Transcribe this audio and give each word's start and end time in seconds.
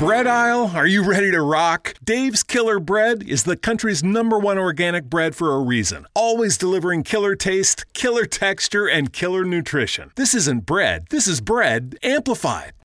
bread 0.00 0.26
aisle, 0.26 0.72
are 0.74 0.86
you 0.86 1.04
ready 1.04 1.30
to 1.30 1.42
rock? 1.42 1.92
Dave's 2.02 2.42
Killer 2.42 2.80
Bread 2.80 3.22
is 3.22 3.42
the 3.42 3.54
country's 3.54 4.02
number 4.02 4.38
one 4.38 4.56
organic 4.56 5.04
bread 5.04 5.34
for 5.34 5.54
a 5.54 5.60
reason. 5.60 6.06
Always 6.14 6.56
delivering 6.56 7.02
killer 7.02 7.34
taste, 7.34 7.84
killer 7.92 8.24
texture, 8.24 8.88
and 8.88 9.12
killer 9.12 9.44
nutrition. 9.44 10.10
This 10.16 10.34
isn't 10.34 10.64
bread, 10.64 11.04
this 11.10 11.28
is 11.28 11.42
bread 11.42 11.98
amplified. 12.02 12.72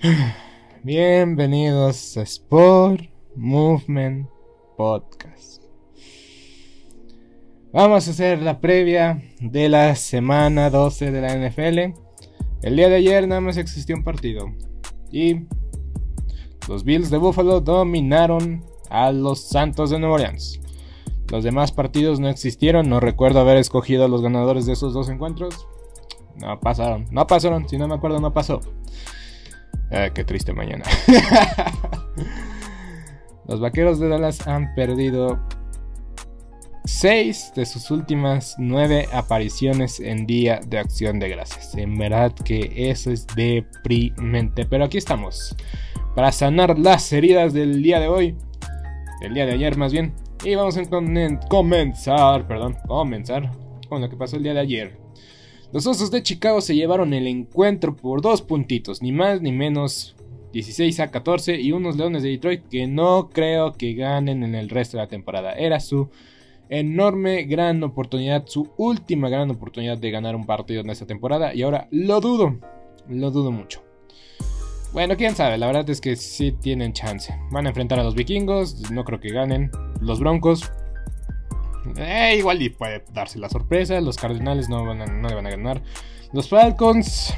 Bienvenidos 0.84 2.16
a 2.16 2.22
Sport 2.22 3.02
Movement 3.34 4.28
Podcast. 4.76 5.64
Vamos 7.72 8.06
a 8.06 8.10
hacer 8.12 8.40
la 8.40 8.60
previa 8.60 9.20
de 9.40 9.68
la 9.68 9.96
semana 9.96 10.70
12 10.70 11.10
de 11.10 11.20
la 11.20 11.34
NFL. 11.34 11.98
El 12.62 12.76
día 12.76 12.88
de 12.88 12.94
ayer 12.94 13.26
nada 13.26 13.40
más 13.40 13.56
existió 13.56 13.96
un 13.96 14.04
partido. 14.04 14.52
Y 15.10 15.46
los 16.68 16.84
Bills 16.84 17.10
de 17.10 17.18
Buffalo 17.18 17.60
dominaron 17.60 18.64
a 18.90 19.10
los 19.10 19.48
Santos 19.48 19.90
de 19.90 19.98
Nueva 19.98 20.14
Orleans. 20.14 20.60
Los 21.32 21.42
demás 21.42 21.72
partidos 21.72 22.20
no 22.20 22.28
existieron. 22.28 22.88
No 22.88 23.00
recuerdo 23.00 23.40
haber 23.40 23.56
escogido 23.56 24.04
a 24.04 24.08
los 24.08 24.22
ganadores 24.22 24.64
de 24.64 24.74
esos 24.74 24.94
dos 24.94 25.08
encuentros. 25.08 25.66
No 26.36 26.60
pasaron. 26.60 27.06
No 27.10 27.26
pasaron. 27.26 27.68
Si 27.68 27.76
no 27.76 27.88
me 27.88 27.96
acuerdo, 27.96 28.20
no 28.20 28.32
pasó. 28.32 28.60
Ah, 29.90 30.10
qué 30.14 30.24
triste 30.24 30.52
mañana. 30.52 30.84
Los 33.46 33.60
vaqueros 33.60 33.98
de 33.98 34.08
Dallas 34.08 34.46
han 34.46 34.74
perdido 34.74 35.40
6 36.84 37.52
de 37.54 37.64
sus 37.64 37.90
últimas 37.90 38.56
9 38.58 39.08
apariciones 39.12 40.00
en 40.00 40.26
Día 40.26 40.60
de 40.66 40.78
Acción 40.78 41.18
de 41.18 41.30
Gracias. 41.30 41.74
En 41.74 41.96
verdad 41.96 42.32
que 42.32 42.90
eso 42.90 43.10
es 43.10 43.26
deprimente. 43.34 44.66
Pero 44.66 44.84
aquí 44.84 44.98
estamos. 44.98 45.56
Para 46.14 46.32
sanar 46.32 46.78
las 46.78 47.10
heridas 47.12 47.54
del 47.54 47.82
día 47.82 48.00
de 48.00 48.08
hoy. 48.08 48.36
Del 49.20 49.34
día 49.34 49.46
de 49.46 49.52
ayer 49.52 49.76
más 49.76 49.92
bien. 49.92 50.12
Y 50.44 50.54
vamos 50.54 50.76
a 50.76 50.82
comenzar, 51.48 52.46
perdón, 52.46 52.76
comenzar 52.86 53.50
con 53.88 54.00
lo 54.00 54.08
que 54.08 54.16
pasó 54.16 54.36
el 54.36 54.42
día 54.42 54.54
de 54.54 54.60
ayer. 54.60 55.07
Los 55.70 55.86
Osos 55.86 56.10
de 56.10 56.22
Chicago 56.22 56.62
se 56.62 56.74
llevaron 56.74 57.12
el 57.12 57.26
encuentro 57.26 57.94
por 57.94 58.22
dos 58.22 58.40
puntitos, 58.40 59.02
ni 59.02 59.12
más 59.12 59.42
ni 59.42 59.52
menos 59.52 60.16
16 60.52 61.00
a 61.00 61.10
14 61.10 61.60
y 61.60 61.72
unos 61.72 61.96
Leones 61.96 62.22
de 62.22 62.30
Detroit 62.30 62.68
que 62.68 62.86
no 62.86 63.28
creo 63.28 63.74
que 63.74 63.92
ganen 63.92 64.42
en 64.44 64.54
el 64.54 64.70
resto 64.70 64.96
de 64.96 65.02
la 65.02 65.08
temporada. 65.08 65.52
Era 65.52 65.78
su 65.80 66.08
enorme 66.70 67.44
gran 67.44 67.82
oportunidad, 67.82 68.46
su 68.46 68.70
última 68.78 69.28
gran 69.28 69.50
oportunidad 69.50 69.98
de 69.98 70.10
ganar 70.10 70.36
un 70.36 70.46
partido 70.46 70.80
en 70.80 70.88
esta 70.88 71.06
temporada 71.06 71.54
y 71.54 71.62
ahora 71.62 71.86
lo 71.90 72.20
dudo, 72.20 72.58
lo 73.06 73.30
dudo 73.30 73.52
mucho. 73.52 73.82
Bueno, 74.94 75.18
quién 75.18 75.36
sabe, 75.36 75.58
la 75.58 75.66
verdad 75.66 75.88
es 75.90 76.00
que 76.00 76.16
sí 76.16 76.52
tienen 76.52 76.94
chance. 76.94 77.38
Van 77.50 77.66
a 77.66 77.68
enfrentar 77.68 78.00
a 78.00 78.04
los 78.04 78.14
vikingos, 78.14 78.90
no 78.90 79.04
creo 79.04 79.20
que 79.20 79.34
ganen. 79.34 79.70
Los 80.00 80.18
broncos, 80.18 80.72
eh, 81.96 82.36
igual 82.38 82.62
y 82.62 82.70
puede 82.70 83.04
darse 83.12 83.38
la 83.38 83.48
sorpresa. 83.48 84.00
Los 84.00 84.16
Cardenales 84.16 84.68
no, 84.68 84.84
van 84.84 85.02
a, 85.02 85.06
no 85.06 85.28
le 85.28 85.34
van 85.34 85.46
a 85.46 85.50
ganar. 85.50 85.82
Los 86.32 86.48
Falcons. 86.48 87.34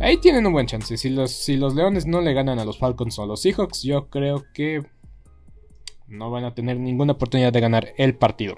Ahí 0.00 0.18
tienen 0.18 0.46
un 0.46 0.52
buen 0.52 0.66
chance. 0.66 0.96
Si 0.96 1.10
los, 1.10 1.32
si 1.32 1.56
los 1.56 1.74
Leones 1.74 2.06
no 2.06 2.20
le 2.20 2.32
ganan 2.32 2.58
a 2.58 2.64
los 2.64 2.78
Falcons 2.78 3.18
o 3.18 3.24
a 3.24 3.26
los 3.26 3.42
Seahawks, 3.42 3.82
yo 3.82 4.08
creo 4.08 4.44
que 4.54 4.82
no 6.06 6.30
van 6.30 6.44
a 6.44 6.54
tener 6.54 6.78
ninguna 6.78 7.14
oportunidad 7.14 7.52
de 7.52 7.60
ganar 7.60 7.88
el 7.96 8.14
partido. 8.14 8.56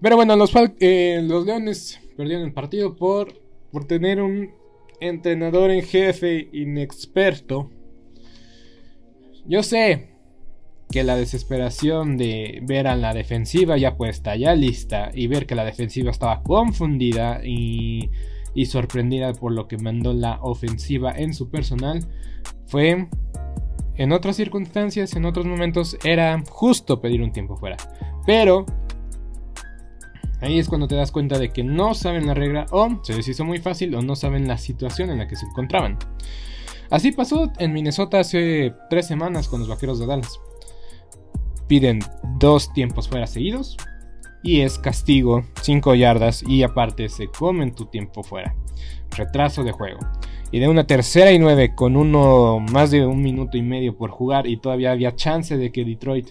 Pero 0.00 0.16
bueno, 0.16 0.36
los, 0.36 0.52
eh, 0.80 1.20
los 1.22 1.46
Leones 1.46 2.00
perdieron 2.16 2.44
el 2.46 2.52
partido 2.52 2.96
por, 2.96 3.32
por 3.70 3.84
tener 3.86 4.20
un 4.20 4.52
entrenador 5.00 5.70
en 5.70 5.82
jefe 5.82 6.48
inexperto. 6.52 7.70
Yo 9.46 9.62
sé, 9.62 10.17
que 10.90 11.04
la 11.04 11.16
desesperación 11.16 12.16
de 12.16 12.60
ver 12.62 12.86
a 12.86 12.96
la 12.96 13.12
defensiva 13.12 13.76
ya 13.76 13.96
puesta, 13.96 14.36
ya 14.36 14.54
lista, 14.54 15.10
y 15.14 15.26
ver 15.26 15.46
que 15.46 15.54
la 15.54 15.64
defensiva 15.64 16.10
estaba 16.10 16.42
confundida 16.42 17.40
y, 17.44 18.10
sorprendida 18.66 19.32
por 19.34 19.52
lo 19.52 19.68
que 19.68 19.78
mandó 19.78 20.12
la 20.12 20.40
ofensiva 20.42 21.12
en 21.12 21.34
su 21.34 21.50
personal, 21.50 22.06
fue 22.66 23.06
en 23.96 24.12
otras 24.12 24.36
circunstancias, 24.36 25.14
en 25.14 25.26
otros 25.26 25.46
momentos, 25.46 25.96
era 26.04 26.42
justo 26.48 27.00
pedir 27.00 27.22
un 27.22 27.32
tiempo 27.32 27.56
fuera. 27.56 27.76
Pero 28.26 28.64
ahí 30.40 30.58
es 30.58 30.68
cuando 30.68 30.88
te 30.88 30.96
das 30.96 31.12
cuenta 31.12 31.38
de 31.38 31.50
que 31.50 31.62
no 31.62 31.94
saben 31.94 32.26
la 32.26 32.34
regla 32.34 32.66
o 32.70 33.00
se 33.02 33.14
les 33.14 33.28
hizo 33.28 33.44
muy 33.44 33.58
fácil 33.58 33.94
o 33.94 34.02
no 34.02 34.16
saben 34.16 34.48
la 34.48 34.58
situación 34.58 35.10
en 35.10 35.18
la 35.18 35.28
que 35.28 35.36
se 35.36 35.46
encontraban. 35.46 35.98
Así 36.90 37.12
pasó 37.12 37.52
en 37.58 37.72
Minnesota 37.72 38.20
hace 38.20 38.74
tres 38.88 39.06
semanas 39.06 39.48
con 39.48 39.60
los 39.60 39.68
Vaqueros 39.68 39.98
de 39.98 40.06
Dallas. 40.06 40.40
Piden 41.68 42.00
dos 42.38 42.72
tiempos 42.72 43.08
fuera 43.08 43.26
seguidos 43.26 43.76
y 44.42 44.60
es 44.60 44.78
castigo 44.78 45.44
5 45.62 45.94
yardas 45.94 46.42
y 46.42 46.62
aparte 46.62 47.08
se 47.08 47.28
comen 47.28 47.74
tu 47.74 47.86
tiempo 47.86 48.22
fuera. 48.22 48.54
Retraso 49.16 49.64
de 49.64 49.72
juego. 49.72 50.00
Y 50.50 50.60
de 50.60 50.68
una 50.68 50.86
tercera 50.86 51.32
y 51.32 51.38
nueve 51.38 51.74
con 51.74 51.96
uno 51.96 52.58
más 52.58 52.90
de 52.90 53.04
un 53.04 53.20
minuto 53.22 53.58
y 53.58 53.62
medio 53.62 53.96
por 53.96 54.10
jugar 54.10 54.46
y 54.46 54.56
todavía 54.56 54.92
había 54.92 55.14
chance 55.14 55.56
de 55.56 55.70
que 55.70 55.84
Detroit 55.84 56.30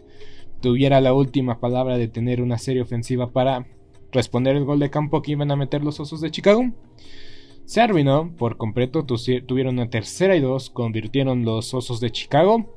tuviera 0.59 1.01
la 1.01 1.13
última 1.13 1.59
palabra 1.59 1.97
de 1.97 2.07
tener 2.07 2.41
una 2.41 2.57
serie 2.57 2.81
ofensiva 2.81 3.31
para 3.31 3.67
responder 4.11 4.55
el 4.55 4.65
gol 4.65 4.79
de 4.79 4.89
campo 4.89 5.21
que 5.21 5.33
iban 5.33 5.51
a 5.51 5.55
meter 5.55 5.83
los 5.83 5.99
Osos 5.99 6.21
de 6.21 6.31
Chicago. 6.31 6.71
Se 7.65 7.81
arruinó 7.81 8.33
por 8.37 8.57
completo, 8.57 9.05
tuvieron 9.05 9.75
una 9.75 9.89
tercera 9.89 10.35
y 10.35 10.39
dos, 10.39 10.69
convirtieron 10.69 11.43
los 11.43 11.73
Osos 11.73 11.99
de 11.99 12.11
Chicago 12.11 12.73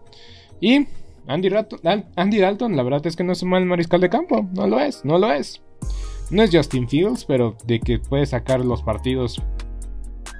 y 0.60 0.86
Andy, 1.26 1.50
Andy 2.16 2.38
Dalton, 2.38 2.76
la 2.76 2.82
verdad 2.82 3.06
es 3.06 3.16
que 3.16 3.24
no 3.24 3.32
es 3.32 3.42
un 3.42 3.50
mal 3.50 3.64
mariscal 3.64 4.00
de 4.00 4.08
campo, 4.08 4.48
no 4.52 4.66
lo 4.66 4.80
es, 4.80 5.04
no 5.04 5.18
lo 5.18 5.32
es. 5.32 5.62
No 6.30 6.42
es 6.42 6.50
Justin 6.52 6.88
Fields, 6.88 7.24
pero 7.24 7.56
de 7.66 7.80
que 7.80 7.98
puede 7.98 8.26
sacar 8.26 8.64
los 8.64 8.82
partidos, 8.82 9.42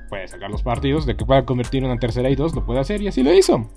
puede 0.09 0.29
sacar 0.29 0.51
los 0.51 0.63
partidos, 0.63 1.07
de 1.07 1.17
que 1.17 1.25
pueda 1.25 1.45
convertir 1.45 1.85
una 1.85 1.99
tercera 1.99 2.31
y 2.31 2.37
dos, 2.37 2.55
lo 2.55 2.65
puede 2.65 2.81
hacer 2.81 3.03
y 3.03 3.09
así 3.09 3.23
lo 3.23 3.33
hizo. 3.33 3.69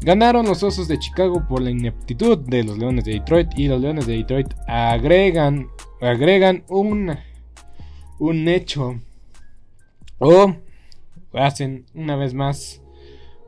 Ganaron 0.00 0.46
los 0.46 0.62
Osos 0.62 0.88
de 0.88 0.98
Chicago 0.98 1.46
por 1.48 1.62
la 1.62 1.70
ineptitud 1.70 2.38
de 2.38 2.64
los 2.64 2.78
Leones 2.78 3.04
de 3.04 3.12
Detroit 3.12 3.48
y 3.56 3.68
los 3.68 3.80
Leones 3.80 4.06
de 4.06 4.18
Detroit 4.18 4.52
agregan, 4.66 5.68
agregan 6.00 6.64
un, 6.68 7.16
un 8.18 8.48
hecho 8.48 9.00
o 10.18 10.54
hacen 11.32 11.86
una 11.94 12.16
vez 12.16 12.34
más 12.34 12.82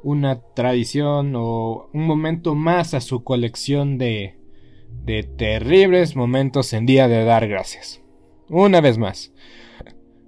una 0.03 0.41
tradición 0.55 1.35
o 1.37 1.89
un 1.93 2.07
momento 2.07 2.55
más 2.55 2.95
a 2.95 3.01
su 3.01 3.25
colección 3.25 3.99
de, 3.99 4.39
de 5.05 5.23
terribles 5.23 6.17
momentos 6.17 6.73
en 6.73 6.87
día 6.87 7.09
de 7.09 7.25
dar 7.25 7.49
gracias. 7.49 8.01
Una 8.49 8.81
vez 8.81 8.99
más. 8.99 9.33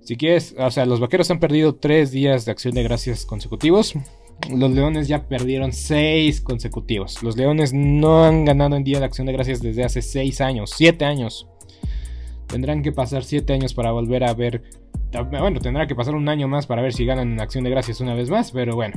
Si 0.01 0.17
quieres, 0.17 0.55
o 0.59 0.71
sea, 0.71 0.87
los 0.87 1.01
vaqueros 1.01 1.31
han 1.31 1.39
perdido 1.39 1.77
tres 1.77 2.11
días 2.11 2.45
de 2.45 2.53
acción 2.53 2.75
de 2.75 2.83
gracias 2.83 3.25
consecutivos. 3.25 3.95
Los 4.51 4.71
leones 4.71 5.07
ya 5.07 5.29
perdieron 5.29 5.73
seis 5.73 6.41
consecutivos. 6.41 7.23
Los 7.23 7.37
leones 7.37 7.73
no 7.73 8.25
han 8.25 8.45
ganado 8.45 8.77
en 8.77 8.85
día 8.85 8.99
de 8.99 9.05
acción 9.05 9.27
de 9.27 9.35
gracias 9.35 9.61
desde 9.61 9.85
hace 9.85 10.03
seis 10.03 10.41
años, 10.41 10.73
siete 10.75 11.05
años. 11.05 11.47
Tendrán 12.47 12.83
que 12.83 12.91
pasar 12.91 13.23
siete 13.23 13.53
años 13.53 13.75
para 13.75 13.93
volver 13.93 14.25
a 14.25 14.35
ver. 14.35 14.63
Bueno, 15.31 15.61
tendrá 15.61 15.87
que 15.87 15.95
pasar 15.95 16.15
un 16.15 16.29
año 16.29 16.49
más 16.49 16.67
para 16.67 16.83
ver 16.83 16.93
si 16.93 17.05
ganan 17.05 17.33
en 17.33 17.41
acción 17.41 17.65
de 17.65 17.71
gracias 17.71 18.01
una 18.01 18.15
vez 18.15 18.31
más, 18.31 18.51
pero 18.51 18.75
bueno. 18.75 18.97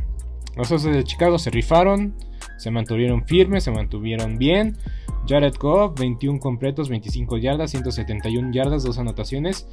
Los 0.55 0.71
Osos 0.71 0.93
de 0.93 1.03
Chicago 1.03 1.39
se 1.39 1.49
rifaron, 1.49 2.15
se 2.57 2.71
mantuvieron 2.71 3.25
firmes, 3.25 3.63
se 3.63 3.71
mantuvieron 3.71 4.37
bien. 4.37 4.77
Jared 5.27 5.53
Goff, 5.57 5.97
21 5.97 6.39
completos, 6.39 6.89
25 6.89 7.37
yardas, 7.37 7.71
171 7.71 8.51
yardas, 8.51 8.83
dos 8.83 8.97
anotaciones. 8.99 9.67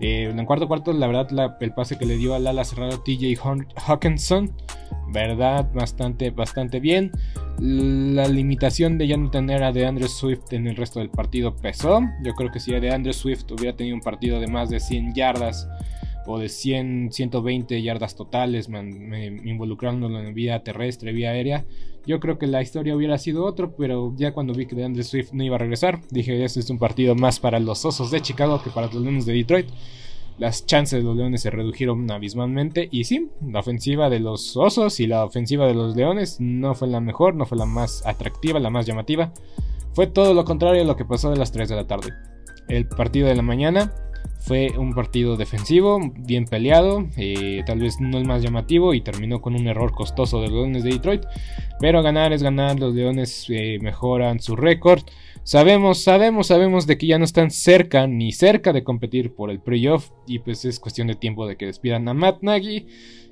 Eh, 0.00 0.28
en 0.30 0.38
el 0.38 0.46
cuarto 0.46 0.68
cuarto, 0.68 0.92
la 0.92 1.06
verdad, 1.06 1.56
el 1.60 1.72
pase 1.72 1.96
que 1.96 2.06
le 2.06 2.16
dio 2.16 2.34
al 2.34 2.46
ala 2.46 2.64
cerrado 2.64 3.00
TJ 3.02 3.38
Hawkinson, 3.86 4.52
verdad, 5.12 5.70
bastante, 5.72 6.30
bastante 6.30 6.80
bien. 6.80 7.12
La 7.58 8.28
limitación 8.28 8.98
de 8.98 9.06
ya 9.06 9.16
no 9.16 9.30
tener 9.30 9.62
a 9.62 9.72
DeAndre 9.72 10.08
Swift 10.08 10.52
en 10.52 10.66
el 10.66 10.76
resto 10.76 10.98
del 10.98 11.08
partido 11.08 11.56
pesó. 11.56 12.00
Yo 12.22 12.34
creo 12.34 12.50
que 12.50 12.60
si 12.60 12.72
DeAndre 12.72 13.12
Swift 13.12 13.50
hubiera 13.52 13.76
tenido 13.76 13.94
un 13.94 14.02
partido 14.02 14.40
de 14.40 14.48
más 14.48 14.68
de 14.68 14.80
100 14.80 15.14
yardas, 15.14 15.68
o 16.26 16.38
de 16.38 16.48
100, 16.48 17.12
120 17.12 17.82
yardas 17.82 18.14
totales, 18.14 18.68
involucrándolo 19.44 20.20
en 20.20 20.34
vía 20.34 20.62
terrestre, 20.62 21.12
vía 21.12 21.30
aérea. 21.30 21.64
Yo 22.06 22.20
creo 22.20 22.38
que 22.38 22.46
la 22.46 22.62
historia 22.62 22.94
hubiera 22.94 23.18
sido 23.18 23.44
otro, 23.44 23.74
pero 23.76 24.14
ya 24.16 24.32
cuando 24.32 24.54
vi 24.54 24.66
que 24.66 24.76
DeAndre 24.76 25.02
Swift 25.02 25.32
no 25.32 25.42
iba 25.42 25.56
a 25.56 25.58
regresar, 25.58 26.00
dije, 26.10 26.44
este 26.44 26.60
es 26.60 26.70
un 26.70 26.78
partido 26.78 27.14
más 27.14 27.40
para 27.40 27.58
los 27.58 27.84
Osos 27.84 28.10
de 28.10 28.20
Chicago 28.20 28.62
que 28.62 28.70
para 28.70 28.86
los 28.86 29.02
Leones 29.02 29.26
de 29.26 29.32
Detroit. 29.32 29.66
Las 30.38 30.66
chances 30.66 30.98
de 30.98 31.04
los 31.04 31.16
Leones 31.16 31.40
se 31.40 31.50
redujeron 31.50 32.10
abismalmente 32.10 32.88
y 32.92 33.04
sí, 33.04 33.28
la 33.44 33.60
ofensiva 33.60 34.10
de 34.10 34.20
los 34.20 34.56
Osos 34.56 35.00
y 35.00 35.06
la 35.06 35.24
ofensiva 35.24 35.66
de 35.66 35.74
los 35.74 35.96
Leones 35.96 36.36
no 36.40 36.74
fue 36.74 36.88
la 36.88 37.00
mejor, 37.00 37.34
no 37.34 37.46
fue 37.46 37.56
la 37.56 37.64
más 37.64 38.06
atractiva, 38.06 38.60
la 38.60 38.70
más 38.70 38.86
llamativa. 38.86 39.32
Fue 39.94 40.06
todo 40.06 40.34
lo 40.34 40.44
contrario 40.44 40.82
a 40.82 40.84
lo 40.84 40.94
que 40.94 41.06
pasó 41.06 41.30
de 41.30 41.38
las 41.38 41.52
3 41.52 41.70
de 41.70 41.76
la 41.76 41.86
tarde. 41.86 42.12
El 42.68 42.86
partido 42.86 43.28
de 43.28 43.34
la 43.34 43.42
mañana 43.42 43.94
fue 44.46 44.78
un 44.78 44.94
partido 44.94 45.36
defensivo, 45.36 45.98
bien 46.16 46.44
peleado, 46.44 47.08
eh, 47.16 47.64
tal 47.66 47.80
vez 47.80 48.00
no 48.00 48.16
el 48.16 48.26
más 48.26 48.42
llamativo 48.42 48.94
y 48.94 49.00
terminó 49.00 49.40
con 49.40 49.56
un 49.56 49.66
error 49.66 49.90
costoso 49.90 50.40
de 50.40 50.46
los 50.46 50.54
Leones 50.54 50.84
de 50.84 50.90
Detroit. 50.90 51.24
Pero 51.80 52.00
ganar 52.00 52.32
es 52.32 52.44
ganar, 52.44 52.78
los 52.78 52.94
Leones 52.94 53.46
eh, 53.48 53.78
mejoran 53.82 54.38
su 54.38 54.54
récord. 54.54 55.02
Sabemos, 55.42 56.00
sabemos, 56.00 56.46
sabemos 56.46 56.86
de 56.86 56.96
que 56.96 57.08
ya 57.08 57.18
no 57.18 57.24
están 57.24 57.50
cerca 57.50 58.06
ni 58.06 58.30
cerca 58.30 58.72
de 58.72 58.84
competir 58.84 59.34
por 59.34 59.50
el 59.50 59.58
playoff 59.58 60.10
y 60.28 60.38
pues 60.38 60.64
es 60.64 60.78
cuestión 60.78 61.08
de 61.08 61.16
tiempo 61.16 61.48
de 61.48 61.56
que 61.56 61.66
despidan 61.66 62.06
a 62.08 62.14
Matt 62.14 62.42
Nagy, 62.42 62.86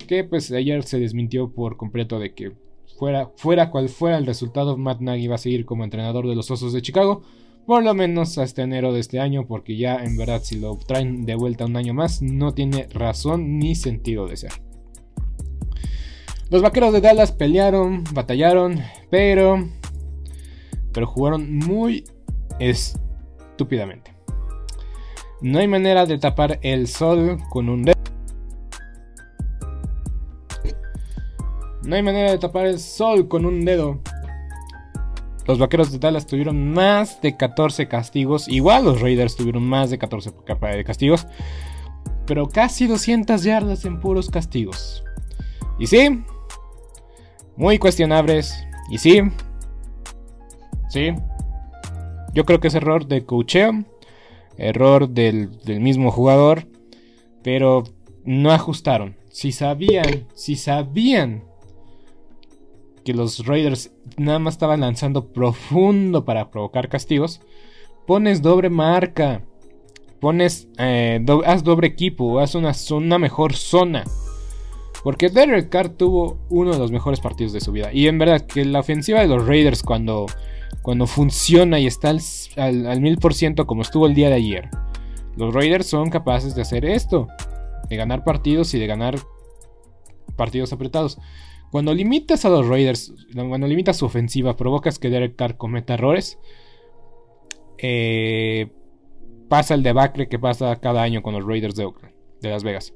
que 0.08 0.25
pues 0.25 0.50
ayer 0.50 0.82
se 0.82 0.99
desmintió 0.99 1.52
por 1.52 1.76
completo 1.76 2.19
de 2.19 2.34
que 2.34 2.52
fuera, 2.99 3.31
fuera 3.37 3.70
cual 3.70 3.88
fuera 3.88 4.19
el 4.19 4.26
resultado, 4.26 4.76
Matt 4.76 5.00
Nagy 5.00 5.28
va 5.28 5.37
a 5.37 5.38
seguir 5.38 5.64
como 5.64 5.84
entrenador 5.84 6.26
de 6.26 6.34
los 6.34 6.50
Osos 6.50 6.72
de 6.72 6.82
Chicago 6.82 7.22
por 7.66 7.82
lo 7.82 7.94
menos 7.94 8.38
hasta 8.38 8.62
enero 8.62 8.93
de 8.93 9.00
este 9.00 9.20
año, 9.20 9.46
porque 9.46 9.76
ya 9.76 9.96
en 9.96 10.16
verdad 10.16 10.43
si 10.43 10.58
lo 10.58 10.76
traen 10.76 11.25
de 11.25 11.34
vuelta 11.34 11.64
un 11.64 11.76
año 11.76 11.94
más, 11.94 12.22
no 12.22 12.55
tiene 12.55 12.88
razón 12.93 13.58
ni 13.58 13.75
sentido 13.75 14.26
de 14.26 14.37
ser. 14.37 14.52
Los 16.50 16.62
vaqueros 16.62 16.93
de 16.93 17.00
Dallas 17.00 17.32
pelearon, 17.32 18.05
batallaron, 18.12 18.81
pero. 19.11 19.66
Pero 20.93 21.06
jugaron 21.06 21.58
muy 21.58 22.05
estúpidamente. 22.61 24.14
No 25.40 25.58
hay 25.58 25.66
manera 25.66 26.06
de 26.06 26.19
tapar 26.19 26.58
el 26.62 26.87
sol 26.87 27.38
con 27.50 27.69
un 27.69 27.82
dedo. 27.82 27.99
No 31.82 31.96
hay 31.96 32.02
manera 32.02 32.31
de 32.31 32.38
tapar 32.38 32.66
el 32.66 32.78
sol 32.78 33.26
con 33.28 33.44
un 33.44 33.64
dedo. 33.64 34.00
Los 35.46 35.58
vaqueros 35.58 35.93
de 35.93 35.99
Dallas 35.99 36.26
tuvieron 36.26 36.73
más 36.73 37.20
de 37.20 37.37
14 37.37 37.87
castigos. 37.87 38.49
Igual 38.49 38.85
los 38.85 39.00
Raiders 39.00 39.37
tuvieron 39.37 39.64
más 39.64 39.91
de 39.91 39.99
14 39.99 40.32
castigos. 40.85 41.26
Pero 42.26 42.49
casi 42.49 42.87
200 42.87 43.43
yardas 43.43 43.85
en 43.85 44.00
puros 44.00 44.31
castigos. 44.31 45.05
Y 45.79 45.87
sí, 45.87 46.25
muy 47.56 47.79
cuestionables. 47.79 48.55
Y 48.91 48.99
sí, 48.99 49.20
sí. 50.88 51.12
Yo 52.33 52.45
creo 52.45 52.61
que 52.61 52.68
es 52.68 52.75
error 52.75 53.07
de 53.07 53.26
cocheo. 53.26 53.85
Error 54.57 55.11
del 55.11 55.50
mismo 55.80 56.11
jugador. 56.11 56.66
Pero 57.42 57.85
no 58.25 58.50
ajustaron. 58.50 59.16
Si 59.28 59.52
sabían, 59.52 60.26
si 60.35 60.57
sabían 60.57 61.45
que 63.04 63.14
los 63.14 63.46
Raiders 63.46 63.92
nada 64.16 64.38
más 64.38 64.54
estaban 64.54 64.80
lanzando 64.80 65.32
profundo 65.32 66.25
para 66.25 66.50
provocar 66.50 66.88
castigos, 66.88 67.40
pones 68.06 68.42
doble 68.42 68.70
marca, 68.70 69.42
pones, 70.20 70.68
eh, 70.78 71.25
haz 71.44 71.64
doble 71.64 71.87
equipo, 71.87 72.40
haz 72.40 72.54
una, 72.54 72.75
zona 72.75 73.18
mejor 73.18 73.54
zona. 73.54 74.04
Porque 75.02 75.28
Derek 75.28 75.68
Carr 75.68 75.90
tuvo 75.90 76.38
uno 76.49 76.73
de 76.73 76.78
los 76.78 76.90
mejores 76.90 77.20
partidos 77.20 77.52
de 77.52 77.61
su 77.61 77.73
vida. 77.73 77.92
Y 77.92 78.08
en 78.08 78.18
verdad 78.18 78.40
que 78.40 78.64
la 78.64 78.80
ofensiva 78.80 79.20
de 79.20 79.28
los 79.28 79.46
Raiders 79.46 79.82
cuando, 79.82 80.25
cuando 80.80 81.06
funciona 81.06 81.78
y 81.78 81.87
está 81.87 82.08
al 82.56 83.00
mil 83.02 83.18
por 83.18 83.34
ciento 83.34 83.66
como 83.66 83.82
estuvo 83.82 84.06
el 84.06 84.14
día 84.14 84.28
de 84.28 84.37
ayer. 84.37 84.70
Los 85.37 85.52
Raiders 85.52 85.87
son 85.87 86.08
capaces 86.08 86.54
de 86.54 86.62
hacer 86.62 86.87
esto. 86.87 87.28
De 87.90 87.96
ganar 87.96 88.25
partidos 88.25 88.73
y 88.73 88.78
de 88.78 88.87
ganar 88.87 89.18
partidos 90.37 90.73
apretados. 90.73 91.18
Cuando 91.75 91.93
limitas 91.93 92.45
a 92.45 92.50
los 92.50 92.69
Raiders, 92.69 93.12
cuando 93.35 93.66
limitas 93.66 93.97
su 93.97 94.07
ofensiva, 94.07 94.57
provocas 94.57 95.00
que 95.00 95.11
Derek 95.11 95.35
Carr 95.35 95.57
cometa 95.57 95.95
errores. 95.95 96.38
Eh, 97.78 98.69
pasa 99.49 99.75
el 99.75 99.83
debacle 99.83 100.28
que 100.28 100.38
pasa 100.38 100.76
cada 100.76 101.02
año 101.02 101.21
con 101.21 101.35
los 101.35 101.45
Raiders 101.45 101.75
de 101.75 101.87
Oakland, 101.87 102.14
de 102.40 102.50
Las 102.50 102.62
Vegas. 102.62 102.95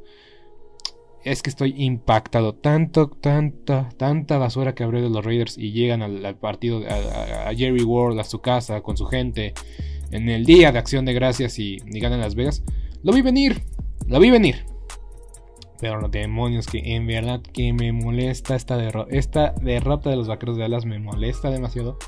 Es 1.25 1.43
que 1.43 1.51
estoy 1.51 1.75
impactado. 1.77 2.55
Tanto, 2.55 3.09
tanta, 3.09 3.89
tanta 3.97 4.39
basura 4.39 4.77
que 4.77 4.85
abrió 4.85 5.03
de 5.03 5.11
los 5.11 5.25
Raiders 5.25 5.59
y 5.59 5.73
llegan 5.73 6.01
al, 6.01 6.37
partido, 6.37 6.85
a, 6.89 7.53
Jerry 7.57 7.83
World, 7.83 8.21
a 8.21 8.23
su 8.23 8.41
casa, 8.41 8.81
con 8.83 8.97
su 8.97 9.07
gente, 9.07 9.55
en 10.13 10.29
el 10.29 10.47
día 10.47 10.71
de 10.71 10.79
acción 10.79 11.05
de 11.05 11.15
gracias 11.15 11.59
y 11.59 11.79
ganan 11.79 12.21
Las 12.21 12.37
Vegas. 12.37 12.63
Lo 13.03 13.13
vi 13.13 13.23
venir, 13.23 13.61
lo 14.07 14.21
vi 14.21 14.31
venir. 14.31 14.78
Pero 15.81 16.09
demonios, 16.09 16.67
que 16.67 16.95
en 16.95 17.07
verdad 17.07 17.41
que 17.41 17.73
me 17.73 17.93
molesta 17.93 18.57
esta, 18.57 18.77
derrota 18.77 19.11
esta 19.11 19.55
derrota 19.63 20.11
de 20.11 20.17
los 20.17 20.29
vaqueros 20.29 20.57
de 20.57 20.63
Dallas, 20.63 20.85
me 20.85 20.99
molesta 20.99 21.51
demasiado. 21.51 21.99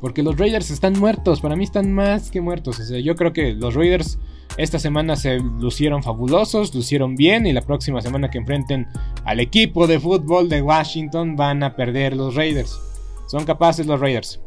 Porque 0.00 0.22
los 0.22 0.36
Raiders 0.38 0.70
están 0.70 0.98
muertos, 0.98 1.40
para 1.40 1.56
mí 1.56 1.64
están 1.64 1.92
más 1.92 2.30
que 2.30 2.40
muertos. 2.40 2.80
Yo 2.88 3.16
creo 3.16 3.32
que 3.32 3.54
los 3.54 3.74
Raiders 3.74 4.18
esta 4.56 4.78
semana 4.78 5.16
se 5.16 5.40
lucieron 5.40 6.02
fabulosos, 6.02 6.74
lucieron 6.74 7.16
bien 7.16 7.46
y 7.46 7.52
la 7.52 7.62
próxima 7.62 8.00
semana 8.00 8.30
que 8.30 8.38
enfrenten 8.38 8.86
al 9.24 9.40
equipo 9.40 9.86
de 9.86 9.98
fútbol 9.98 10.48
de 10.48 10.62
Washington 10.62 11.36
van 11.36 11.62
a 11.62 11.74
perder 11.74 12.16
los 12.16 12.34
Raiders. 12.34 12.78
Son 13.26 13.44
capaces 13.44 13.86
los 13.86 13.98
Raiders. 13.98 14.40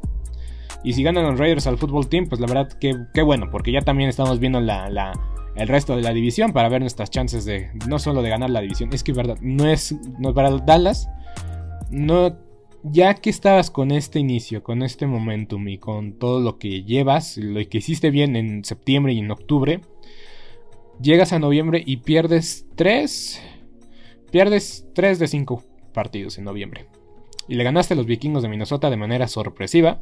Y 0.84 0.94
si 0.94 1.04
ganan 1.04 1.26
los 1.26 1.40
Raiders 1.40 1.68
al 1.68 1.78
fútbol 1.78 2.08
team, 2.08 2.28
pues 2.30 2.40
la 2.40 2.48
verdad 2.48 2.70
que, 2.80 3.22
bueno, 3.22 3.50
porque 3.52 3.72
ya 3.72 3.82
también 3.82 4.10
estamos 4.10 4.40
viendo 4.40 4.62
la, 4.62 5.12
el 5.58 5.68
resto 5.68 5.96
de 5.96 6.02
la 6.02 6.14
división 6.14 6.54
para 6.54 6.70
ver 6.70 6.82
nuestras 6.82 7.10
chances 7.10 7.46
de 7.46 7.72
no 7.88 8.00
solo 8.00 8.22
de 8.22 8.30
ganar 8.30 8.50
la 8.50 8.62
división, 8.62 8.90
es 8.94 9.04
que 9.04 9.14
verdad, 9.14 9.38
no 9.42 9.70
es 9.70 9.96
no, 10.20 10.34
para 10.34 10.52
Dallas, 10.52 11.10
no 11.90 12.38
ya 12.84 13.16
que 13.16 13.30
estabas 13.30 13.72
con 13.72 13.92
este 13.92 14.20
inicio, 14.20 14.64
con 14.64 14.84
este 14.84 15.08
momentum 15.08 15.68
y 15.68 15.78
con 15.78 16.14
todo 16.14 16.40
lo 16.40 16.58
que 16.58 16.84
llevas, 16.84 17.38
lo 17.38 17.68
que 17.68 17.80
hiciste 17.80 18.12
bien 18.12 18.36
en 18.36 18.64
septiembre 18.64 19.14
y 19.14 19.20
en 19.20 19.32
octubre, 19.32 19.82
llegas 21.02 21.34
a 21.34 21.40
noviembre 21.40 21.84
y 21.86 21.98
pierdes 21.98 22.66
3 22.76 23.42
pierdes 24.32 24.88
3 24.94 25.20
de 25.20 25.28
5 25.28 25.64
partidos 25.94 26.38
en 26.38 26.46
noviembre. 26.46 26.88
Y 27.48 27.56
le 27.56 27.64
ganaste 27.64 27.94
a 27.94 27.98
los 27.98 28.06
vikingos 28.06 28.44
de 28.44 28.50
Minnesota 28.50 28.90
de 28.90 28.98
manera 28.98 29.28
sorpresiva. 29.28 30.02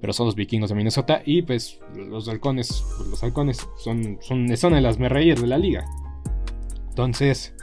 Pero 0.00 0.12
son 0.12 0.26
los 0.26 0.34
vikingos 0.34 0.70
de 0.70 0.76
Minnesota. 0.76 1.22
Y 1.24 1.42
pues 1.42 1.80
los 1.94 2.28
halcones. 2.28 2.84
Pues, 2.96 3.08
los 3.08 3.22
halcones 3.22 3.68
son, 3.78 4.18
son, 4.20 4.56
son 4.56 4.72
merreíes 4.98 5.40
de 5.40 5.46
la 5.46 5.58
liga. 5.58 5.84
Entonces. 6.88 7.54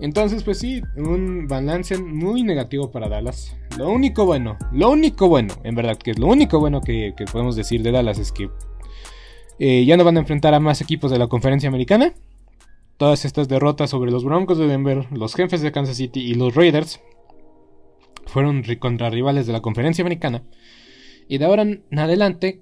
Entonces, 0.00 0.42
pues 0.42 0.58
sí, 0.58 0.82
un 0.96 1.46
balance 1.46 1.96
muy 1.96 2.42
negativo 2.42 2.90
para 2.90 3.08
Dallas. 3.08 3.56
Lo 3.78 3.88
único 3.88 4.26
bueno, 4.26 4.58
lo 4.72 4.90
único 4.90 5.28
bueno, 5.28 5.54
en 5.62 5.76
verdad, 5.76 5.96
que 5.96 6.10
es 6.10 6.18
lo 6.18 6.26
único 6.26 6.58
bueno 6.58 6.80
que, 6.80 7.14
podemos 7.30 7.54
decir 7.54 7.82
de 7.82 7.92
Dallas 7.92 8.18
es 8.18 8.32
que 8.32 8.50
eh, 9.60 9.84
ya 9.84 9.96
no 9.96 10.02
van 10.02 10.16
a 10.16 10.20
enfrentar 10.20 10.54
a 10.54 10.60
más 10.60 10.80
equipos 10.80 11.12
de 11.12 11.18
la 11.18 11.28
conferencia 11.28 11.68
americana. 11.68 12.14
Todas 12.96 13.24
estas 13.24 13.48
derrotas 13.48 13.90
sobre 13.90 14.10
los 14.10 14.24
Broncos 14.24 14.58
de 14.58 14.66
Denver, 14.66 15.06
los 15.12 15.34
jefes 15.34 15.62
de 15.62 15.72
Kansas 15.72 15.96
City 15.96 16.20
y 16.20 16.34
los 16.34 16.54
Raiders 16.54 17.00
fueron 18.26 18.62
contra 18.80 19.08
rivales 19.08 19.46
de 19.46 19.52
la 19.52 19.60
conferencia 19.60 20.02
americana. 20.02 20.42
Y 21.32 21.38
de 21.38 21.46
ahora 21.46 21.62
en 21.62 21.82
adelante 21.98 22.60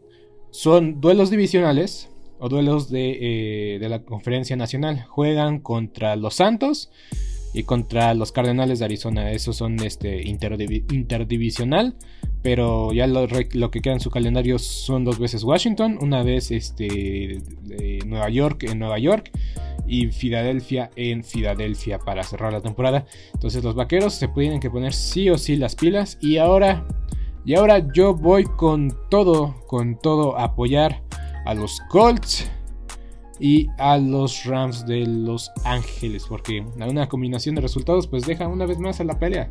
son 0.53 1.00
duelos 1.00 1.29
divisionales 1.29 2.09
o 2.39 2.49
duelos 2.49 2.89
de, 2.89 3.75
eh, 3.75 3.89
la 3.89 4.05
conferencia 4.05 4.55
nacional. 4.55 5.03
Juegan 5.09 5.59
contra 5.59 6.15
los 6.15 6.35
Santos 6.35 6.89
y 7.53 7.65
contra 7.65 8.15
los 8.15 8.31
Cardenales 8.31 8.79
de 8.79 8.85
Arizona. 8.85 9.33
Esos 9.33 9.57
son 9.57 9.81
este, 9.81 10.23
interdivisional. 10.23 11.97
Pero 12.43 12.93
ya 12.93 13.09
lo, 13.09 13.27
que 13.27 13.81
queda 13.83 13.95
en 13.95 13.99
su 13.99 14.11
calendario 14.11 14.57
son 14.61 15.05
dos 15.05 15.19
veces 15.19 15.43
Washington, 15.43 15.99
una 16.00 16.23
vez 16.23 16.53
este, 16.53 17.43
Nueva 18.07 18.31
York 18.31 18.62
en 18.71 18.79
Nueva 18.79 19.00
York 19.00 19.33
y 19.89 20.12
Filadelfia 20.12 20.93
en 20.95 21.25
Filadelfia 21.25 21.99
para 21.99 22.23
cerrar 22.23 22.53
la 22.53 22.61
temporada. 22.61 23.05
Entonces 23.35 23.65
los 23.65 23.75
vaqueros 23.75 24.15
se 24.15 24.29
tienen 24.29 24.61
que 24.61 24.71
poner 24.71 24.93
sí 24.93 25.29
o 25.29 25.39
sí 25.39 25.57
las 25.57 25.75
pilas. 25.75 26.19
Y 26.21 26.37
ahora, 26.37 26.87
y 27.44 27.54
ahora 27.54 27.90
yo 27.92 28.14
voy 28.14 28.44
con 28.44 28.92
todo, 29.09 29.56
con 29.66 29.99
todo 29.99 30.37
a 30.37 30.44
apoyar 30.44 31.02
a 31.47 31.54
los 31.54 31.80
Colts 31.88 32.50
y 33.38 33.68
a 33.78 33.97
los 33.97 34.44
Rams 34.44 34.87
de 34.87 35.06
Los 35.06 35.50
Ángeles. 35.64 36.26
Porque 36.28 36.64
una 36.87 37.09
combinación 37.09 37.54
de 37.54 37.62
resultados 37.62 38.06
pues 38.06 38.26
deja 38.26 38.47
una 38.47 38.66
vez 38.66 38.78
más 38.78 39.00
a 39.00 39.04
la 39.04 39.18
pelea. 39.18 39.50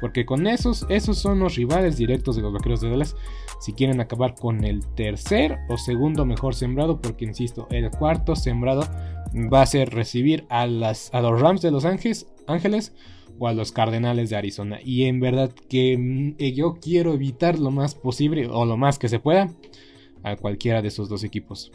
Porque 0.00 0.26
con 0.26 0.46
esos, 0.46 0.86
esos 0.88 1.18
son 1.18 1.38
los 1.38 1.56
rivales 1.56 1.96
directos 1.96 2.36
de 2.36 2.42
los 2.42 2.52
vaqueros 2.52 2.80
de 2.80 2.90
Dallas. 2.90 3.16
Si 3.60 3.72
quieren 3.72 4.00
acabar 4.00 4.34
con 4.34 4.64
el 4.64 4.84
tercer 4.94 5.58
o 5.68 5.78
segundo 5.78 6.26
mejor 6.26 6.54
sembrado. 6.54 7.00
Porque 7.00 7.24
insisto, 7.24 7.66
el 7.70 7.90
cuarto 7.90 8.36
sembrado 8.36 8.86
va 9.52 9.62
a 9.62 9.66
ser 9.66 9.90
recibir 9.94 10.44
a, 10.50 10.66
los 10.66 11.10
Rams 11.40 11.62
de 11.62 11.70
Los 11.70 11.84
Ángeles 11.86 12.92
o 13.38 13.48
a 13.48 13.52
los 13.52 13.72
Cardenales 13.72 14.30
de 14.30 14.36
Arizona. 14.36 14.78
Y 14.84 15.04
en 15.04 15.20
verdad 15.20 15.50
que 15.68 15.96
mm, 15.98 16.36
yo 16.54 16.78
quiero 16.80 17.14
evitar 17.14 17.58
lo 17.58 17.70
más 17.70 17.94
posible 17.94 18.46
o 18.48 18.64
lo 18.64 18.76
más 18.76 18.98
que 18.98 19.08
se 19.08 19.18
pueda 19.18 19.50
a 20.22 20.36
cualquiera 20.36 20.82
de 20.82 20.88
esos 20.88 21.08
dos 21.08 21.24
equipos. 21.24 21.72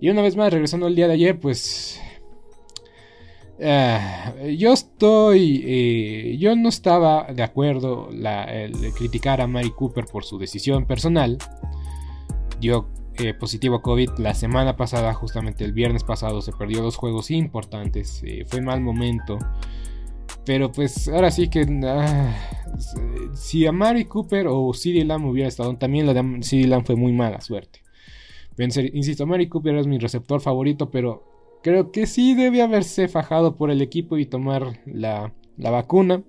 Y 0.00 0.08
una 0.10 0.22
vez 0.22 0.36
más, 0.36 0.52
regresando 0.52 0.86
al 0.86 0.96
día 0.96 1.06
de 1.06 1.14
ayer, 1.14 1.38
pues... 1.38 2.00
Ah, 3.62 4.34
yo 4.56 4.72
estoy... 4.72 5.62
Eh, 5.64 6.36
yo 6.38 6.56
no 6.56 6.68
estaba 6.68 7.32
de 7.32 7.42
acuerdo 7.42 8.08
la, 8.12 8.48
criticar 8.96 9.40
a 9.40 9.46
Mary 9.46 9.70
Cooper 9.70 10.06
por 10.06 10.24
su 10.24 10.38
decisión 10.38 10.86
personal. 10.86 11.38
Eh, 13.18 13.34
positivo 13.34 13.76
a 13.76 13.82
COVID. 13.82 14.10
La 14.18 14.34
semana 14.34 14.76
pasada, 14.76 15.12
justamente 15.12 15.64
el 15.64 15.72
viernes 15.72 16.02
pasado, 16.02 16.40
se 16.40 16.52
perdió 16.52 16.82
dos 16.82 16.96
juegos 16.96 17.30
importantes. 17.30 18.22
Eh, 18.24 18.44
fue 18.46 18.60
mal 18.62 18.80
momento. 18.80 19.38
Pero 20.44 20.72
pues 20.72 21.08
ahora 21.08 21.30
sí 21.30 21.48
que 21.48 21.66
ah, 21.84 22.34
si 23.34 23.66
a 23.66 23.72
Mari 23.72 24.06
Cooper 24.06 24.46
o 24.48 24.72
CD 24.74 25.04
Lamb 25.04 25.26
hubiera 25.26 25.48
estado, 25.48 25.76
también 25.76 26.06
la 26.06 26.14
de 26.14 26.42
CD 26.42 26.66
Lamb 26.66 26.84
fue 26.84 26.96
muy 26.96 27.12
mala 27.12 27.40
suerte. 27.40 27.80
insisto, 28.58 29.26
Mari 29.26 29.48
Cooper 29.48 29.76
es 29.76 29.86
mi 29.86 29.98
receptor 29.98 30.40
favorito, 30.40 30.90
pero 30.90 31.24
creo 31.62 31.92
que 31.92 32.06
sí 32.06 32.34
debe 32.34 32.62
haberse 32.62 33.08
fajado 33.08 33.56
por 33.56 33.70
el 33.70 33.82
equipo 33.82 34.18
y 34.18 34.26
tomar 34.26 34.80
la, 34.86 35.32
la 35.56 35.70
vacuna. 35.70 36.22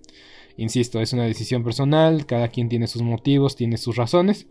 Insisto, 0.57 1.01
es 1.01 1.13
una 1.13 1.23
decisión 1.23 1.63
personal, 1.63 2.27
cada 2.27 2.49
quien 2.49 2.69
tiene 2.69 2.85
sus 2.87 3.01
motivos, 3.01 3.55
tiene 3.55 3.77
sus 3.77 3.95
razones. 3.95 4.47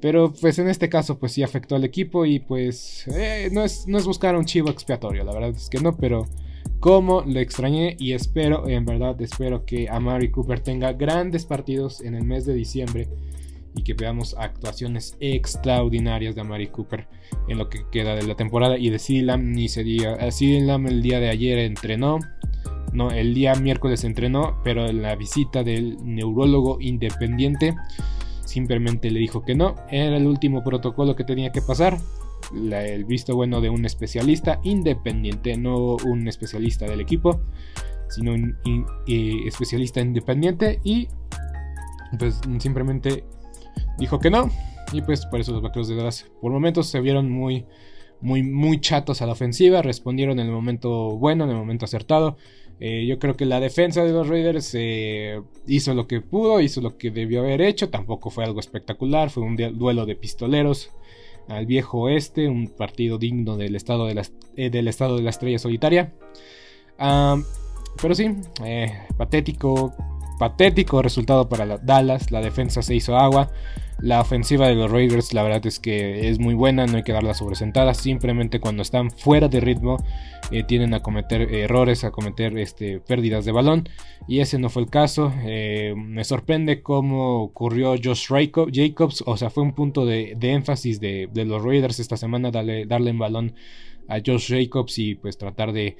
Pero 0.00 0.32
pues 0.32 0.58
en 0.58 0.68
este 0.68 0.88
caso 0.88 1.18
pues 1.18 1.32
sí 1.32 1.42
afectó 1.42 1.74
al 1.74 1.84
equipo 1.84 2.24
y 2.24 2.38
pues 2.38 3.06
eh, 3.08 3.48
no, 3.52 3.64
es, 3.64 3.86
no 3.88 3.98
es 3.98 4.04
buscar 4.04 4.36
un 4.36 4.44
chivo 4.44 4.70
expiatorio, 4.70 5.24
la 5.24 5.32
verdad 5.32 5.50
es 5.50 5.68
que 5.68 5.80
no, 5.80 5.96
pero 5.96 6.26
como 6.80 7.22
lo 7.22 7.40
extrañé 7.40 7.96
y 7.98 8.12
espero, 8.12 8.68
en 8.68 8.84
verdad 8.84 9.20
espero 9.20 9.64
que 9.64 9.88
Amari 9.88 10.30
Cooper 10.30 10.60
tenga 10.60 10.92
grandes 10.92 11.44
partidos 11.44 12.00
en 12.00 12.14
el 12.14 12.24
mes 12.24 12.46
de 12.46 12.54
diciembre 12.54 13.08
y 13.74 13.82
que 13.82 13.94
veamos 13.94 14.34
actuaciones 14.38 15.16
extraordinarias 15.20 16.34
de 16.34 16.40
Amari 16.40 16.68
Cooper 16.68 17.06
en 17.48 17.58
lo 17.58 17.68
que 17.68 17.84
queda 17.90 18.14
de 18.14 18.26
la 18.26 18.34
temporada. 18.34 18.78
Y 18.78 18.90
de 18.90 18.98
Silam 18.98 19.52
ni 19.52 19.68
se 19.68 19.84
diga, 19.84 20.30
Silam 20.30 20.86
el 20.86 21.02
día 21.02 21.20
de 21.20 21.30
ayer 21.30 21.58
entrenó, 21.58 22.18
no, 22.92 23.10
el 23.10 23.34
día 23.34 23.54
miércoles 23.54 24.04
entrenó, 24.04 24.58
pero 24.64 24.86
en 24.86 25.02
la 25.02 25.14
visita 25.16 25.62
del 25.62 25.98
neurólogo 26.02 26.80
independiente 26.80 27.74
simplemente 28.44 29.10
le 29.10 29.20
dijo 29.20 29.44
que 29.44 29.54
no, 29.54 29.76
era 29.90 30.16
el 30.16 30.26
último 30.26 30.64
protocolo 30.64 31.14
que 31.14 31.24
tenía 31.24 31.52
que 31.52 31.60
pasar, 31.60 31.98
el 32.54 33.04
visto 33.04 33.34
bueno 33.34 33.60
de 33.60 33.70
un 33.70 33.84
especialista 33.84 34.60
independiente, 34.62 35.56
no 35.56 35.96
un 36.04 36.28
especialista 36.28 36.86
del 36.86 37.00
equipo, 37.00 37.40
sino 38.08 38.32
un 38.32 38.56
especialista 39.06 40.00
independiente 40.00 40.80
y 40.84 41.08
pues 42.18 42.40
simplemente 42.58 43.24
dijo 43.98 44.18
que 44.18 44.30
no 44.30 44.50
y 44.92 45.02
pues 45.02 45.26
por 45.26 45.40
eso 45.40 45.52
los 45.52 45.62
vaqueros 45.62 45.88
de 45.88 45.96
Dallas 45.96 46.26
por 46.40 46.50
momentos 46.50 46.86
se 46.86 47.00
vieron 47.00 47.30
muy 47.30 47.66
muy 48.20 48.42
muy 48.42 48.80
chatos 48.80 49.20
a 49.20 49.26
la 49.26 49.32
ofensiva, 49.32 49.82
respondieron 49.82 50.38
en 50.40 50.46
el 50.46 50.52
momento 50.52 51.16
bueno, 51.16 51.44
en 51.44 51.50
el 51.50 51.56
momento 51.56 51.84
acertado 51.84 52.36
eh, 52.80 53.06
yo 53.06 53.18
creo 53.18 53.36
que 53.36 53.44
la 53.44 53.60
defensa 53.60 54.04
de 54.04 54.12
los 54.12 54.28
Raiders 54.28 54.70
eh, 54.74 55.42
hizo 55.66 55.94
lo 55.94 56.06
que 56.06 56.20
pudo, 56.20 56.60
hizo 56.60 56.80
lo 56.80 56.96
que 56.96 57.10
debió 57.10 57.40
haber 57.40 57.60
hecho. 57.60 57.90
Tampoco 57.90 58.30
fue 58.30 58.44
algo 58.44 58.60
espectacular, 58.60 59.30
fue 59.30 59.42
un 59.42 59.56
duelo 59.56 60.06
de 60.06 60.14
pistoleros 60.14 60.90
al 61.48 61.66
viejo 61.66 62.00
oeste, 62.00 62.48
un 62.48 62.68
partido 62.68 63.18
digno 63.18 63.56
del 63.56 63.76
estado 63.76 64.06
de 64.06 64.14
la, 64.14 64.22
eh, 64.56 64.70
del 64.70 64.88
estado 64.88 65.16
de 65.16 65.22
la 65.22 65.30
estrella 65.30 65.58
solitaria. 65.58 66.12
pero 66.96 68.14
sí, 68.14 68.30
patético, 69.16 69.94
patético 70.38 71.02
resultado 71.02 71.48
para 71.48 71.78
Dallas. 71.78 72.30
La 72.30 72.40
defensa 72.40 72.82
se 72.82 72.94
hizo 72.94 73.16
agua. 73.16 73.50
La 74.00 74.20
ofensiva 74.20 74.68
de 74.68 74.76
los 74.76 74.92
Raiders, 74.92 75.34
la 75.34 75.42
verdad 75.42 75.66
es 75.66 75.80
que 75.80 76.28
es 76.28 76.38
muy 76.38 76.54
buena, 76.54 76.86
no 76.86 76.98
hay 76.98 77.02
que 77.02 77.12
darla 77.12 77.34
sobresentada. 77.34 77.94
Simplemente 77.94 78.60
cuando 78.60 78.82
están 78.82 79.10
fuera 79.10 79.48
de 79.48 79.58
ritmo, 79.58 79.96
eh, 80.52 80.62
tienden 80.62 80.94
a 80.94 81.00
cometer 81.00 81.52
errores, 81.52 82.04
a 82.04 82.12
cometer 82.12 82.56
este, 82.58 83.00
pérdidas 83.00 83.44
de 83.44 83.50
balón. 83.50 83.88
Y 84.28 84.38
ese 84.38 84.58
no 84.58 84.68
fue 84.68 84.82
el 84.82 84.88
caso. 84.88 85.32
Eh, 85.44 85.94
me 85.96 86.22
sorprende 86.22 86.80
cómo 86.80 87.42
ocurrió 87.42 87.96
Josh 88.02 88.28
Jacobs. 88.28 89.24
O 89.26 89.36
sea, 89.36 89.50
fue 89.50 89.64
un 89.64 89.72
punto 89.72 90.06
de, 90.06 90.36
énfasis 90.40 91.00
de, 91.00 91.28
los 91.34 91.64
Raiders 91.64 91.98
esta 91.98 92.16
semana, 92.16 92.52
darle, 92.52 92.86
darle 92.86 93.10
en 93.10 93.18
balón 93.18 93.54
a 94.08 94.18
Josh 94.24 94.48
Jacobs 94.48 94.98
y 94.98 95.14
pues 95.14 95.38
tratar 95.38 95.72
de, 95.72 95.96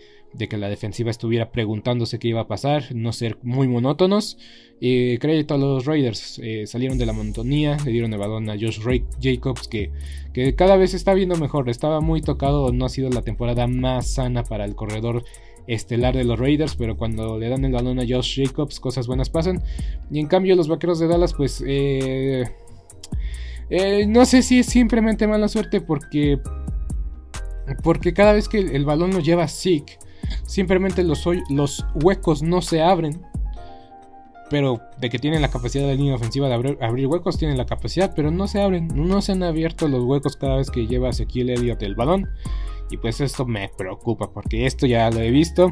que 0.49 0.57
la 0.57 0.69
defensiva 0.69 1.11
estuviera 1.11 1.53
preguntándose 1.53 2.19
qué 2.19 2.29
iba 2.29 2.41
a 2.41 2.49
pasar, 2.49 2.95
no 2.95 3.13
ser 3.13 3.39
muy 3.43 3.69
monótonos. 3.69 4.39
Y 4.81 5.19
crédito 5.19 5.55
a 5.55 5.59
los 5.59 5.87
Raiders, 5.87 6.41
eh, 6.43 6.67
salieron 6.67 6.99
de 6.99 7.07
la 7.07 7.13
monotonía, 7.13 7.77
le 7.85 7.93
dieron 7.93 8.13
el 8.13 8.19
balón 8.19 8.49
a 8.49 8.55
Josh 8.55 8.81
Jacobs 9.21 9.69
que, 9.69 9.91
que 10.33 10.55
cada 10.55 10.77
vez 10.77 10.95
está 10.95 11.15
viendo 11.15 11.37
mejor, 11.37 11.69
estaba 11.69 12.01
muy 12.01 12.21
tocado, 12.21 12.73
no 12.73 12.87
ha 12.87 12.89
sido 12.89 13.11
la 13.11 13.23
temporada 13.23 13.67
más 13.67 14.15
sana 14.15 14.45
para 14.45 14.65
el 14.65 14.75
corredor 14.75 15.25
estelar 15.67 16.17
de 16.17 16.25
los 16.25 16.39
Raiders, 16.39 16.77
pero 16.77 16.97
cuando 16.97 17.39
le 17.39 17.49
dan 17.49 17.65
el 17.65 17.73
balón 17.73 18.01
a 18.01 18.07
Josh 18.09 18.43
Jacobs, 18.43 18.81
cosas 18.81 19.07
buenas 19.07 19.29
pasan. 19.29 19.63
Y 20.11 20.19
en 20.19 20.27
cambio 20.27 20.57
los 20.57 20.69
Vaqueros 20.69 20.99
de 20.99 21.07
Dallas, 21.07 21.35
pues... 21.35 21.63
Eh, 21.67 22.45
eh, 23.71 24.07
no 24.07 24.25
sé 24.25 24.43
si 24.43 24.61
es 24.61 24.67
simplemente 24.67 25.27
mala 25.27 25.47
suerte 25.47 25.83
porque 25.83 26.41
porque 27.83 28.13
cada 28.13 28.33
vez 28.33 28.49
que 28.49 28.59
el 28.59 28.85
balón 28.85 29.13
lo 29.13 29.21
lleva 29.21 29.49
Zeke, 29.49 29.99
simplemente 30.47 31.05
los, 31.05 31.25
los 31.51 31.87
huecos 32.03 32.43
no 32.43 32.63
se 32.63 32.83
abren. 32.83 33.23
pero 34.51 34.81
de 34.99 35.11
que 35.11 35.19
tienen 35.19 35.43
la 35.43 35.51
capacidad 35.51 35.85
de 35.85 35.91
la 35.91 35.97
línea 35.97 36.15
ofensiva 36.15 36.49
de 36.49 36.55
abrir, 36.55 37.07
huecos, 37.07 37.39
tienen 37.39 37.59
la 37.59 37.67
capacidad, 37.67 38.15
pero 38.17 38.31
no 38.31 38.49
se 38.49 38.61
abren, 38.63 38.89
no 38.95 39.21
se 39.21 39.33
han 39.33 39.43
abierto 39.43 39.89
los 39.89 40.05
huecos 40.05 40.37
cada 40.37 40.57
vez 40.57 40.71
que 40.71 40.87
lleva 40.87 41.11
Ezequiel 41.11 41.51
Elliott 41.51 41.83
el 41.83 41.95
balón. 41.95 42.29
Y 42.91 42.97
pues 42.97 43.21
esto 43.21 43.45
me 43.45 43.71
preocupa, 43.77 44.33
porque 44.33 44.65
esto 44.65 44.87
ya 44.87 45.11
lo 45.11 45.21
he 45.21 45.31
visto. 45.31 45.71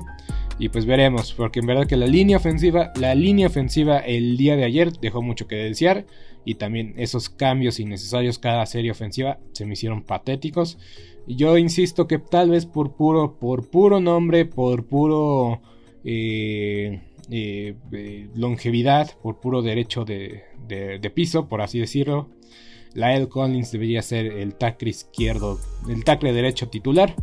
Y 0.59 0.69
pues 0.69 0.87
veremos, 0.87 1.33
porque 1.33 1.61
en 1.61 1.67
verdad 1.67 1.87
que 1.87 1.97
la 1.97 2.07
línea 2.07 2.37
ofensiva, 2.37 2.93
la 2.97 3.15
línea 3.15 3.47
ofensiva 3.47 3.99
el 3.99 4.37
día 4.37 4.57
de 4.57 4.65
ayer 4.65 4.93
dejó 4.93 5.23
mucho 5.23 5.47
que 5.47 5.57
desear. 5.57 6.05
Y 6.45 6.57
también 6.57 6.95
esos 6.97 7.29
cambios 7.29 7.81
innecesarios 7.81 8.39
cada 8.39 8.65
serie 8.67 8.91
ofensiva 8.91 9.39
se 9.53 9.67
me 9.67 9.73
hicieron 9.73 10.03
patéticos. 10.03 10.79
Yo 11.27 11.59
insisto 11.59 12.07
que 12.07 12.19
tal 12.19 12.51
vez 12.51 12.67
por 12.67 12.95
puro, 12.95 13.39
por 13.39 13.69
puro 13.69 14.01
nombre, 14.01 14.45
por 14.45 14.85
puro 14.85 15.61
eh, 16.05 17.01
eh, 17.31 18.29
longevidad, 18.35 19.11
por 19.23 19.41
puro 19.41 19.63
derecho 19.63 20.05
de, 20.05 20.45
de, 20.69 21.11
piso, 21.11 21.49
por 21.49 21.63
así 21.63 21.81
decirlo, 21.81 22.29
Lael 22.95 23.29
Collins 23.29 23.73
debería 23.73 24.03
ser 24.03 24.27
el 24.27 24.55
tackle 24.55 24.91
izquierdo, 24.91 25.59
el 25.89 26.05
tackle 26.05 26.33
derecho 26.33 26.69
titular. 26.69 27.15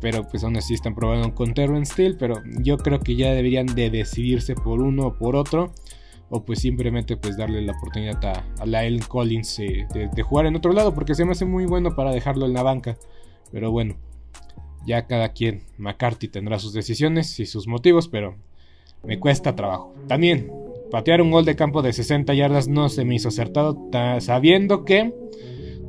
Pero 0.00 0.28
pues 0.28 0.44
aún 0.44 0.56
así 0.56 0.74
están 0.74 0.94
probando 0.94 1.34
con 1.34 1.54
Terrence 1.54 1.94
Steele, 1.94 2.16
pero 2.18 2.42
yo 2.60 2.76
creo 2.76 3.00
que 3.00 3.16
ya 3.16 3.32
deberían 3.32 3.66
de 3.66 3.88
decidirse 3.88 4.54
por 4.54 4.82
uno 4.82 5.06
o 5.06 5.14
por 5.14 5.34
otro, 5.34 5.72
o 6.28 6.44
pues 6.44 6.58
simplemente 6.58 7.16
pues 7.16 7.36
darle 7.36 7.62
la 7.62 7.72
oportunidad 7.72 8.22
a, 8.24 8.44
a 8.58 8.66
Lael 8.66 9.06
Collins 9.06 9.60
eh, 9.60 9.86
de, 9.92 10.22
jugar 10.22 10.46
en 10.46 10.56
otro 10.56 10.72
lado, 10.72 10.94
porque 10.94 11.14
se 11.14 11.24
me 11.24 11.32
hace 11.32 11.44
muy 11.44 11.64
bueno 11.64 11.94
para 11.94 12.12
dejarlo 12.12 12.44
en 12.44 12.52
la 12.52 12.62
banca, 12.62 12.98
pero 13.54 13.70
bueno, 13.70 13.94
ya 14.84 15.06
cada 15.06 15.30
quien, 15.30 15.62
McCarthy 15.78 16.28
tendrá 16.28 16.58
sus 16.58 16.72
decisiones 16.72 17.38
y 17.38 17.46
sus 17.46 17.66
motivos, 17.68 18.08
pero 18.08 18.34
me 19.04 19.20
cuesta 19.20 19.54
trabajo. 19.54 19.94
También, 20.08 20.52
patear 20.90 21.22
un 21.22 21.30
gol 21.30 21.44
de 21.44 21.56
campo 21.56 21.80
de 21.80 21.92
60 21.92 22.34
yardas 22.34 22.66
no 22.68 22.88
se 22.88 23.04
me 23.04 23.14
hizo 23.14 23.28
acertado, 23.28 23.78
sabiendo 24.18 24.84
que 24.84 25.14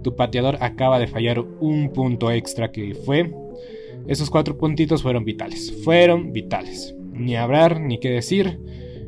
tu 0.03 0.15
pateador 0.15 0.59
acaba 0.61 0.99
de 0.99 1.07
fallar 1.07 1.39
un 1.39 1.91
punto 1.91 2.31
extra 2.31 2.71
que 2.71 2.93
fue 2.93 3.33
esos 4.07 4.29
cuatro 4.29 4.57
puntitos 4.57 5.01
fueron 5.01 5.25
vitales. 5.25 5.73
Fueron 5.83 6.31
vitales. 6.31 6.95
Ni 7.11 7.35
hablar, 7.35 7.81
ni 7.81 7.99
qué 7.99 8.09
decir. 8.09 8.59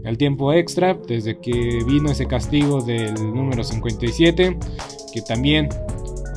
El 0.03 0.17
tiempo 0.17 0.53
extra, 0.53 0.95
desde 0.95 1.39
que 1.39 1.83
vino 1.85 2.09
ese 2.09 2.25
castigo 2.25 2.81
del 2.81 3.13
número 3.13 3.63
57, 3.63 4.57
que 5.13 5.21
también, 5.21 5.69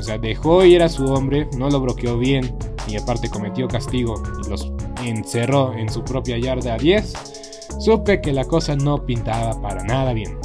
o 0.00 0.02
sea, 0.02 0.18
dejó 0.18 0.64
ir 0.64 0.82
a 0.82 0.88
su 0.88 1.06
hombre, 1.06 1.48
no 1.56 1.70
lo 1.70 1.80
bloqueó 1.80 2.18
bien 2.18 2.56
y 2.88 2.96
aparte 2.96 3.30
cometió 3.30 3.68
castigo 3.68 4.20
y 4.44 4.48
los 4.48 4.72
encerró 5.04 5.72
en 5.74 5.88
su 5.88 6.02
propia 6.02 6.38
yarda 6.38 6.74
a 6.74 6.78
10, 6.78 7.12
supe 7.78 8.20
que 8.20 8.32
la 8.32 8.44
cosa 8.44 8.74
no 8.74 9.04
pintaba 9.06 9.60
para 9.60 9.84
nada 9.84 10.12
bien 10.12 10.40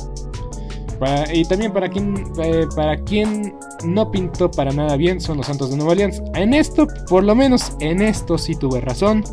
y 1.34 1.46
también 1.46 1.74
para 1.74 1.90
quien, 1.90 2.32
eh, 2.42 2.66
para 2.76 2.98
quien 2.98 3.56
no 3.84 4.10
pintó 4.12 4.50
para 4.50 4.72
nada 4.72 4.96
bien 4.96 5.20
son 5.20 5.38
los 5.38 5.48
Santos 5.48 5.70
de 5.70 5.78
Nueva 5.78 5.92
Orleans. 5.92 6.22
En 6.34 6.54
esto, 6.54 6.88
por 7.10 7.24
lo 7.24 7.36
menos 7.36 7.74
en 7.80 8.02
esto 8.02 8.38
sí 8.38 8.56
tuve 8.56 8.82
razón. 8.82 9.24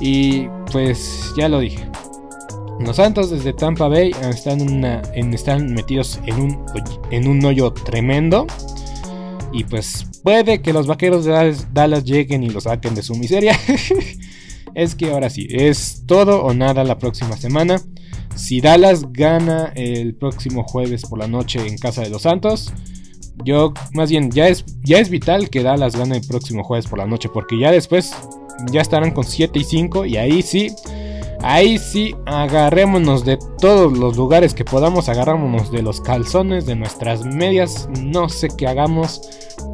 Y 0.00 0.48
pues 0.70 1.32
ya 1.36 1.48
lo 1.48 1.60
dije. 1.60 1.88
Los 2.80 2.96
Santos 2.96 3.30
desde 3.30 3.52
Tampa 3.52 3.88
Bay 3.88 4.10
están, 4.28 4.60
en, 4.60 5.34
están 5.34 5.72
metidos 5.72 6.18
en 6.26 6.40
un, 6.40 6.66
en 7.10 7.28
un 7.28 7.44
hoyo 7.44 7.72
tremendo. 7.72 8.46
Y 9.52 9.64
pues 9.64 10.06
puede 10.22 10.62
que 10.62 10.72
los 10.72 10.86
vaqueros 10.86 11.24
de 11.24 11.54
Dallas 11.72 12.04
lleguen 12.04 12.42
y 12.42 12.48
los 12.48 12.64
saquen 12.64 12.94
de 12.94 13.02
su 13.02 13.14
miseria. 13.14 13.58
es 14.74 14.94
que 14.94 15.10
ahora 15.10 15.30
sí, 15.30 15.46
es 15.50 16.04
todo 16.06 16.42
o 16.42 16.54
nada 16.54 16.84
la 16.84 16.98
próxima 16.98 17.36
semana. 17.36 17.80
Si 18.34 18.60
Dallas 18.60 19.12
gana 19.12 19.72
el 19.74 20.14
próximo 20.14 20.64
jueves 20.64 21.02
por 21.02 21.18
la 21.18 21.28
noche 21.28 21.66
en 21.66 21.76
casa 21.76 22.00
de 22.02 22.08
los 22.08 22.22
Santos, 22.22 22.72
yo 23.44 23.74
más 23.92 24.10
bien 24.10 24.30
ya 24.30 24.48
es, 24.48 24.64
ya 24.82 24.98
es 24.98 25.10
vital 25.10 25.50
que 25.50 25.62
Dallas 25.62 25.96
gane 25.96 26.16
el 26.16 26.26
próximo 26.26 26.64
jueves 26.64 26.86
por 26.86 26.98
la 26.98 27.06
noche, 27.06 27.28
porque 27.32 27.58
ya 27.58 27.70
después 27.70 28.14
ya 28.70 28.80
estarán 28.80 29.10
con 29.10 29.24
7 29.24 29.58
y 29.58 29.64
5 29.64 30.06
y 30.06 30.16
ahí 30.16 30.42
sí, 30.42 30.70
ahí 31.42 31.78
sí 31.78 32.14
agarrémonos 32.26 33.24
de 33.24 33.38
todos 33.58 33.96
los 33.96 34.16
lugares 34.16 34.54
que 34.54 34.64
podamos, 34.64 35.08
agarrámonos 35.08 35.70
de 35.70 35.82
los 35.82 36.00
calzones, 36.00 36.66
de 36.66 36.76
nuestras 36.76 37.24
medias, 37.24 37.88
no 38.00 38.28
sé 38.28 38.48
qué 38.56 38.66
hagamos, 38.66 39.20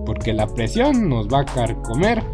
porque 0.04 0.32
la 0.32 0.46
presión 0.46 1.08
nos 1.08 1.28
va 1.28 1.40
a 1.40 1.44
carcomer 1.44 2.24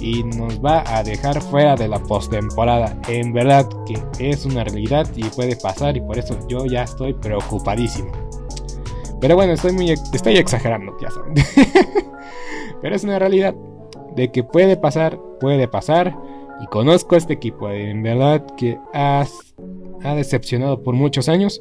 y 0.00 0.22
nos 0.24 0.64
va 0.64 0.84
a 0.86 1.02
dejar 1.02 1.40
fuera 1.40 1.74
de 1.74 1.88
la 1.88 1.98
postemporada. 1.98 2.96
En 3.08 3.32
verdad 3.32 3.68
que 3.86 4.30
es 4.30 4.44
una 4.44 4.64
realidad 4.64 5.06
y 5.16 5.24
puede 5.24 5.56
pasar 5.56 5.96
y 5.96 6.00
por 6.00 6.18
eso 6.18 6.38
yo 6.48 6.66
ya 6.66 6.82
estoy 6.82 7.14
preocupadísimo. 7.14 8.12
Pero 9.20 9.34
bueno, 9.34 9.52
estoy 9.52 9.72
muy 9.72 9.90
exagerando, 9.90 10.96
ya 11.00 11.10
saben. 11.10 11.34
Pero 12.80 12.94
es 12.94 13.02
una 13.02 13.18
realidad 13.18 13.54
de 14.14 14.30
que 14.30 14.44
puede 14.44 14.76
pasar, 14.76 15.18
puede 15.40 15.66
pasar 15.66 16.16
y 16.60 16.66
conozco 16.66 17.14
a 17.14 17.18
este 17.18 17.34
equipo, 17.34 17.70
en 17.70 18.02
verdad 18.02 18.44
que 18.56 18.78
ha, 18.92 19.26
ha 20.02 20.14
decepcionado 20.14 20.82
por 20.82 20.94
muchos 20.94 21.28
años. 21.28 21.60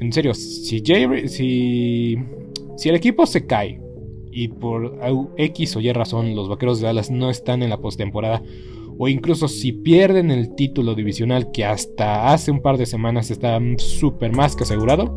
En 0.00 0.12
serio, 0.12 0.34
si, 0.34 0.80
si, 0.80 2.16
si 2.76 2.88
el 2.88 2.94
equipo 2.94 3.26
se 3.26 3.46
cae 3.46 3.80
y 4.30 4.48
por 4.48 4.98
X 5.36 5.76
o 5.76 5.80
Y 5.80 5.92
razón 5.92 6.36
los 6.36 6.48
Vaqueros 6.48 6.80
de 6.80 6.86
Dallas 6.86 7.10
no 7.10 7.30
están 7.30 7.62
en 7.62 7.70
la 7.70 7.78
postemporada 7.78 8.42
o 8.98 9.08
incluso 9.08 9.48
si 9.48 9.72
pierden 9.72 10.30
el 10.30 10.54
título 10.54 10.94
divisional 10.94 11.52
que 11.52 11.64
hasta 11.64 12.32
hace 12.32 12.50
un 12.50 12.60
par 12.60 12.76
de 12.76 12.86
semanas 12.86 13.30
estaba 13.30 13.60
súper 13.78 14.32
más 14.32 14.56
que 14.56 14.64
asegurado, 14.64 15.16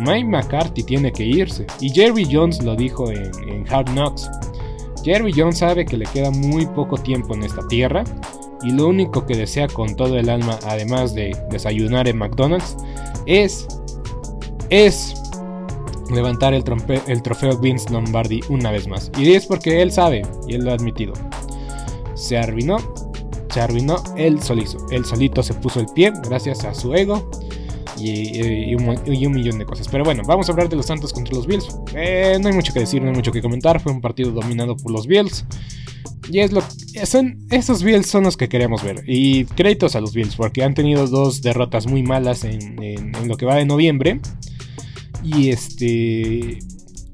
Mike 0.00 0.28
McCarthy 0.28 0.82
tiene 0.82 1.12
que 1.12 1.24
irse. 1.24 1.66
Y 1.80 1.90
Jerry 1.90 2.26
Jones 2.30 2.62
lo 2.62 2.74
dijo 2.74 3.10
en, 3.10 3.64
Hard 3.68 3.92
Knocks. 3.92 4.28
Jerry 5.06 5.32
Jones 5.32 5.58
sabe 5.58 5.86
que 5.86 5.96
le 5.96 6.04
queda 6.06 6.32
muy 6.32 6.66
poco 6.66 6.98
tiempo 6.98 7.32
en 7.32 7.44
esta 7.44 7.64
tierra 7.68 8.02
y 8.64 8.72
lo 8.72 8.88
único 8.88 9.24
que 9.24 9.36
desea 9.36 9.68
con 9.68 9.94
todo 9.94 10.18
el 10.18 10.28
alma, 10.28 10.58
además 10.66 11.14
de 11.14 11.36
desayunar 11.48 12.08
en 12.08 12.18
McDonald's, 12.18 12.76
es, 13.24 13.68
es 14.68 15.14
levantar 16.10 16.54
el, 16.54 16.64
el 17.06 17.22
trofeo 17.22 17.56
Vince 17.56 17.88
Lombardi 17.92 18.40
una 18.48 18.72
vez 18.72 18.88
más. 18.88 19.12
Y 19.16 19.34
es 19.34 19.46
porque 19.46 19.80
él 19.80 19.92
sabe, 19.92 20.22
y 20.48 20.54
él 20.54 20.64
lo 20.64 20.72
ha 20.72 20.74
admitido. 20.74 21.12
Se 22.14 22.36
arruinó, 22.36 22.78
se 23.50 23.60
arruinó 23.60 24.02
él 24.16 24.42
solito. 24.42 24.78
Él 24.90 25.04
solito 25.04 25.40
se 25.44 25.54
puso 25.54 25.78
el 25.78 25.86
pie 25.86 26.12
gracias 26.24 26.64
a 26.64 26.74
su 26.74 26.92
ego 26.96 27.30
y, 27.98 28.74
un, 28.74 29.32
millón 29.32 29.58
de 29.58 29.64
cosas. 29.64 29.88
Pero 29.88 30.04
bueno, 30.04 30.22
vamos 30.26 30.48
a 30.48 30.52
hablar 30.52 30.68
de 30.68 30.76
los 30.76 30.86
Santos 30.86 31.12
contra 31.12 31.34
los 31.34 31.46
Bills. 31.46 31.68
Eh, 31.94 32.38
no 32.40 32.48
hay 32.48 32.54
mucho 32.54 32.72
que 32.72 32.80
decir, 32.80 33.02
no 33.02 33.08
hay 33.08 33.14
mucho 33.14 33.32
que 33.32 33.42
comentar. 33.42 33.80
Fue 33.80 33.92
un 33.92 34.00
partido 34.00 34.30
dominado 34.32 34.76
por 34.76 34.92
los 34.92 35.06
Bills. 35.06 35.44
Y 36.30 36.40
es 36.40 36.52
lo 36.52 36.62
son 37.04 37.38
esos 37.50 37.82
Bills 37.82 38.06
son 38.06 38.24
los 38.24 38.36
que 38.36 38.48
queremos 38.48 38.82
ver. 38.82 39.04
Y 39.06 39.44
créditos 39.44 39.94
a 39.96 40.00
los 40.00 40.12
Bills 40.12 40.36
porque 40.36 40.64
han 40.64 40.74
tenido 40.74 41.06
dos 41.06 41.42
derrotas 41.42 41.86
muy 41.86 42.02
malas 42.02 42.44
en, 42.44 43.12
lo 43.26 43.36
que 43.36 43.46
va 43.46 43.56
de 43.56 43.64
noviembre. 43.64 44.20
Y 45.22 45.50
este. 45.50 46.58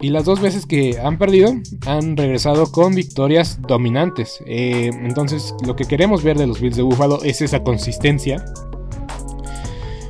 Y 0.00 0.10
las 0.10 0.24
dos 0.24 0.40
veces 0.40 0.66
que 0.66 0.98
han 0.98 1.16
perdido 1.16 1.54
han 1.86 2.16
regresado 2.16 2.72
con 2.72 2.94
victorias 2.94 3.60
dominantes. 3.62 4.42
Eh, 4.46 4.90
entonces 5.04 5.54
lo 5.64 5.76
que 5.76 5.84
queremos 5.84 6.24
ver 6.24 6.36
de 6.36 6.48
los 6.48 6.60
Bills 6.60 6.76
de 6.76 6.82
Buffalo 6.82 7.22
es 7.22 7.40
esa 7.40 7.62
consistencia. 7.62 8.44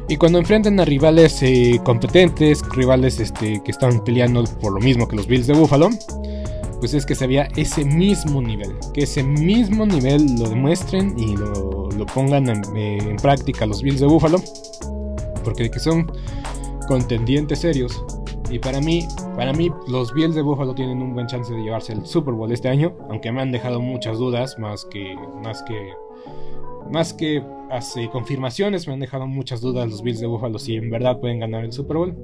Y 0.09 0.17
cuando 0.17 0.38
enfrenten 0.38 0.79
a 0.81 0.85
rivales 0.85 1.43
eh, 1.43 1.81
competentes, 1.85 2.62
rivales 2.71 3.21
este, 3.21 3.62
que 3.62 3.71
están 3.71 4.03
peleando 4.05 4.45
por 4.61 4.73
lo 4.73 4.81
mismo 4.81 5.09
que 5.09 5.17
los 5.17 5.27
Bills 5.27 5.47
de 5.47 5.55
Buffalo, 5.55 5.91
pues 6.81 6.95
es 6.95 7.07
que 7.07 7.15
se 7.15 7.27
vea 7.27 7.49
ese 7.57 7.85
mismo 7.85 8.43
nivel. 8.43 8.75
Que 8.93 9.03
ese 9.03 9.23
mismo 9.23 9.87
nivel 9.87 10.37
lo 10.38 10.49
demuestren 10.49 11.19
y 11.19 11.37
lo, 11.37 11.88
pongan 12.15 12.49
en, 12.49 12.62
eh, 12.77 12.99
en 13.01 13.17
práctica 13.17 13.65
los 13.65 13.83
Bills 13.83 14.01
de 14.01 14.07
Buffalo. 14.07 14.38
Porque 15.45 15.71
que 15.71 15.79
son 15.79 16.11
contendientes 16.88 17.61
serios. 17.61 18.05
Y 18.51 18.59
para 18.59 18.81
mí, 18.81 19.09
para 19.35 19.53
mí, 19.55 19.71
los 19.88 20.12
Bills 20.12 20.35
de 20.35 20.43
Buffalo 20.43 20.75
tienen 20.75 21.01
un 21.01 21.15
buen 21.15 21.27
chance 21.27 21.53
de 21.55 21.62
llevarse 21.62 21.95
el 21.95 22.05
Super 22.05 22.35
Bowl 22.35 22.53
este 22.53 22.69
año, 22.69 22.95
aunque 23.09 23.33
me 23.33 23.41
han 23.41 23.51
dejado 23.51 23.81
muchas 23.81 24.19
dudas, 24.19 24.59
más 24.59 24.85
que, 24.85 25.17
más 25.43 25.62
que, 25.62 25.95
más 26.92 27.14
que 27.14 27.42
hace 27.70 28.09
confirmaciones, 28.11 28.87
me 28.87 28.92
han 28.92 29.00
dejado 29.00 29.26
muchas 29.26 29.61
dudas 29.61 29.88
los 29.88 30.02
Bills 30.02 30.20
de 30.20 30.26
Buffalo 30.26 30.59
si 30.59 30.76
en 30.76 30.90
verdad 30.90 31.20
pueden 31.20 31.40
ganar 31.40 31.64
el 31.64 31.72
Super 31.72 31.96
Bowl, 31.96 32.14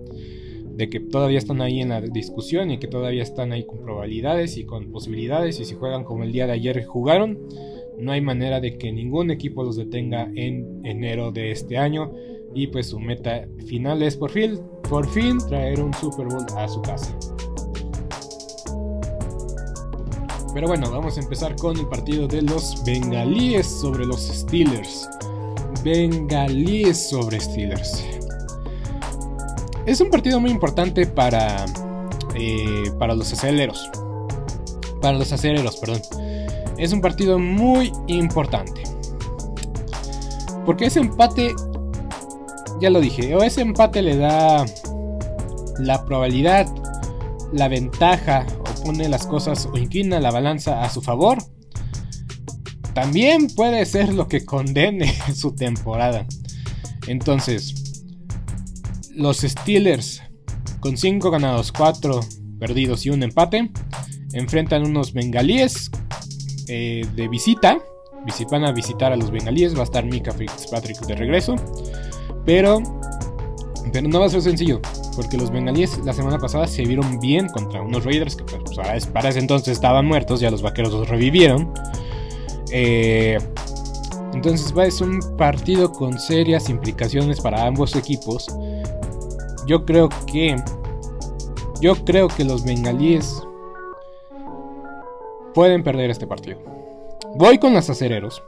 de 0.77 0.91
que 0.91 1.01
todavía 1.01 1.39
están 1.39 1.63
ahí 1.63 1.81
en 1.81 1.89
la 1.89 2.01
discusión 2.03 2.71
y 2.71 2.79
que 2.79 2.87
todavía 2.87 3.23
están 3.23 3.53
ahí 3.53 3.65
con 3.65 3.81
probabilidades 3.81 4.59
y 4.59 4.65
con 4.65 4.93
posibilidades 4.93 5.59
y 5.59 5.65
si 5.65 5.75
juegan 5.75 6.05
como 6.05 6.23
el 6.23 6.33
día 6.33 6.47
de 6.47 6.53
ayer 6.53 6.85
jugaron, 6.85 7.39
no 7.99 8.13
hay 8.13 8.21
manera 8.21 8.61
de 8.61 8.77
que 8.79 8.93
ningún 8.93 9.31
equipo 9.31 9.65
los 9.65 9.77
detenga 9.77 10.31
en 10.37 10.85
enero 10.85 11.33
de 11.33 11.51
este 11.51 11.79
año 11.79 12.13
y 12.55 12.69
pues 12.69 12.89
su 12.89 13.01
meta 13.01 13.49
final 13.67 14.03
es 14.03 14.17
por 14.17 14.31
fin, 14.31 14.61
por 14.89 15.09
fin 15.09 15.39
traer 15.49 15.81
un 15.81 15.93
Super 15.95 16.27
Bowl 16.27 16.45
a 16.57 16.69
su 16.69 16.81
casa. 16.83 17.19
Pero 20.55 20.67
bueno, 20.67 20.91
vamos 20.91 21.17
a 21.17 21.21
empezar 21.21 21.57
con 21.57 21.77
el 21.79 21.87
partido 21.87 22.27
de 22.27 22.43
los 22.43 22.83
bengalíes 22.85 23.67
sobre 23.67 24.07
los 24.07 24.23
Steelers. 24.23 25.09
Bengalíes 25.85 27.09
sobre 27.09 27.39
Steelers. 27.39 28.05
es 29.87 30.01
un 30.01 30.11
partido 30.11 30.41
muy 30.41 30.51
importante 30.51 31.07
para, 31.07 31.65
eh, 32.35 32.91
para 32.99 33.15
los 33.15 33.33
aceleros. 33.33 33.91
Para 35.01 35.19
los 35.19 35.33
aceleros, 35.33 35.77
perdón. 35.77 36.03
Es 36.77 36.93
un 36.93 37.01
partido 37.01 37.39
muy 37.39 37.93
importante. 38.07 38.83
Porque 40.65 40.87
ese 40.87 41.01
empate, 41.01 41.55
ya 42.81 42.91
lo 42.91 43.01
dije, 43.01 43.35
o 43.35 43.43
ese 43.43 43.63
empate 43.63 44.03
le 44.03 44.17
da 44.17 44.65
la 45.79 46.05
probabilidad, 46.05 46.67
la 47.53 47.69
ventaja, 47.69 48.47
pone 48.79 49.09
las 49.09 49.27
cosas, 49.27 49.69
o 49.73 49.77
inclina 49.77 50.21
la 50.21 50.31
balanza 50.31 50.83
a 50.83 50.91
su 50.91 51.01
favor. 51.03 51.39
También 52.95 53.49
puede 53.49 53.85
ser 53.87 54.13
lo 54.13 54.27
que 54.29 54.45
condene 54.45 55.15
su 55.35 55.55
temporada. 55.55 56.27
Entonces, 57.07 58.05
los 59.15 59.39
Steelers, 59.39 60.23
con 60.81 60.97
5 60.97 61.31
ganados, 61.31 61.73
4 61.73 62.21
perdidos 62.59 63.07
y 63.07 63.11
un 63.11 63.23
empate, 63.23 63.71
enfrentan 64.33 64.85
unos 64.85 65.13
bengalíes 65.13 65.91
eh, 66.69 67.07
de 67.15 67.29
visita. 67.29 67.79
Van 68.51 68.65
a 68.65 68.73
visitar 68.73 69.13
a 69.13 69.17
los 69.17 69.31
bengalíes. 69.31 69.75
Va 69.75 69.81
a 69.81 69.85
estar 69.85 70.05
Mika 70.05 70.33
Fitzpatrick 70.33 71.01
de 71.07 71.17
regreso. 71.17 71.57
Pero, 72.45 72.83
pero 73.93 74.09
no 74.09 74.21
va 74.21 74.27
a 74.27 74.29
ser 74.29 74.43
sencillo. 74.43 74.83
Porque 75.19 75.37
los 75.37 75.51
bengalíes 75.51 75.99
la 76.05 76.13
semana 76.13 76.39
pasada 76.39 76.69
se 76.69 76.85
vieron 76.85 77.19
bien 77.19 77.49
contra 77.49 77.83
unos 77.83 78.05
Raiders 78.05 78.37
que 78.37 78.45
pues, 78.45 79.07
para 79.07 79.29
ese 79.29 79.41
entonces 79.41 79.73
estaban 79.73 80.07
muertos. 80.07 80.39
Ya 80.39 80.49
los 80.49 80.63
vaqueros 80.63 80.93
los 80.93 81.09
revivieron. 81.09 81.75
Eh, 82.71 83.37
entonces 84.33 84.73
va, 84.79 84.87
es 84.87 85.01
un 85.01 85.19
partido 85.37 85.91
con 85.91 86.21
serias 86.21 86.69
implicaciones 86.69 87.41
para 87.41 87.67
ambos 87.67 87.97
equipos. 87.97 88.47
Yo 89.67 89.85
creo 89.85 90.09
que. 90.31 90.55
Yo 91.81 91.97
creo 92.05 92.29
que 92.29 92.45
los 92.45 92.63
bengalíes 92.65 93.43
pueden 95.53 95.83
perder 95.83 96.11
este 96.11 96.29
partido. 96.29 96.61
Voy 97.35 97.59
con 97.59 97.75
los 97.75 97.91
acereros. 97.91 98.41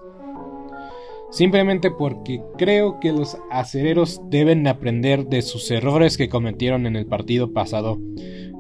Simplemente 1.31 1.91
porque 1.91 2.43
creo 2.59 2.99
que 3.01 3.13
los 3.13 3.39
acereros 3.51 4.21
deben 4.29 4.67
aprender 4.67 5.27
de 5.27 5.43
sus 5.43 5.71
errores 5.71 6.17
que 6.17 6.29
cometieron 6.29 6.87
en 6.87 6.97
el 6.97 7.07
partido 7.07 7.53
pasado 7.53 7.99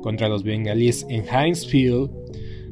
contra 0.03 0.29
los 0.29 0.45
bengalíes 0.45 1.05
en 1.09 1.25
Heinz 1.29 1.67
Field. 1.67 2.11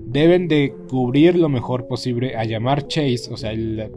Deben 0.07 0.49
de 0.49 0.75
cubrir 0.89 1.37
lo 1.37 1.49
mejor 1.49 1.87
posible 1.87 2.37
a 2.37 2.45
llamar 2.45 2.87
Chase. 2.87 3.29
O 3.31 3.37
sea, 3.37 3.53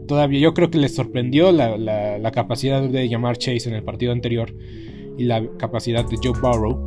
todavía 0.07 0.39
yo 0.39 0.53
creo 0.53 0.69
que 0.69 0.79
les 0.79 0.95
sorprendió 0.95 1.51
la, 1.51 1.77
la 1.77 2.31
capacidad 2.31 2.81
de 2.81 3.07
llamar 3.07 3.37
Chase 3.37 3.69
en 3.69 3.75
el 3.75 3.83
partido 3.83 4.11
anterior 4.11 4.53
y 5.17 5.23
la 5.23 5.47
capacidad 5.57 6.03
de 6.03 6.17
Joe 6.17 6.39
Burrow 6.41 6.85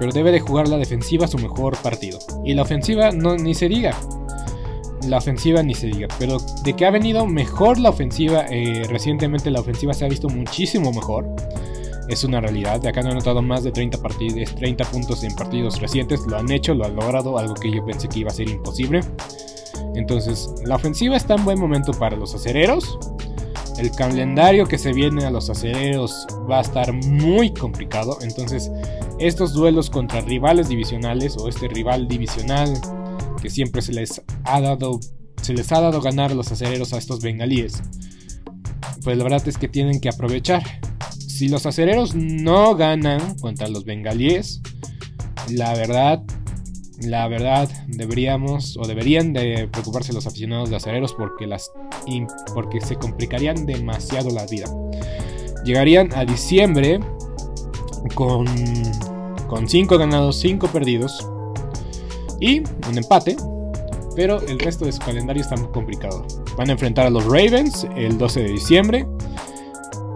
pero 0.00 0.12
debe 0.12 0.32
de 0.32 0.40
jugar 0.40 0.66
la 0.66 0.78
defensiva 0.78 1.28
su 1.28 1.36
mejor 1.36 1.76
partido. 1.82 2.18
Y 2.42 2.54
la 2.54 2.62
ofensiva 2.62 3.12
no 3.12 3.36
ni 3.36 3.54
se 3.54 3.68
diga. 3.68 3.94
La 5.08 5.18
ofensiva 5.18 5.62
ni 5.62 5.74
se 5.74 5.88
diga. 5.88 6.08
Pero 6.18 6.38
de 6.64 6.74
que 6.74 6.86
ha 6.86 6.90
venido 6.90 7.26
mejor 7.26 7.78
la 7.78 7.90
ofensiva, 7.90 8.46
eh, 8.50 8.82
recientemente 8.88 9.50
la 9.50 9.60
ofensiva 9.60 9.94
se 9.94 10.04
ha 10.04 10.08
visto 10.08 10.28
muchísimo 10.28 10.92
mejor. 10.92 11.26
Es 12.08 12.24
una 12.24 12.40
realidad. 12.40 12.80
De 12.80 12.88
acá 12.88 13.02
no 13.02 13.10
he 13.10 13.14
notado 13.14 13.40
más 13.40 13.62
de 13.62 13.70
30, 13.70 13.98
partidos, 13.98 14.54
30 14.54 14.84
puntos 14.90 15.22
en 15.24 15.34
partidos 15.34 15.80
recientes. 15.80 16.26
Lo 16.26 16.36
han 16.36 16.50
hecho, 16.50 16.74
lo 16.74 16.84
han 16.84 16.96
logrado, 16.96 17.38
algo 17.38 17.54
que 17.54 17.70
yo 17.70 17.84
pensé 17.84 18.08
que 18.08 18.20
iba 18.20 18.30
a 18.30 18.34
ser 18.34 18.48
imposible. 18.48 19.00
Entonces, 19.94 20.50
la 20.64 20.76
ofensiva 20.76 21.16
está 21.16 21.34
en 21.34 21.44
buen 21.44 21.58
momento 21.58 21.92
para 21.92 22.16
los 22.16 22.34
acereros. 22.34 22.98
El 23.78 23.90
calendario 23.92 24.66
que 24.66 24.76
se 24.76 24.92
viene 24.92 25.24
a 25.24 25.30
los 25.30 25.48
acereros 25.48 26.26
va 26.50 26.58
a 26.58 26.62
estar 26.62 26.92
muy 26.92 27.50
complicado. 27.50 28.18
Entonces, 28.22 28.70
estos 29.18 29.52
duelos 29.52 29.88
contra 29.88 30.20
rivales 30.20 30.68
divisionales 30.68 31.36
o 31.38 31.48
este 31.48 31.68
rival 31.68 32.08
divisional 32.08 32.74
que 33.40 33.50
siempre 33.50 33.82
se 33.82 33.92
les 33.92 34.22
ha 34.44 34.60
dado 34.60 35.00
se 35.42 35.54
les 35.54 35.72
ha 35.72 35.80
dado 35.80 36.00
ganar 36.00 36.34
los 36.34 36.52
acereros 36.52 36.92
a 36.92 36.98
estos 36.98 37.20
bengalíes. 37.22 37.82
Pues 39.02 39.16
la 39.16 39.24
verdad 39.24 39.46
es 39.48 39.56
que 39.56 39.68
tienen 39.68 40.00
que 40.00 40.08
aprovechar. 40.08 40.62
Si 41.10 41.48
los 41.48 41.64
acereros 41.64 42.14
no 42.14 42.74
ganan 42.76 43.36
contra 43.38 43.68
los 43.68 43.84
bengalíes, 43.84 44.60
la 45.48 45.74
verdad 45.74 46.22
la 47.00 47.26
verdad 47.28 47.66
deberíamos 47.86 48.76
o 48.76 48.86
deberían 48.86 49.32
de 49.32 49.66
preocuparse 49.72 50.12
los 50.12 50.26
aficionados 50.26 50.68
de 50.68 50.76
acereros 50.76 51.14
porque, 51.14 51.46
las, 51.46 51.72
porque 52.52 52.82
se 52.82 52.96
complicarían 52.96 53.64
demasiado 53.64 54.28
la 54.28 54.44
vida. 54.44 54.66
Llegarían 55.64 56.12
a 56.14 56.26
diciembre 56.26 57.00
con, 58.14 58.44
con 59.48 59.66
5 59.66 59.96
ganados, 59.96 60.40
5 60.40 60.66
perdidos 60.66 61.26
y 62.40 62.60
un 62.60 62.96
empate. 62.96 63.36
Pero 64.16 64.40
el 64.40 64.58
resto 64.58 64.84
de 64.84 64.92
su 64.92 65.00
calendario 65.00 65.42
está 65.42 65.56
muy 65.56 65.68
complicado. 65.68 66.26
Van 66.56 66.68
a 66.68 66.72
enfrentar 66.72 67.06
a 67.06 67.10
los 67.10 67.24
Ravens 67.24 67.86
el 67.96 68.18
12 68.18 68.42
de 68.42 68.48
diciembre. 68.48 69.06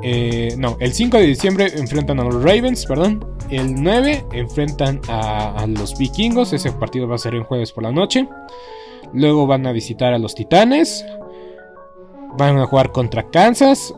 Eh, 0.03 0.55
no, 0.59 0.77
el 0.81 0.93
5 0.93 1.17
de 1.17 1.27
diciembre 1.27 1.73
enfrentan 1.75 2.21
a 2.21 2.25
los 2.25 2.43
Ravens, 2.43 2.85
perdón. 2.87 3.25
El 3.51 3.83
9 3.83 4.25
enfrentan 4.33 5.01
a, 5.09 5.67
los 5.67 5.97
vikingos. 5.97 6.53
Ese 6.53 6.73
partido 6.73 7.09
va 7.09 7.15
a 7.15 7.19
ser 7.19 7.35
en 7.35 7.45
jueves 7.45 7.73
por 7.73 7.85
la 7.85 7.93
noche. 7.93 8.29
Luego 9.13 9.47
van 9.47 9.67
a 9.67 9.73
visitar 9.73 10.13
a 10.13 10.19
los 10.19 10.35
titanes. 10.35 11.07
Van 12.37 12.59
a 12.59 12.67
jugar 12.67 12.91
contra 12.91 13.31
Kansas. 13.31 13.95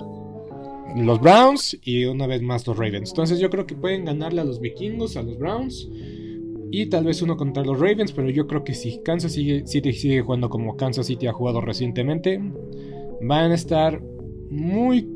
Los 0.94 1.20
Browns. 1.20 1.76
Y 1.82 2.04
una 2.04 2.26
vez 2.26 2.42
más 2.42 2.66
los 2.66 2.76
Ravens. 2.76 3.10
Entonces 3.10 3.40
yo 3.40 3.50
creo 3.50 3.66
que 3.66 3.74
pueden 3.74 4.04
ganarle 4.04 4.42
a 4.42 4.44
los 4.44 4.60
vikingos, 4.60 5.16
a 5.16 5.22
los 5.22 5.38
Browns. 5.38 5.88
Y 6.70 6.86
tal 6.86 7.04
vez 7.04 7.22
uno 7.22 7.36
contra 7.36 7.64
los 7.64 7.78
Ravens. 7.78 8.12
Pero 8.12 8.30
yo 8.30 8.46
creo 8.46 8.64
que 8.64 8.74
si 8.74 9.02
Kansas 9.02 9.32
City 9.32 9.92
sigue 9.92 10.22
jugando 10.22 10.48
como 10.48 10.76
Kansas 10.76 11.06
City 11.06 11.26
ha 11.26 11.32
jugado 11.32 11.60
recientemente. 11.60 12.40
Van 13.20 13.50
a 13.50 13.54
estar 13.54 14.02
muy 14.48 15.15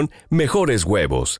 mejores 0.29 0.85
huevos. 0.85 1.39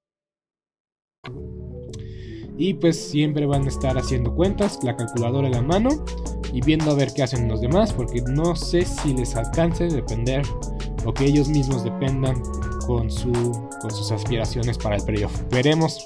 Y 2.57 2.73
pues 2.75 3.09
siempre 3.09 3.45
van 3.45 3.65
a 3.65 3.67
estar 3.69 3.97
haciendo 3.97 4.35
cuentas, 4.35 4.79
la 4.83 4.95
calculadora 4.95 5.47
en 5.47 5.53
la 5.53 5.61
mano 5.61 5.89
y 6.53 6.61
viendo 6.61 6.91
a 6.91 6.95
ver 6.95 7.13
qué 7.13 7.23
hacen 7.23 7.47
los 7.47 7.61
demás, 7.61 7.93
porque 7.93 8.21
no 8.21 8.55
sé 8.55 8.85
si 8.85 9.13
les 9.13 9.35
alcance 9.35 9.87
depender 9.87 10.43
o 11.05 11.13
que 11.13 11.25
ellos 11.25 11.47
mismos 11.47 11.83
dependan 11.83 12.41
con, 12.85 13.09
su, 13.09 13.31
con 13.81 13.91
sus 13.91 14.11
aspiraciones 14.11 14.77
para 14.77 14.97
el 14.97 15.03
playoff. 15.03 15.41
Veremos. 15.49 16.05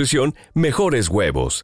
mejores 0.53 1.09
huevos. 1.09 1.63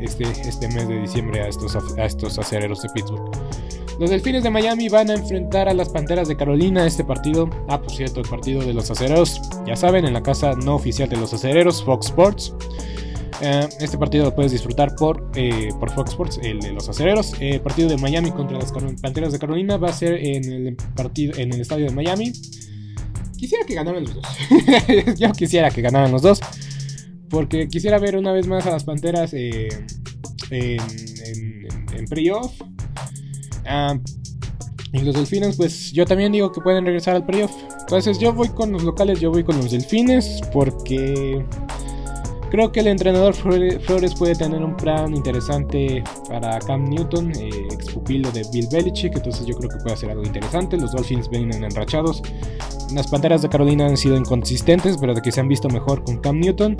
este, 0.00 0.24
este 0.24 0.68
mes 0.68 0.88
de 0.88 1.00
diciembre 1.00 1.40
a 1.40 1.48
estos, 1.48 1.76
a 1.76 2.04
estos 2.04 2.38
acereros 2.38 2.82
de 2.82 2.88
Pittsburgh. 2.90 3.30
Los 3.98 4.10
Delfines 4.10 4.44
de 4.44 4.50
Miami 4.50 4.88
van 4.88 5.10
a 5.10 5.14
enfrentar 5.14 5.68
a 5.68 5.74
las 5.74 5.88
Panteras 5.88 6.28
de 6.28 6.36
Carolina 6.36 6.86
este 6.86 7.02
partido. 7.04 7.50
Ah, 7.68 7.80
por 7.80 7.90
cierto, 7.90 8.20
el 8.20 8.28
partido 8.28 8.62
de 8.62 8.72
los 8.72 8.90
acereros, 8.92 9.40
ya 9.66 9.74
saben, 9.74 10.04
en 10.04 10.12
la 10.12 10.22
casa 10.22 10.52
no 10.54 10.76
oficial 10.76 11.08
de 11.08 11.16
los 11.16 11.34
acereros, 11.34 11.82
Fox 11.82 12.06
Sports. 12.06 12.54
Eh, 13.40 13.68
este 13.80 13.98
partido 13.98 14.24
lo 14.24 14.34
puedes 14.34 14.52
disfrutar 14.52 14.94
por, 14.94 15.30
eh, 15.34 15.70
por 15.80 15.90
Fox 15.90 16.10
Sports, 16.10 16.40
el 16.44 16.60
de 16.60 16.72
los 16.72 16.88
acereros. 16.88 17.34
El 17.40 17.60
partido 17.60 17.88
de 17.88 17.96
Miami 17.96 18.30
contra 18.30 18.56
las 18.56 18.72
Panteras 18.72 19.32
de 19.32 19.38
Carolina 19.40 19.76
va 19.78 19.88
a 19.88 19.92
ser 19.92 20.14
en 20.14 20.44
el, 20.44 20.76
partido, 20.94 21.36
en 21.36 21.52
el 21.52 21.60
estadio 21.60 21.86
de 21.86 21.92
Miami. 21.92 22.32
Quisiera 23.36 23.64
que 23.66 23.74
ganaran 23.74 24.04
los 24.04 24.14
dos. 24.14 24.26
Yo 25.18 25.32
quisiera 25.32 25.70
que 25.70 25.82
ganaran 25.82 26.12
los 26.12 26.22
dos. 26.22 26.40
Porque 27.30 27.68
quisiera 27.68 27.98
ver 27.98 28.16
una 28.16 28.32
vez 28.32 28.46
más 28.46 28.66
a 28.66 28.70
las 28.70 28.84
Panteras 28.84 29.32
eh, 29.34 29.68
en, 30.50 30.80
en, 31.94 32.04
playoff. 32.06 32.52
Ah, 33.66 33.98
y 34.92 35.00
los 35.00 35.14
Delfines, 35.14 35.56
pues 35.56 35.92
yo 35.92 36.06
también 36.06 36.32
digo 36.32 36.50
que 36.50 36.60
pueden 36.60 36.84
regresar 36.84 37.16
al 37.16 37.26
playoff. 37.26 37.52
Entonces 37.80 38.18
yo 38.18 38.32
voy 38.32 38.48
con 38.48 38.72
los 38.72 38.84
locales, 38.84 39.20
yo 39.20 39.30
voy 39.30 39.44
con 39.44 39.56
los 39.58 39.70
Delfines. 39.70 40.40
Porque 40.52 41.44
creo 42.50 42.72
que 42.72 42.80
el 42.80 42.88
entrenador 42.88 43.34
Flores 43.34 44.14
puede 44.14 44.34
tener 44.34 44.62
un 44.62 44.76
plan 44.76 45.14
interesante 45.14 46.02
para 46.28 46.58
Cam 46.60 46.84
Newton, 46.84 47.32
eh, 47.32 47.68
ex 47.70 47.92
pupilo 47.92 48.30
de 48.32 48.44
Bill 48.52 48.68
Belichick. 48.70 49.16
Entonces 49.16 49.46
yo 49.46 49.56
creo 49.56 49.70
que 49.70 49.76
puede 49.78 49.94
hacer 49.94 50.10
algo 50.10 50.22
interesante. 50.22 50.76
Los 50.76 50.92
Dolphins 50.92 51.28
vienen 51.28 51.64
enrachados. 51.64 52.22
Las 52.92 53.06
Panteras 53.08 53.42
de 53.42 53.48
Carolina 53.48 53.86
han 53.86 53.96
sido 53.96 54.16
inconsistentes, 54.16 54.96
pero 54.96 55.14
de 55.14 55.20
que 55.20 55.30
se 55.30 55.40
han 55.40 55.48
visto 55.48 55.68
mejor 55.68 56.04
con 56.04 56.18
Cam 56.18 56.40
Newton. 56.40 56.76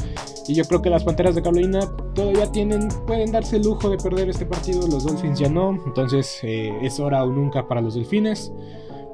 Y 0.47 0.55
yo 0.55 0.65
creo 0.65 0.81
que 0.81 0.91
las 0.91 1.05
Panteras 1.05 1.35
de 1.35 1.43
Carolina 1.43 1.81
todavía 2.15 2.51
tienen, 2.51 2.89
pueden 3.07 3.31
darse 3.31 3.57
el 3.57 3.63
lujo 3.63 3.91
de 3.91 3.99
perder 3.99 4.31
este 4.31 4.47
partido, 4.47 4.87
los 4.89 5.05
Dolphins 5.05 5.39
ya 5.39 5.49
no. 5.49 5.79
Entonces 5.87 6.41
eh, 6.43 6.73
es 6.83 6.99
hora 6.99 7.23
o 7.25 7.31
nunca 7.31 7.69
para 7.69 7.81
los 7.81 7.95
Delfines. 7.95 8.53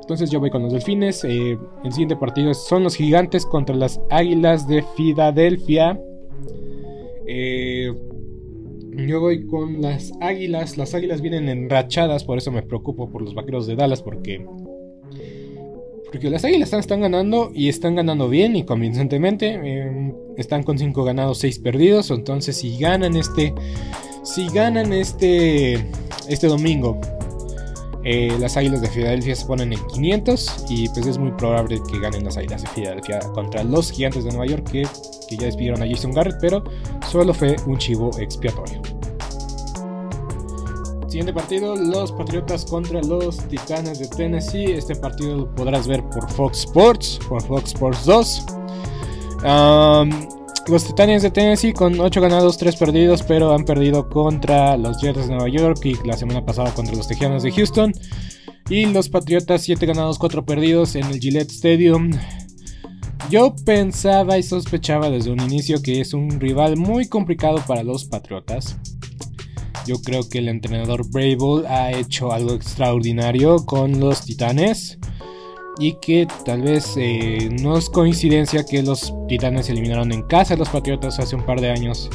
Entonces 0.00 0.30
yo 0.30 0.38
voy 0.38 0.50
con 0.50 0.62
los 0.62 0.72
Delfines. 0.72 1.24
Eh, 1.24 1.58
el 1.82 1.92
siguiente 1.92 2.14
partido 2.16 2.52
son 2.54 2.84
los 2.84 2.94
Gigantes 2.94 3.46
contra 3.46 3.74
las 3.74 4.00
Águilas 4.10 4.68
de 4.68 4.84
Filadelfia. 4.96 5.98
Eh, 7.26 7.92
yo 9.06 9.20
voy 9.20 9.46
con 9.46 9.82
las 9.82 10.12
Águilas. 10.20 10.76
Las 10.76 10.94
Águilas 10.94 11.20
vienen 11.20 11.48
enrachadas, 11.48 12.24
por 12.24 12.38
eso 12.38 12.52
me 12.52 12.62
preocupo 12.62 13.10
por 13.10 13.22
los 13.22 13.34
Vaqueros 13.34 13.66
de 13.66 13.76
Dallas 13.76 14.02
porque 14.02 14.44
porque 16.14 16.30
las 16.30 16.44
águilas 16.44 16.72
están, 16.72 17.00
ganando 17.00 17.50
y 17.52 17.68
están 17.68 17.96
ganando 17.96 18.28
bien 18.28 18.54
y 18.54 18.62
convincentemente. 18.62 19.54
Em, 19.54 20.14
están 20.36 20.62
con 20.62 20.78
5 20.78 21.02
ganados, 21.02 21.38
6 21.38 21.58
perdidos. 21.58 22.12
Entonces, 22.12 22.56
si 22.56 22.78
ganan 22.78 23.16
este. 23.16 23.52
Si 24.22 24.46
ganan 24.50 24.92
este. 24.92 25.84
Este 26.28 26.46
domingo. 26.46 27.00
Eh, 28.04 28.36
las 28.38 28.56
águilas 28.56 28.82
de 28.82 28.88
Filadelfia 28.88 29.34
se 29.34 29.46
ponen 29.46 29.72
en 29.72 29.86
500. 29.86 30.66
Y 30.68 30.88
pues 30.90 31.06
es 31.06 31.18
muy 31.18 31.32
probable 31.32 31.80
que 31.90 31.98
ganen 31.98 32.24
las 32.24 32.36
águilas 32.36 32.62
de 32.62 32.68
Filadelfia 32.68 33.20
contra 33.34 33.64
los 33.64 33.90
gigantes 33.90 34.24
de 34.24 34.30
Nueva 34.30 34.46
York. 34.46 34.70
Que, 34.70 34.86
que 35.28 35.36
ya 35.36 35.46
despidieron 35.46 35.82
a 35.82 35.86
Jason 35.88 36.12
Garrett. 36.12 36.36
Pero 36.40 36.62
solo 37.10 37.32
fue 37.34 37.56
un 37.66 37.78
chivo 37.78 38.10
expiatorio. 38.18 38.80
Siguiente 41.14 41.32
partido, 41.32 41.76
los 41.76 42.10
Patriotas 42.10 42.64
contra 42.64 43.00
los 43.00 43.38
Titanes 43.48 44.00
de 44.00 44.08
Tennessee. 44.08 44.72
Este 44.72 44.96
partido 44.96 45.36
lo 45.36 45.54
podrás 45.54 45.86
ver 45.86 46.02
por 46.10 46.28
Fox 46.32 46.64
Sports, 46.64 47.20
por 47.28 47.40
Fox 47.40 47.66
Sports 47.66 48.04
2. 48.04 48.46
Los 50.68 50.84
Titanes 50.86 51.22
de 51.22 51.30
Tennessee 51.30 51.72
con 51.72 51.98
8 52.00 52.20
ganados, 52.20 52.56
3 52.58 52.76
perdidos, 52.76 53.22
pero 53.22 53.54
han 53.54 53.64
perdido 53.64 54.08
contra 54.08 54.76
los 54.76 55.00
Jets 55.00 55.28
de 55.28 55.34
Nueva 55.34 55.48
York 55.48 55.84
y 55.84 55.94
la 56.06 56.16
semana 56.16 56.44
pasada 56.44 56.72
contra 56.72 56.96
los 56.96 57.06
Tejanos 57.06 57.42
de 57.42 57.52
Houston. 57.52 57.92
Y 58.68 58.86
los 58.86 59.08
Patriotas 59.08 59.62
7 59.62 59.84
ganados, 59.84 60.18
4 60.18 60.44
perdidos 60.44 60.94
en 60.96 61.04
el 61.04 61.20
Gillette 61.20 61.50
Stadium. 61.50 62.12
Yo 63.30 63.54
pensaba 63.64 64.38
y 64.38 64.42
sospechaba 64.42 65.10
desde 65.10 65.30
un 65.30 65.40
inicio 65.40 65.82
que 65.82 66.00
es 66.00 66.14
un 66.14 66.40
rival 66.40 66.76
muy 66.76 67.08
complicado 67.08 67.62
para 67.66 67.82
los 67.82 68.04
Patriotas. 68.06 68.76
Yo 69.86 70.00
creo 70.00 70.26
que 70.28 70.38
el 70.38 70.48
entrenador 70.48 71.06
Brable 71.10 71.68
ha 71.68 71.92
hecho 71.92 72.32
algo 72.32 72.54
extraordinario 72.54 73.66
con 73.66 74.00
los 74.00 74.24
Titanes. 74.24 74.98
Y 75.78 75.94
que 75.94 76.26
tal 76.44 76.62
vez 76.62 76.94
eh, 76.96 77.48
no 77.60 77.76
es 77.76 77.90
coincidencia 77.90 78.64
que 78.64 78.82
los 78.82 79.12
Titanes 79.28 79.68
eliminaron 79.68 80.12
en 80.12 80.22
casa 80.22 80.54
a 80.54 80.56
los 80.56 80.68
Patriotas 80.68 81.18
hace 81.18 81.34
un 81.34 81.44
par 81.44 81.60
de 81.60 81.70
años 81.70 82.10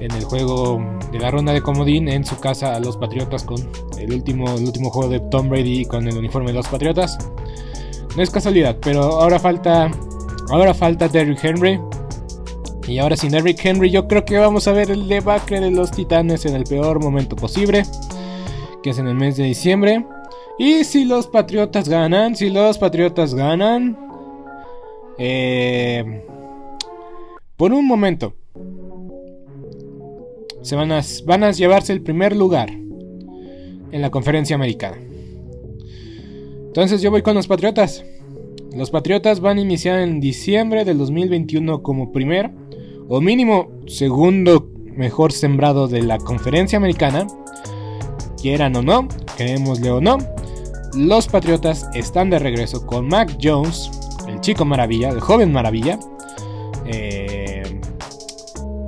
en 0.00 0.10
el 0.12 0.24
juego 0.24 0.80
de 1.10 1.18
la 1.18 1.30
ronda 1.30 1.52
de 1.52 1.62
comodín 1.62 2.08
en 2.08 2.24
su 2.24 2.38
casa 2.38 2.74
a 2.74 2.80
los 2.80 2.96
Patriotas 2.96 3.44
con 3.44 3.58
el 3.98 4.12
último, 4.12 4.54
el 4.54 4.64
último 4.64 4.90
juego 4.90 5.10
de 5.10 5.20
Tom 5.20 5.48
Brady 5.48 5.84
con 5.86 6.06
el 6.06 6.16
uniforme 6.16 6.48
de 6.48 6.54
los 6.54 6.68
Patriotas. 6.68 7.18
No 8.16 8.22
es 8.22 8.30
casualidad, 8.30 8.76
pero 8.82 9.02
ahora 9.02 9.38
falta 9.38 9.90
ahora 10.50 10.74
falta 10.74 11.08
Derrick 11.08 11.42
Henry 11.44 11.80
y 12.90 12.98
ahora 12.98 13.16
sin 13.16 13.32
Eric 13.34 13.64
Henry, 13.64 13.88
yo 13.88 14.08
creo 14.08 14.24
que 14.24 14.36
vamos 14.36 14.66
a 14.66 14.72
ver 14.72 14.90
el 14.90 15.06
debacle 15.06 15.60
de 15.60 15.70
los 15.70 15.92
Titanes 15.92 16.44
en 16.44 16.56
el 16.56 16.64
peor 16.64 17.00
momento 17.00 17.36
posible, 17.36 17.84
que 18.82 18.90
es 18.90 18.98
en 18.98 19.06
el 19.06 19.14
mes 19.14 19.36
de 19.36 19.44
diciembre. 19.44 20.04
Y 20.62 20.84
si 20.84 21.06
los 21.06 21.26
Patriotas 21.26 21.88
ganan, 21.88 22.36
si 22.36 22.50
los 22.50 22.76
Patriotas 22.76 23.34
ganan, 23.34 23.96
eh, 25.16 26.22
por 27.56 27.72
un 27.72 27.86
momento, 27.86 28.34
se 30.60 30.76
van 30.76 30.92
a, 30.92 31.00
van 31.24 31.44
a 31.44 31.52
llevarse 31.52 31.94
el 31.94 32.02
primer 32.02 32.36
lugar 32.36 32.68
en 32.68 34.02
la 34.02 34.10
conferencia 34.10 34.54
americana. 34.54 34.98
Entonces 36.66 37.00
yo 37.00 37.10
voy 37.10 37.22
con 37.22 37.36
los 37.36 37.46
Patriotas. 37.46 38.04
Los 38.76 38.90
Patriotas 38.90 39.40
van 39.40 39.56
a 39.56 39.62
iniciar 39.62 40.00
en 40.00 40.20
diciembre 40.20 40.84
del 40.84 40.98
2021 40.98 41.82
como 41.82 42.12
primer 42.12 42.50
o 43.08 43.22
mínimo 43.22 43.70
segundo 43.86 44.70
mejor 44.94 45.32
sembrado 45.32 45.88
de 45.88 46.02
la 46.02 46.18
conferencia 46.18 46.76
americana, 46.76 47.26
quieran 48.42 48.76
o 48.76 48.82
no, 48.82 49.08
creémosle 49.38 49.90
o 49.90 50.02
no, 50.02 50.18
los 50.94 51.28
Patriotas 51.28 51.88
están 51.94 52.30
de 52.30 52.38
regreso 52.38 52.86
con 52.86 53.08
Mac 53.08 53.36
Jones, 53.42 53.90
el 54.28 54.40
chico 54.40 54.64
maravilla, 54.64 55.10
el 55.10 55.20
joven 55.20 55.52
maravilla. 55.52 55.98
Eh, 56.86 57.80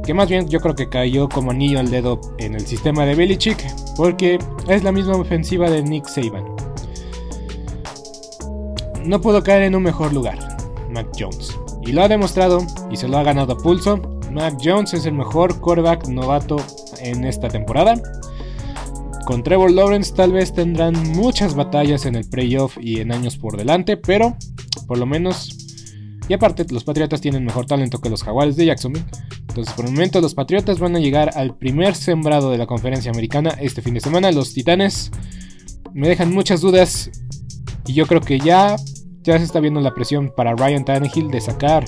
que 0.05 0.15
más 0.15 0.29
bien 0.29 0.49
yo 0.49 0.61
creo 0.61 0.75
que 0.75 0.88
cayó 0.88 1.29
como 1.29 1.53
anillo 1.53 1.79
al 1.79 1.91
dedo 1.91 2.21
en 2.38 2.55
el 2.55 2.67
sistema 2.67 3.05
de 3.05 3.15
Belichick, 3.15 3.65
porque 3.97 4.38
es 4.69 4.83
la 4.83 4.93
misma 4.93 5.17
ofensiva 5.17 5.71
de 5.71 5.83
Nick 5.83 6.07
Saban. 6.07 6.45
No 9.05 9.21
pudo 9.21 9.43
caer 9.43 9.62
en 9.62 9.75
un 9.75 9.83
mejor 9.83 10.12
lugar, 10.12 10.38
Mac 10.91 11.09
Jones. 11.19 11.57
Y 11.83 11.93
lo 11.93 12.03
ha 12.03 12.09
demostrado 12.09 12.65
y 12.91 12.97
se 12.97 13.09
lo 13.09 13.19
ha 13.19 13.23
ganado 13.23 13.55
a 13.55 13.59
pulso. 13.59 14.01
Mac 14.31 14.57
Jones 14.62 14.95
es 14.95 15.07
el 15.07 15.15
mejor 15.15 15.61
quarterback 15.61 16.09
novato 16.09 16.57
en 17.01 17.25
esta 17.25 17.49
temporada. 17.49 17.95
Con 19.33 19.42
Trevor 19.42 19.71
Lawrence 19.71 20.12
tal 20.12 20.31
vez 20.31 20.53
tendrán 20.53 20.92
muchas 21.12 21.55
batallas 21.55 22.05
en 22.05 22.16
el 22.16 22.29
playoff 22.29 22.77
y 22.79 23.01
en 23.01 23.12
años 23.12 23.38
por 23.38 23.57
delante, 23.57 23.97
pero 23.97 24.37
por 24.87 24.99
lo 24.99 25.07
menos... 25.07 25.57
Y 26.29 26.35
aparte, 26.35 26.66
los 26.68 26.85
Patriotas 26.85 27.23
tienen 27.23 27.42
mejor 27.42 27.64
talento 27.64 27.99
que 27.99 28.11
los 28.11 28.23
Jaguares 28.23 28.57
de 28.57 28.66
Jacksonville. 28.66 29.07
Entonces, 29.49 29.73
por 29.73 29.87
el 29.87 29.92
momento, 29.92 30.21
los 30.21 30.35
Patriotas 30.35 30.79
van 30.81 30.97
a 30.97 30.99
llegar 30.99 31.31
al 31.35 31.57
primer 31.57 31.95
sembrado 31.95 32.51
de 32.51 32.59
la 32.59 32.66
conferencia 32.66 33.11
americana 33.11 33.57
este 33.59 33.81
fin 33.81 33.95
de 33.95 34.01
semana. 34.01 34.31
Los 34.33 34.53
Titanes 34.53 35.11
me 35.95 36.09
dejan 36.09 36.31
muchas 36.31 36.61
dudas. 36.61 37.11
Y 37.87 37.95
yo 37.95 38.07
creo 38.07 38.21
que 38.21 38.38
ya, 38.38 38.77
ya 39.23 39.38
se 39.38 39.45
está 39.45 39.61
viendo 39.61 39.81
la 39.81 39.95
presión 39.95 40.31
para 40.37 40.55
Ryan 40.55 40.85
Tannehill 40.85 41.31
de 41.31 41.40
sacar 41.40 41.87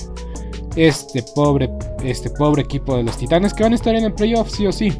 este 0.75 1.21
pobre, 1.35 1.69
este 2.03 2.31
pobre 2.31 2.63
equipo 2.63 2.97
de 2.97 3.03
los 3.03 3.15
Titanes 3.17 3.53
que 3.53 3.61
van 3.61 3.73
a 3.73 3.75
estar 3.75 3.93
en 3.93 4.05
el 4.05 4.15
playoff, 4.15 4.49
sí 4.49 4.65
o 4.65 4.71
sí. 4.71 4.91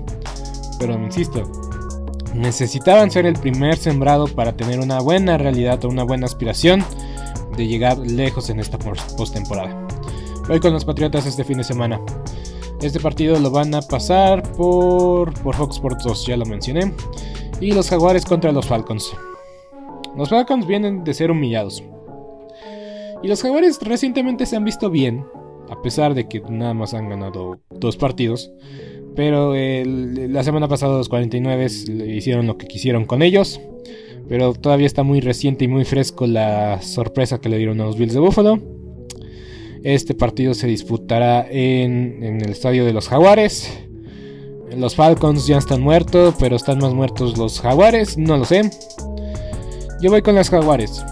Pero 0.77 0.93
insisto, 0.93 1.64
necesitaban 2.35 3.09
ser 3.09 3.25
el 3.25 3.35
primer 3.35 3.77
sembrado 3.77 4.27
para 4.27 4.55
tener 4.55 4.79
una 4.79 4.99
buena 4.99 5.37
realidad 5.37 5.83
o 5.85 5.89
una 5.89 6.03
buena 6.03 6.25
aspiración 6.25 6.83
de 7.55 7.67
llegar 7.67 7.97
lejos 7.97 8.49
en 8.49 8.59
esta 8.59 8.77
postemporada. 8.77 9.87
Voy 10.47 10.59
con 10.59 10.73
los 10.73 10.85
Patriotas 10.85 11.25
este 11.25 11.43
fin 11.43 11.57
de 11.57 11.63
semana. 11.63 11.99
Este 12.81 12.99
partido 12.99 13.39
lo 13.39 13.49
van 13.49 13.73
a 13.73 13.81
pasar 13.81 14.43
por, 14.53 15.33
por 15.41 15.55
Fox 15.55 15.77
Sports 15.77 16.03
2, 16.03 16.27
ya 16.27 16.37
lo 16.37 16.45
mencioné. 16.45 16.93
Y 17.59 17.71
los 17.71 17.89
Jaguares 17.89 18.25
contra 18.25 18.51
los 18.51 18.67
Falcons. 18.67 19.15
Los 20.15 20.29
Falcons 20.29 20.67
vienen 20.67 21.03
de 21.03 21.13
ser 21.13 21.31
humillados. 21.31 21.83
Y 23.23 23.27
los 23.27 23.41
Jaguares 23.41 23.79
recientemente 23.81 24.45
se 24.45 24.55
han 24.55 24.65
visto 24.65 24.89
bien, 24.89 25.25
a 25.69 25.81
pesar 25.81 26.13
de 26.13 26.27
que 26.27 26.41
nada 26.41 26.73
más 26.73 26.93
han 26.93 27.09
ganado 27.09 27.59
dos 27.71 27.97
partidos. 27.97 28.51
Pero 29.15 29.53
la 29.53 30.43
semana 30.43 30.67
pasada 30.67 30.97
los 30.97 31.09
49 31.09 31.67
hicieron 32.07 32.47
lo 32.47 32.57
que 32.57 32.67
quisieron 32.67 33.05
con 33.05 33.21
ellos. 33.21 33.61
Pero 34.27 34.53
todavía 34.53 34.87
está 34.87 35.03
muy 35.03 35.21
reciente 35.21 35.65
y 35.65 35.67
muy 35.67 35.85
fresco 35.85 36.27
la 36.27 36.81
sorpresa 36.81 37.39
que 37.39 37.49
le 37.49 37.57
dieron 37.57 37.79
a 37.81 37.85
los 37.85 37.97
Bills 37.97 38.13
de 38.13 38.19
Buffalo. 38.19 38.59
Este 39.83 40.15
partido 40.15 40.55
se 40.55 40.65
disputará 40.67 41.47
en, 41.47 42.23
el 42.23 42.49
estadio 42.49 42.85
de 42.85 42.93
los 42.93 43.07
Jaguares. 43.07 43.71
Los 44.75 44.95
Falcons 44.95 45.45
ya 45.45 45.59
están 45.59 45.81
muertos, 45.81 46.33
pero 46.39 46.55
están 46.55 46.79
más 46.79 46.93
muertos 46.93 47.37
los 47.37 47.61
Jaguares, 47.61 48.17
no 48.17 48.35
lo 48.35 48.45
sé. 48.45 48.69
Yo 50.01 50.09
voy 50.09 50.23
con 50.23 50.35
los 50.35 50.49
Jaguares. 50.49 51.03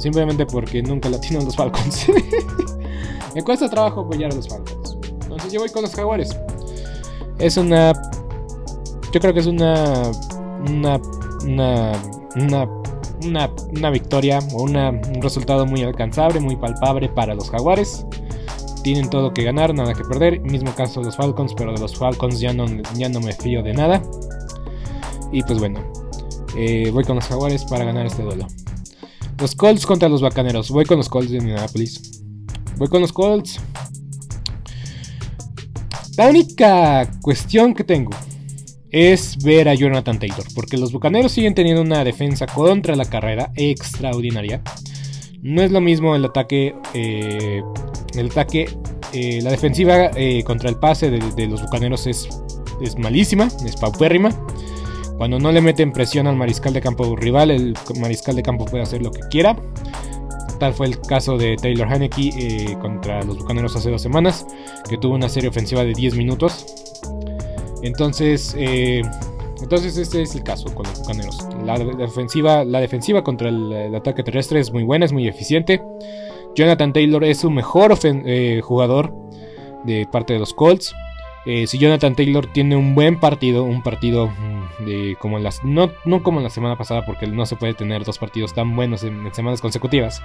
Simplemente 0.00 0.46
porque 0.46 0.82
nunca 0.82 1.10
la 1.10 1.20
tienen 1.20 1.44
los 1.44 1.54
Falcons. 1.54 2.06
Me 3.34 3.42
cuesta 3.42 3.68
trabajo 3.68 4.00
apoyar 4.00 4.32
a 4.32 4.34
los 4.34 4.48
Falcons. 4.48 4.96
Entonces 5.24 5.52
yo 5.52 5.60
voy 5.60 5.68
con 5.68 5.82
los 5.82 5.94
Jaguares. 5.94 6.34
Es 7.38 7.56
una. 7.56 7.92
Yo 9.12 9.20
creo 9.20 9.32
que 9.32 9.40
es 9.40 9.46
una. 9.46 10.10
Una. 10.68 11.00
Una. 11.44 11.92
Una, 13.20 13.50
una, 13.72 13.90
victoria 13.90 14.38
o 14.52 14.62
un 14.62 15.02
resultado 15.20 15.66
muy 15.66 15.82
alcanzable, 15.82 16.38
muy 16.38 16.54
palpable 16.54 17.08
para 17.08 17.34
los 17.34 17.50
Jaguares. 17.50 18.06
Tienen 18.84 19.10
todo 19.10 19.34
que 19.34 19.42
ganar, 19.42 19.74
nada 19.74 19.92
que 19.92 20.04
perder. 20.04 20.40
Mismo 20.40 20.72
caso 20.76 21.00
de 21.00 21.06
los 21.06 21.16
Falcons, 21.16 21.52
pero 21.56 21.72
de 21.72 21.80
los 21.80 21.96
Falcons 21.96 22.38
ya 22.38 22.52
no, 22.52 22.66
ya 22.94 23.08
no 23.08 23.20
me 23.20 23.32
fío 23.32 23.64
de 23.64 23.74
nada. 23.74 24.00
Y 25.32 25.42
pues 25.42 25.58
bueno, 25.58 25.80
eh, 26.56 26.90
voy 26.92 27.02
con 27.02 27.16
los 27.16 27.26
Jaguares 27.26 27.64
para 27.64 27.84
ganar 27.84 28.06
este 28.06 28.22
duelo. 28.22 28.46
Los 29.38 29.54
Colts 29.54 29.86
contra 29.86 30.08
los 30.08 30.22
Bacaneros. 30.22 30.70
Voy 30.70 30.84
con 30.84 30.98
los 30.98 31.08
Colts 31.08 31.30
de 31.30 31.38
Indianapolis. 31.38 32.22
Voy 32.76 32.88
con 32.88 33.00
los 33.00 33.12
Colts. 33.12 33.60
La 36.18 36.26
única 36.26 37.08
cuestión 37.22 37.74
que 37.74 37.84
tengo 37.84 38.10
es 38.90 39.38
ver 39.38 39.68
a 39.68 39.74
Jonathan 39.74 40.18
Taylor, 40.18 40.42
porque 40.52 40.76
los 40.76 40.90
Bucaneros 40.90 41.30
siguen 41.30 41.54
teniendo 41.54 41.80
una 41.80 42.02
defensa 42.02 42.44
contra 42.46 42.96
la 42.96 43.04
carrera 43.04 43.52
extraordinaria. 43.54 44.60
No 45.42 45.62
es 45.62 45.70
lo 45.70 45.80
mismo 45.80 46.16
el 46.16 46.24
ataque, 46.24 46.74
eh, 46.92 47.62
el 48.16 48.30
ataque, 48.32 48.68
eh, 49.12 49.38
la 49.42 49.52
defensiva 49.52 50.10
eh, 50.16 50.42
contra 50.42 50.68
el 50.68 50.80
pase 50.80 51.08
de, 51.08 51.46
los 51.46 51.62
Bucaneros 51.62 52.08
es, 52.08 52.28
es 52.80 52.98
malísima, 52.98 53.46
es 53.64 53.76
paupérrima. 53.76 54.30
Cuando 55.18 55.38
no 55.38 55.52
le 55.52 55.60
meten 55.60 55.92
presión 55.92 56.26
al 56.26 56.34
mariscal 56.34 56.72
de 56.72 56.80
campo 56.80 57.14
rival, 57.14 57.52
el 57.52 57.74
mariscal 58.00 58.34
de 58.34 58.42
campo 58.42 58.64
puede 58.64 58.82
hacer 58.82 59.02
lo 59.02 59.12
que 59.12 59.20
quiera. 59.30 59.54
Tal 60.58 60.74
fue 60.74 60.86
el 60.86 61.00
caso 61.00 61.38
de 61.38 61.56
Taylor 61.56 61.86
Haneke 61.86 62.30
eh, 62.36 62.76
contra 62.80 63.22
los 63.22 63.38
Bucaneros 63.38 63.76
hace 63.76 63.90
dos 63.90 64.02
semanas, 64.02 64.46
que 64.88 64.98
tuvo 64.98 65.14
una 65.14 65.28
serie 65.28 65.48
ofensiva 65.48 65.84
de 65.84 65.92
10 65.92 66.16
minutos. 66.16 66.66
Entonces, 67.82 68.56
eh, 68.58 69.02
entonces 69.62 69.96
este 69.96 70.22
es 70.22 70.34
el 70.34 70.42
caso 70.42 70.74
con 70.74 70.86
los 70.86 70.98
Bucaneros. 71.00 71.46
La, 71.64 71.78
defensiva, 71.78 72.64
la 72.64 72.80
defensiva 72.80 73.22
contra 73.22 73.50
el, 73.50 73.94
ataque 73.94 74.24
terrestre 74.24 74.58
es 74.58 74.72
muy 74.72 74.82
buena, 74.82 75.04
es 75.04 75.12
muy 75.12 75.28
eficiente. 75.28 75.80
Jonathan 76.56 76.92
Taylor 76.92 77.22
es 77.22 77.38
su 77.38 77.50
mejor 77.50 77.96
eh, 78.02 78.60
jugador 78.62 79.14
de 79.84 80.06
parte 80.10 80.32
de 80.32 80.40
los 80.40 80.54
Colts. 80.54 80.92
Si 81.66 81.78
Jonathan 81.78 82.14
Taylor 82.14 82.46
tiene 82.46 82.76
un 82.76 82.94
buen 82.94 83.18
partido, 83.18 83.64
un 83.64 83.82
partido 83.82 84.28
mm, 84.28 85.14
como 85.18 85.38
las 85.38 85.64
no, 85.64 85.90
no 86.04 86.22
como 86.22 86.40
la 86.40 86.50
semana 86.50 86.76
pasada 86.76 87.06
porque 87.06 87.26
no 87.26 87.46
se 87.46 87.56
puede 87.56 87.74
tener 87.74 88.04
dos 88.04 88.18
partidos 88.18 88.54
tan 88.54 88.76
buenos 88.76 89.02
en 89.02 89.32
semanas 89.34 89.60
consecutivas. 89.60 90.22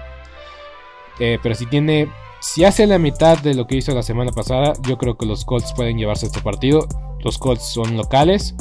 Eh, 1.20 1.40
pero 1.42 1.56
si 1.56 1.66
tiene. 1.66 2.10
Si 2.40 2.66
hace 2.66 2.86
la 2.88 3.00
mitad 3.00 3.38
de 3.38 3.54
lo 3.54 3.68
que 3.68 3.78
hizo 3.78 3.94
la 3.94 4.04
semana 4.04 4.32
pasada, 4.32 4.74
yo 4.86 4.98
creo 4.98 5.18
que 5.18 5.26
los 5.26 5.46
Colts 5.46 5.74
pueden 5.74 5.98
llevarse 5.98 6.26
este 6.26 6.42
partido. 6.42 6.88
Los 7.24 7.38
Colts 7.38 7.70
son 7.70 7.96
locales. 7.96 8.54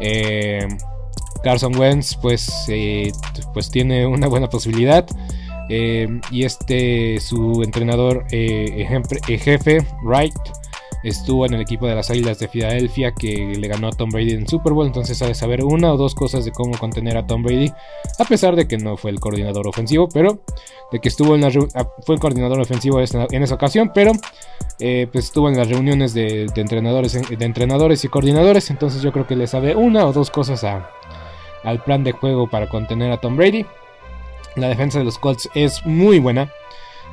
Eh, 0.00 0.68
Carson 1.42 1.74
Wentz, 1.74 2.14
pues, 2.20 2.66
eh, 2.68 3.10
pues 3.54 3.70
tiene 3.70 4.06
una 4.06 4.28
buena 4.28 4.48
posibilidad. 4.48 5.06
y 5.70 6.44
este, 6.44 7.18
su 7.20 7.62
entrenador 7.62 8.26
jefe, 8.28 9.78
Wright, 10.02 10.34
estuvo 11.02 11.46
en 11.46 11.54
el 11.54 11.60
equipo 11.60 11.86
de 11.86 11.94
las 11.94 12.10
Águilas 12.10 12.38
de 12.38 12.48
Filadelfia 12.48 13.12
que 13.12 13.54
le 13.58 13.68
ganó 13.68 13.88
a 13.88 13.92
Tom 13.92 14.10
Brady 14.10 14.32
en 14.32 14.46
Super 14.46 14.72
Bowl, 14.72 14.86
entonces 14.86 15.18
sabe 15.18 15.34
saber 15.34 15.64
una 15.64 15.92
o 15.92 15.96
dos 15.96 16.14
cosas 16.14 16.44
de 16.44 16.52
cómo 16.52 16.78
contener 16.78 17.16
a 17.16 17.26
Tom 17.26 17.42
Brady, 17.42 17.72
a 18.18 18.24
pesar 18.24 18.56
de 18.56 18.68
que 18.68 18.78
no 18.78 18.96
fue 18.96 19.10
el 19.10 19.20
coordinador 19.20 19.66
ofensivo, 19.66 20.08
pero 20.12 20.42
de 20.90 21.00
que 21.00 21.08
estuvo 21.08 21.34
en 21.34 21.40
la 21.40 21.48
ah, 21.74 21.88
fue 22.04 22.14
el 22.14 22.20
coordinador 22.20 22.60
ofensivo 22.60 23.00
en 23.00 23.42
esa 23.42 23.54
ocasión, 23.54 23.90
pero 23.94 24.12
eh, 24.78 25.08
pues 25.12 25.26
estuvo 25.26 25.48
en 25.48 25.56
las 25.56 25.68
reuniones 25.68 26.14
de, 26.14 26.46
entrenadores, 26.56 27.12
de 27.12 27.44
entrenadores 27.44 28.04
y 28.04 28.08
coordinadores, 28.08 28.70
entonces 28.70 29.02
yo 29.02 29.12
creo 29.12 29.26
que 29.26 29.36
le 29.36 29.46
sabe 29.46 29.76
una 29.76 30.06
o 30.06 30.12
dos 30.12 30.30
cosas 30.30 30.64
al 30.64 31.82
plan 31.84 32.04
de 32.04 32.12
juego 32.12 32.48
para 32.48 32.68
contener 32.68 33.12
a 33.12 33.20
Tom 33.20 33.36
Brady. 33.36 33.66
La 34.56 34.68
defensa 34.68 34.98
de 34.98 35.04
los 35.04 35.18
Colts 35.18 35.48
es 35.54 35.86
muy 35.86 36.18
buena, 36.18 36.52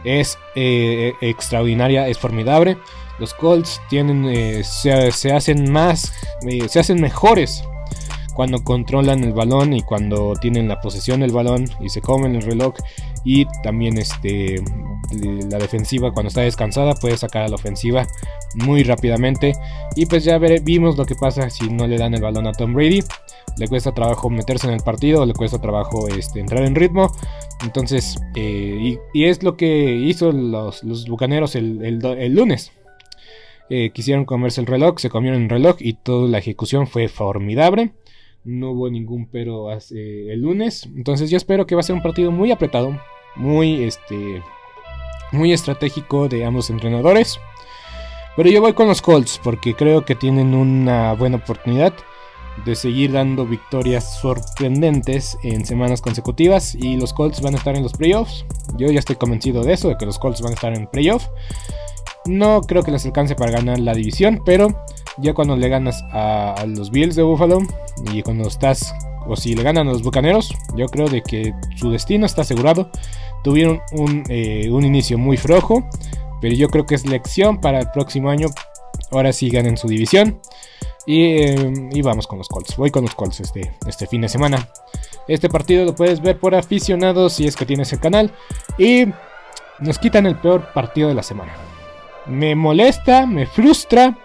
es 0.04 0.38
eh, 0.56 1.14
extraordinaria, 1.22 2.08
es 2.08 2.18
formidable. 2.18 2.78
Los 3.20 3.34
Colts 3.34 3.82
tienen, 3.90 4.26
eh, 4.26 4.64
se, 4.64 5.32
hacen 5.32 5.72
más, 5.72 6.14
eh, 6.48 6.68
se 6.70 6.80
hacen 6.80 7.02
mejores 7.02 7.64
cuando 8.34 8.64
controlan 8.64 9.22
el 9.26 9.34
balón 9.34 9.74
y 9.74 9.82
cuando 9.82 10.34
tienen 10.40 10.70
la 10.70 10.80
posesión 10.80 11.20
del 11.20 11.34
balón 11.34 11.66
y 11.82 11.90
se 11.90 12.00
comen 12.02 12.36
el 12.36 12.44
reloj. 12.44 12.74
Y 13.26 13.46
también 13.64 13.98
este 13.98 14.64
la 15.12 15.58
defensiva 15.58 16.14
cuando 16.14 16.30
está 16.30 16.42
descansada 16.42 16.94
puede 16.94 17.18
sacar 17.18 17.44
a 17.44 17.48
la 17.50 17.56
ofensiva 17.56 18.08
muy 18.56 18.84
rápidamente. 18.84 19.52
Y 19.98 20.06
pues 20.06 20.24
ya 20.24 20.38
vimos 20.38 20.98
lo 20.98 21.06
que 21.06 21.16
pasa 21.16 21.50
si 21.50 21.70
no 21.70 21.86
le 21.86 21.98
dan 21.98 22.14
el 22.14 22.22
balón 22.22 22.48
a 22.48 22.54
Tom 22.54 22.74
Brady. 22.74 23.04
Le 23.58 23.68
cuesta 23.68 23.92
trabajo 23.92 24.30
meterse 24.30 24.68
en 24.68 24.74
el 24.74 24.84
partido 24.84 25.26
le 25.26 25.34
cuesta 25.34 25.60
trabajo 25.60 26.08
este, 26.08 26.40
entrar 26.40 26.64
en 26.64 26.76
ritmo. 26.76 27.12
Entonces 27.62 28.18
eh, 28.36 28.98
y, 29.14 29.24
es 29.26 29.44
lo 29.44 29.58
que 29.58 29.96
hizo 29.96 30.32
los, 30.32 30.82
bucaneros 31.10 31.56
el 31.56 32.00
lunes 32.34 32.72
eh, 33.70 33.92
quisieron 33.92 34.26
comerse 34.26 34.62
el 34.62 34.68
reloj, 34.68 35.00
se 35.00 35.10
comieron 35.10 35.44
el 35.44 35.50
reloj 35.50 35.78
y 35.80 35.94
toda 35.94 36.28
la 36.28 36.40
ejecución 36.40 36.88
fue 36.88 37.08
formidable. 37.08 37.94
No 38.44 38.72
hubo 38.72 38.90
ningún 38.90 39.28
pero 39.28 39.72
el 39.72 40.42
lunes. 40.42 40.90
Entonces 40.96 41.30
yo 41.30 41.38
espero 41.38 41.68
que 41.68 41.76
va 41.76 41.82
a 41.82 41.84
ser 41.84 41.96
un 41.96 42.02
partido 42.02 42.32
muy 42.32 42.52
apretado, 42.52 43.00
muy 43.36 43.84
este 43.84 44.42
muy 45.32 45.54
estratégico 45.54 46.28
de 46.28 46.46
ambos 46.46 46.70
entrenadores. 46.70 47.40
Pero 48.36 48.50
yo 48.50 48.62
voy 48.62 48.74
con 48.74 48.88
los 48.88 49.02
Colts 49.02 49.40
porque 49.44 49.74
creo 49.74 50.06
que 50.06 50.16
tienen 50.16 50.54
una 50.54 51.14
buena 51.14 51.38
oportunidad 51.38 51.94
de 52.66 52.76
seguir 52.76 53.12
dando 53.12 53.46
victorias 53.46 54.20
sorprendentes 54.20 55.38
en 55.44 55.66
semanas 55.66 56.02
consecutivas 56.02 56.76
y 56.76 56.98
los 56.98 57.14
Colts 57.14 57.42
van 57.42 57.54
a 57.54 57.58
estar 57.58 57.76
en 57.76 57.84
los 57.84 57.94
playoffs. 57.94 58.46
Yo 58.78 58.90
ya 58.92 59.00
estoy 59.00 59.16
convencido 59.16 59.64
de 59.64 59.74
eso, 59.74 59.90
de 59.90 59.98
que 59.98 60.06
los 60.06 60.20
Colts 60.20 60.42
van 60.42 60.52
a 60.52 60.56
estar 60.56 60.74
en 60.74 60.88
playoffs. 60.88 61.30
No 62.30 62.62
creo 62.62 62.84
que 62.84 62.92
les 62.92 63.04
alcance 63.08 63.34
para 63.34 63.50
ganar 63.50 63.80
la 63.80 63.96
división, 63.96 64.44
pero 64.46 64.68
ya 65.18 65.34
cuando 65.34 65.58
le 65.58 65.68
ganas 65.68 66.04
a, 66.12 66.64
los 66.68 66.92
Bills 66.92 67.16
de 67.16 67.24
Buffalo 67.24 67.58
y 68.14 68.22
cuando 68.22 68.48
estás, 68.48 68.94
o 69.26 69.36
si 69.36 69.56
le 69.56 69.64
ganan 69.64 69.88
a 69.88 69.92
los 69.94 70.04
Bucaneros, 70.04 70.54
yo 70.76 70.86
creo 70.86 71.08
de 71.08 71.24
que 71.24 71.56
su 71.76 71.90
destino 71.90 72.28
está 72.28 72.44
asegurado. 72.44 72.92
Tuvieron 73.44 73.82
un, 73.94 74.24
eh, 74.30 74.70
inicio 74.70 75.18
muy 75.18 75.38
flojo, 75.38 75.84
pero 76.40 76.54
yo 76.54 76.70
creo 76.70 76.86
que 76.86 76.94
es 76.94 77.08
lección 77.08 77.60
para 77.60 77.80
el 77.80 77.90
próximo 77.90 78.30
año. 78.30 78.50
Ahora 79.10 79.34
sí 79.34 79.50
ganen 79.50 79.76
su 79.76 79.88
división. 79.88 80.40
Eh, 81.08 81.74
y, 81.92 82.02
vamos 82.04 82.28
con 82.28 82.38
los 82.38 82.48
Colts. 82.48 82.78
Voy 82.78 82.92
con 82.92 83.06
los 83.06 83.16
Colts 83.16 83.40
este, 83.40 83.72
este 83.88 84.06
fin 84.06 84.22
de 84.22 84.30
semana. 84.30 84.70
Este 85.28 85.50
partido 85.50 85.84
lo 85.84 85.96
puedes 85.96 86.22
ver 86.22 86.40
por 86.40 86.54
aficionados 86.54 87.34
si 87.34 87.48
es 87.48 87.56
que 87.56 87.66
tienes 87.66 87.92
el 87.92 88.00
canal. 88.00 88.32
Y 88.78 89.06
nos 89.80 89.98
quitan 89.98 90.28
el 90.28 90.36
peor 90.36 90.72
partido 90.74 91.10
de 91.10 91.16
la 91.16 91.24
semana. 91.24 91.69
Me 92.26 92.56
molesta, 92.56 93.26
me 93.26 93.46
frustra 93.46 94.18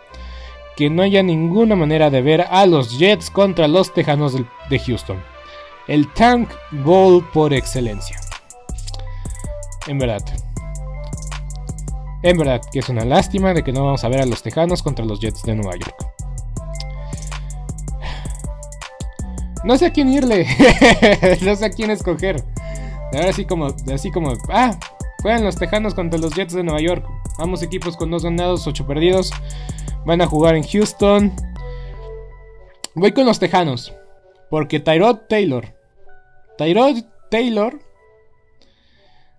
que 0.77 0.91
no 0.91 1.03
haya 1.03 1.23
ninguna 1.23 1.77
manera 1.77 2.11
de 2.11 2.23
ver 2.23 2.43
a 2.43 2.67
los 2.67 2.99
Jets 2.99 3.31
contra 3.31 3.69
los 3.69 3.93
Tejanos 3.93 4.35
de 4.35 4.79
Houston. 4.79 5.23
El 5.87 6.13
Tank 6.13 6.51
Bowl 6.71 7.25
por 7.33 7.53
excelencia. 7.53 8.19
En 9.87 9.99
verdad. 9.99 10.23
En 12.23 12.39
verdad 12.39 12.61
que 12.73 12.79
es 12.79 12.89
una 12.89 13.05
lástima 13.05 13.53
de 13.53 13.63
que 13.63 13.73
no 13.73 13.85
vamos 13.85 14.03
a 14.03 14.09
ver 14.09 14.23
a 14.23 14.27
los 14.27 14.43
Tejanos 14.43 14.83
contra 14.83 15.05
los 15.05 15.21
Jets 15.21 15.43
de 15.43 15.55
Nueva 15.55 15.77
York. 15.77 15.95
No 19.63 19.79
sé 19.79 19.87
a 19.87 19.93
quién 19.93 20.11
irle. 20.11 20.47
no 21.43 21.57
sé 21.57 21.67
a 21.67 21.71
quién 21.71 21.91
escoger. 21.91 22.43
Ahora 23.13 23.31
así 23.31 23.45
como, 23.45 23.69
así 23.93 24.11
como, 24.11 24.33
ah, 24.51 24.79
juegan 25.23 25.45
los 25.45 25.57
Tejanos 25.57 25.95
contra 25.95 26.19
los 26.19 26.35
Jets 26.35 26.55
de 26.55 26.65
Nueva 26.65 26.81
York. 26.81 27.07
Ambos 27.39 27.63
equipos 27.63 27.97
con 27.97 28.11
dos 28.11 28.25
ganados, 28.25 28.67
ocho 28.67 28.87
perdidos. 28.87 29.33
Van 30.07 30.21
a 30.21 30.27
jugar 30.27 30.55
en 30.55 30.63
Houston. 30.63 31.33
Voy 32.95 33.13
con 33.13 33.27
los 33.27 33.39
Tejanos. 33.39 33.93
Porque 34.51 34.81
Tyrod 34.81 35.21
Taylor. 35.29 35.75
Tyrod 36.59 36.99
Taylor 37.31 37.81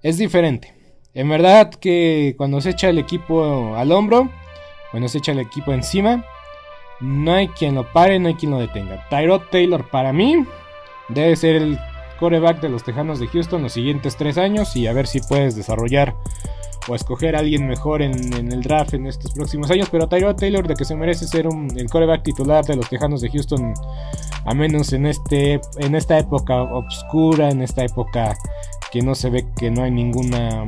es 0.03 0.17
diferente. 0.17 0.73
En 1.13 1.29
verdad 1.29 1.69
que 1.69 2.35
cuando 2.37 2.59
se 2.59 2.71
echa 2.71 2.89
el 2.89 2.99
equipo 2.99 3.75
al 3.75 3.91
hombro, 3.93 4.29
cuando 4.91 5.07
se 5.07 5.19
echa 5.19 5.31
el 5.31 5.39
equipo 5.39 5.71
encima, 5.71 6.25
no 6.99 7.33
hay 7.33 7.47
quien 7.47 7.75
lo 7.75 7.91
pare, 7.93 8.19
no 8.19 8.27
hay 8.27 8.35
quien 8.35 8.51
lo 8.51 8.59
detenga. 8.59 9.07
Tyrod 9.09 9.43
Taylor 9.51 9.89
para 9.89 10.11
mí 10.11 10.45
debe 11.07 11.35
ser 11.37 11.55
el 11.55 11.79
coreback 12.19 12.61
de 12.61 12.69
los 12.69 12.83
Tejanos 12.83 13.19
de 13.19 13.27
Houston 13.27 13.63
los 13.63 13.73
siguientes 13.73 14.15
tres 14.17 14.37
años 14.37 14.75
y 14.75 14.87
a 14.87 14.93
ver 14.93 15.07
si 15.07 15.21
puedes 15.21 15.55
desarrollar 15.55 16.15
o 16.88 16.95
escoger 16.95 17.36
a 17.36 17.39
alguien 17.39 17.67
mejor 17.67 18.01
en, 18.01 18.13
el 18.33 18.61
draft 18.61 18.93
en 18.93 19.07
estos 19.07 19.31
próximos 19.33 19.69
años. 19.71 19.89
Pero 19.91 20.07
Tyrod 20.07 20.36
Taylor, 20.36 20.67
de 20.67 20.75
que 20.75 20.86
se 20.86 20.95
merece 20.95 21.27
ser 21.27 21.47
el 21.75 21.89
coreback 21.89 22.23
titular 22.23 22.65
de 22.65 22.75
los 22.75 22.89
Tejanos 22.89 23.21
de 23.21 23.29
Houston, 23.29 23.73
a 24.45 24.53
menos 24.53 24.93
en, 24.93 25.05
este, 25.05 25.59
en 25.77 25.95
esta 25.95 26.19
época 26.19 26.63
oscura, 26.63 27.49
en 27.49 27.61
esta 27.61 27.83
época 27.83 28.38
que 28.91 29.01
no 29.01 29.15
se 29.15 29.29
ve 29.29 29.45
que 29.57 29.71
no 29.71 29.83
hay 29.83 29.91
ninguna, 29.91 30.65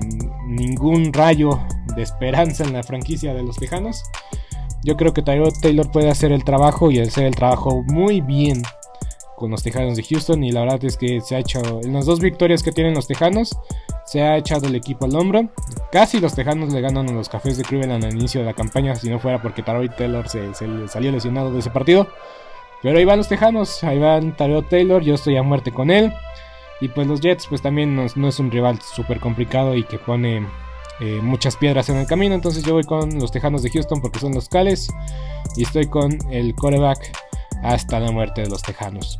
ningún 0.48 1.14
rayo 1.14 1.60
de 1.96 2.04
esperanza 2.04 2.64
en 2.64 2.74
la 2.74 2.84
franquicia 2.84 3.34
de 3.34 3.44
los 3.44 3.58
Tejanos. 3.58 4.04
Yo 4.84 4.96
creo 4.98 5.14
que 5.14 5.22
Tyrod 5.22 5.54
Taylor 5.62 5.92
puede 5.92 6.10
hacer 6.10 6.32
el 6.32 6.44
trabajo 6.44 6.92
y 6.92 7.00
hacer 7.00 7.26
el 7.26 7.36
trabajo 7.36 7.84
muy 7.88 8.22
bien 8.22 8.64
con 9.38 9.52
los 9.52 9.62
Tejanos 9.62 9.96
de 9.96 10.04
Houston 10.04 10.44
y 10.44 10.52
la 10.52 10.62
verdad 10.62 10.84
es 10.84 10.98
que 10.98 11.22
se 11.22 11.36
ha 11.36 11.40
hecho 11.40 11.62
en 11.84 11.94
las 11.94 12.06
dos 12.06 12.20
victorias 12.20 12.64
que 12.64 12.72
tienen 12.72 12.96
los 12.96 13.08
Tejanos 13.08 13.56
se 14.08 14.22
ha 14.22 14.38
echado 14.38 14.68
el 14.68 14.76
equipo 14.76 15.06
al 15.06 15.16
hombro. 15.16 15.50
Casi 15.92 16.20
los 16.20 16.34
Tejanos 16.34 16.72
le 16.72 16.80
ganan 16.80 17.10
a 17.10 17.12
los 17.12 17.28
Cafés 17.28 17.58
de 17.58 17.64
Cleveland 17.64 18.06
al 18.06 18.14
inicio 18.14 18.40
de 18.40 18.46
la 18.46 18.54
campaña 18.54 18.96
si 18.96 19.10
no 19.10 19.20
fuera 19.20 19.42
porque 19.42 19.62
Tarot 19.62 19.96
Taylor 19.96 20.28
se, 20.30 20.54
salió 20.88 21.12
lesionado 21.12 21.52
de 21.52 21.60
ese 21.60 21.70
partido. 21.70 22.08
Pero 22.82 22.98
ahí 22.98 23.06
van 23.06 23.18
los 23.18 23.28
Tejanos, 23.28 23.84
ahí 23.84 24.00
van 24.00 24.36
Taylor, 24.38 25.04
yo 25.04 25.16
estoy 25.16 25.36
a 25.36 25.44
muerte 25.44 25.72
con 25.72 25.92
él. 25.92 26.14
Y 26.80 26.88
pues 26.88 27.06
los 27.06 27.20
Jets 27.20 27.48
pues 27.48 27.62
también 27.62 27.96
no, 27.96 28.04
es 28.28 28.40
un 28.40 28.50
rival 28.50 28.80
súper 28.82 29.20
complicado 29.20 29.76
y 29.76 29.84
que 29.84 30.00
pone 30.00 30.48
eh, 31.02 31.20
muchas 31.22 31.58
piedras 31.58 31.90
en 31.90 31.98
el 31.98 32.08
camino. 32.08 32.34
Entonces 32.34 32.64
yo 32.64 32.74
voy 32.74 32.84
con 32.84 33.20
los 33.20 33.32
Tejanos 33.32 33.62
de 33.62 33.72
Houston 33.72 34.00
porque 34.00 34.20
son 34.20 34.34
los 34.34 34.48
cales. 34.48 34.88
Y 35.58 35.64
estoy 35.64 35.88
con 35.88 36.18
el 36.32 36.56
coreback 36.56 37.12
hasta 37.64 38.00
la 38.00 38.12
muerte 38.12 38.42
de 38.42 38.50
los 38.50 38.62
Tejanos. 38.62 39.18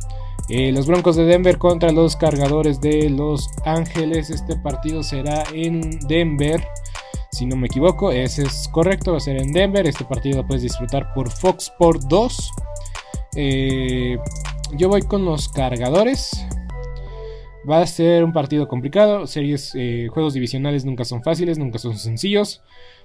Eh, 0.48 0.72
los 0.72 0.86
Broncos 0.86 1.16
de 1.16 1.24
Denver 1.24 1.58
contra 1.58 1.92
los 1.92 2.16
Cargadores 2.16 2.80
de 2.80 3.10
Los 3.10 3.50
Ángeles. 3.66 4.30
Este 4.30 4.56
partido 4.56 5.02
será 5.02 5.44
en 5.52 6.00
Denver. 6.08 6.66
Si 7.30 7.44
no 7.44 7.56
me 7.56 7.66
equivoco, 7.66 8.10
ese 8.10 8.44
es 8.44 8.68
correcto, 8.72 9.12
va 9.12 9.18
a 9.18 9.20
ser 9.20 9.36
en 9.36 9.52
Denver. 9.52 9.86
Este 9.86 10.04
partido 10.04 10.38
lo 10.38 10.46
puedes 10.46 10.62
disfrutar 10.62 11.12
por 11.12 11.30
Fox 11.30 11.64
Sport 11.64 12.02
2. 12.04 12.52
Eh, 13.36 14.18
yo 14.72 14.88
voy 14.88 15.02
con 15.02 15.26
los 15.26 15.50
Cargadores. 15.50 16.46
Va 17.68 17.82
a 17.82 17.86
ser 17.86 18.24
un 18.24 18.32
partido 18.32 18.68
complicado. 18.68 19.26
Series, 19.26 19.72
eh, 19.74 20.08
juegos 20.10 20.32
divisionales 20.32 20.86
nunca 20.86 21.04
son 21.04 21.22
fáciles, 21.22 21.58
nunca 21.58 21.78
son 21.78 21.98
sencillos. 21.98 22.62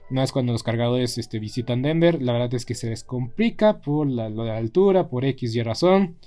Más 0.09 0.31
cuando 0.31 0.51
los 0.51 0.63
cargadores 0.63 1.17
este, 1.17 1.39
visitan 1.39 1.81
Denver. 1.81 2.21
La 2.21 2.33
verdad 2.33 2.53
es 2.53 2.65
que 2.65 2.75
se 2.75 2.89
les 2.89 3.03
complica 3.03 3.79
por 3.79 4.07
la, 4.07 4.29
la 4.29 4.57
altura, 4.57 5.07
por 5.07 5.25
X 5.25 5.55
y 5.55 5.63
razón. 5.63 6.17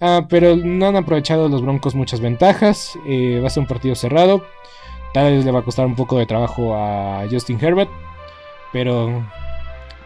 Ah, 0.00 0.26
pero 0.30 0.56
no 0.56 0.86
han 0.86 0.96
aprovechado 0.96 1.48
los 1.48 1.62
Broncos 1.62 1.94
muchas 1.94 2.20
ventajas. 2.20 2.98
Eh, 3.06 3.38
va 3.40 3.48
a 3.48 3.50
ser 3.50 3.62
un 3.62 3.66
partido 3.66 3.94
cerrado. 3.94 4.42
Tal 5.12 5.32
vez 5.32 5.44
le 5.44 5.50
va 5.50 5.60
a 5.60 5.64
costar 5.64 5.86
un 5.86 5.94
poco 5.94 6.18
de 6.18 6.26
trabajo 6.26 6.74
a 6.74 7.26
Justin 7.30 7.58
Herbert. 7.60 7.90
Pero, 8.72 9.26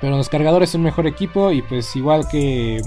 pero 0.00 0.16
los 0.16 0.28
cargadores 0.28 0.70
son 0.70 0.82
mejor 0.82 1.06
equipo 1.06 1.52
y 1.52 1.62
pues 1.62 1.94
igual 1.96 2.26
que... 2.28 2.80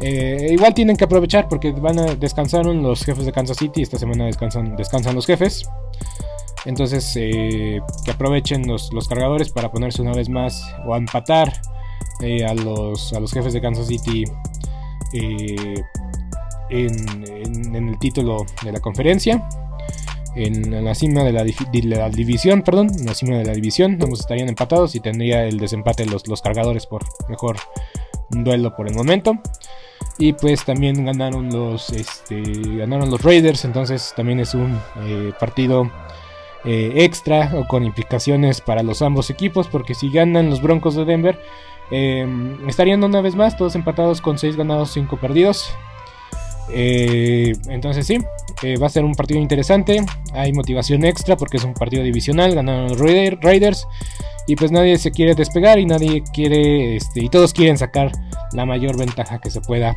Eh, 0.00 0.48
igual 0.50 0.74
tienen 0.74 0.96
que 0.96 1.04
aprovechar 1.04 1.48
porque 1.48 1.70
van 1.70 1.98
a 1.98 2.16
descansaron 2.16 2.82
los 2.82 3.04
jefes 3.04 3.24
de 3.24 3.32
Kansas 3.32 3.56
City. 3.56 3.82
Esta 3.82 3.98
semana 3.98 4.26
descansan, 4.26 4.76
descansan 4.76 5.14
los 5.14 5.24
jefes. 5.24 5.66
Entonces 6.64 7.12
eh, 7.16 7.80
que 8.04 8.10
aprovechen 8.10 8.66
los, 8.66 8.92
los, 8.92 9.06
cargadores 9.06 9.50
para 9.50 9.70
ponerse 9.70 10.00
una 10.00 10.12
vez 10.12 10.28
más 10.28 10.64
o 10.86 10.94
a 10.94 10.98
empatar 10.98 11.52
a, 12.46 12.54
los, 12.54 13.12
a 13.12 13.20
los 13.20 13.32
jefes 13.32 13.52
de 13.52 13.60
Kansas 13.60 13.86
City 13.86 14.24
eh, 15.12 15.84
en, 16.70 17.74
el 17.74 17.98
título 17.98 18.46
de 18.62 18.72
la 18.72 18.80
conferencia. 18.80 19.46
En, 20.34 20.84
la 20.84 20.94
cima 20.94 21.22
de 21.22 21.32
la, 21.32 21.44
división, 21.44 22.62
perdón, 22.62 22.88
en 22.98 23.06
la 23.06 23.14
cima 23.14 23.36
de 23.36 23.44
la 23.44 23.52
división, 23.52 23.98
ambos 24.02 24.20
estarían 24.20 24.48
empatados 24.48 24.94
y 24.96 25.00
tendría 25.00 25.44
el 25.44 25.58
desempate 25.58 26.06
los, 26.06 26.26
los 26.26 26.42
cargadores 26.42 26.86
por 26.86 27.04
mejor 27.28 27.56
duelo 28.30 28.74
por 28.74 28.88
el 28.88 28.94
momento. 28.94 29.38
Y 30.18 30.32
pues 30.32 30.64
también 30.64 31.04
ganaron 31.04 31.50
los, 31.50 31.90
este, 31.90 32.42
ganaron 32.76 33.10
los 33.10 33.22
Raiders, 33.22 33.64
entonces 33.64 34.12
también 34.16 34.40
es 34.40 34.54
un 34.54 34.78
eh, 35.02 35.32
partido 35.38 35.90
eh, 36.64 36.92
extra 36.96 37.50
o 37.54 37.66
con 37.66 37.84
implicaciones 37.84 38.60
para 38.60 38.82
los 38.82 39.02
ambos 39.02 39.30
equipos, 39.30 39.68
porque 39.68 39.94
si 39.94 40.10
ganan 40.10 40.50
los 40.50 40.62
Broncos 40.62 40.94
de 40.94 41.04
Denver, 41.04 41.38
Em, 41.90 42.68
estarían 42.68 43.04
una 43.04 43.20
vez 43.20 43.34
más 43.36 43.56
todos 43.56 43.74
empatados 43.74 44.20
con 44.20 44.38
6 44.38 44.56
ganados, 44.56 44.92
5 44.92 45.16
perdidos. 45.18 45.74
Eh, 46.70 47.52
entonces 47.68 48.06
sí, 48.06 48.18
eh, 48.62 48.76
va 48.76 48.86
a 48.86 48.90
ser 48.90 49.04
un 49.04 49.14
partido 49.14 49.40
interesante. 49.40 50.04
Hay 50.32 50.52
motivación 50.52 51.04
extra 51.04 51.36
porque 51.36 51.58
es 51.58 51.64
un 51.64 51.74
partido 51.74 52.02
divisional. 52.02 52.54
Ganaron 52.54 52.88
los 52.88 52.98
Raiders. 52.98 53.86
Y 54.46 54.56
pues 54.56 54.70
nadie 54.70 54.98
se 54.98 55.10
quiere 55.10 55.34
despegar 55.34 55.78
y 55.78 55.86
nadie 55.86 56.22
quiere, 56.34 56.96
este, 56.96 57.24
y 57.24 57.30
todos 57.30 57.54
quieren 57.54 57.78
sacar 57.78 58.12
la 58.52 58.66
mayor 58.66 58.98
ventaja 58.98 59.38
que 59.38 59.50
se 59.50 59.62
pueda 59.62 59.96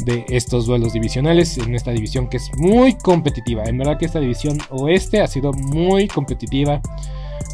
de 0.00 0.26
estos 0.28 0.66
duelos 0.66 0.92
divisionales 0.92 1.56
en 1.56 1.74
esta 1.74 1.92
división 1.92 2.28
que 2.28 2.36
es 2.36 2.50
muy 2.58 2.94
competitiva. 2.94 3.64
En 3.64 3.78
verdad 3.78 3.96
que 3.98 4.04
esta 4.04 4.20
división 4.20 4.58
oeste 4.68 5.22
ha 5.22 5.26
sido 5.26 5.52
muy 5.52 6.08
competitiva 6.08 6.82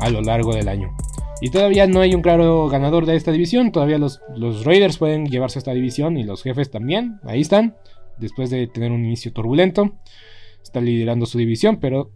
a 0.00 0.10
lo 0.10 0.20
largo 0.20 0.52
del 0.52 0.68
año. 0.68 0.92
Y 1.40 1.50
todavía 1.50 1.86
no 1.86 2.00
hay 2.00 2.14
un 2.14 2.22
claro 2.22 2.68
ganador 2.68 3.06
de 3.06 3.16
esta 3.16 3.32
división. 3.32 3.72
Todavía 3.72 3.98
los, 3.98 4.20
los 4.36 4.64
Raiders 4.64 4.98
pueden 4.98 5.26
llevarse 5.26 5.58
esta 5.58 5.72
división 5.72 6.16
y 6.16 6.24
los 6.24 6.42
jefes 6.42 6.70
también. 6.70 7.20
Ahí 7.24 7.40
están. 7.40 7.76
Después 8.18 8.50
de 8.50 8.66
tener 8.66 8.92
un 8.92 9.04
inicio 9.04 9.32
turbulento. 9.32 9.92
Están 10.62 10.84
liderando 10.84 11.26
su 11.26 11.38
división. 11.38 11.78
Pero 11.78 12.10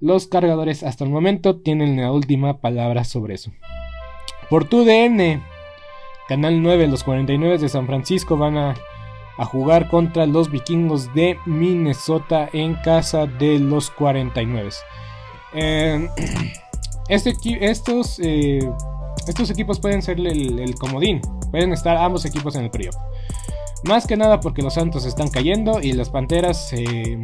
los 0.00 0.26
cargadores 0.26 0.82
hasta 0.82 1.04
el 1.04 1.10
momento 1.10 1.56
tienen 1.56 2.00
la 2.00 2.12
última 2.12 2.60
palabra 2.60 3.04
sobre 3.04 3.34
eso. 3.34 3.52
Por 4.50 4.68
tu 4.68 4.84
DN. 4.84 5.42
Canal 6.28 6.62
9. 6.62 6.88
Los 6.88 7.04
49 7.04 7.58
de 7.58 7.68
San 7.68 7.86
Francisco 7.86 8.36
van 8.36 8.56
a, 8.56 8.74
jugar 9.46 9.88
contra 9.88 10.26
los 10.26 10.50
vikingos 10.50 11.12
de 11.14 11.38
Minnesota 11.44 12.48
en 12.52 12.74
casa 12.76 13.26
de 13.26 13.58
los 13.58 13.90
49. 13.90 14.70
Eh, 15.58 16.08
Este, 17.08 17.34
estos, 17.60 18.18
estos 18.18 19.50
equipos 19.50 19.78
pueden 19.78 20.02
ser 20.02 20.18
el, 20.18 20.74
comodín. 20.74 21.20
Pueden 21.50 21.72
estar 21.72 21.96
ambos 21.96 22.24
equipos 22.24 22.56
en 22.56 22.64
el 22.64 22.70
playoff. 22.70 22.96
Más 23.86 24.06
que 24.06 24.16
nada 24.16 24.40
porque 24.40 24.62
los 24.62 24.74
Santos 24.74 25.06
están 25.06 25.28
cayendo 25.28 25.80
y 25.80 25.92
las 25.92 26.10
Panteras 26.10 26.72
eh, 26.72 27.20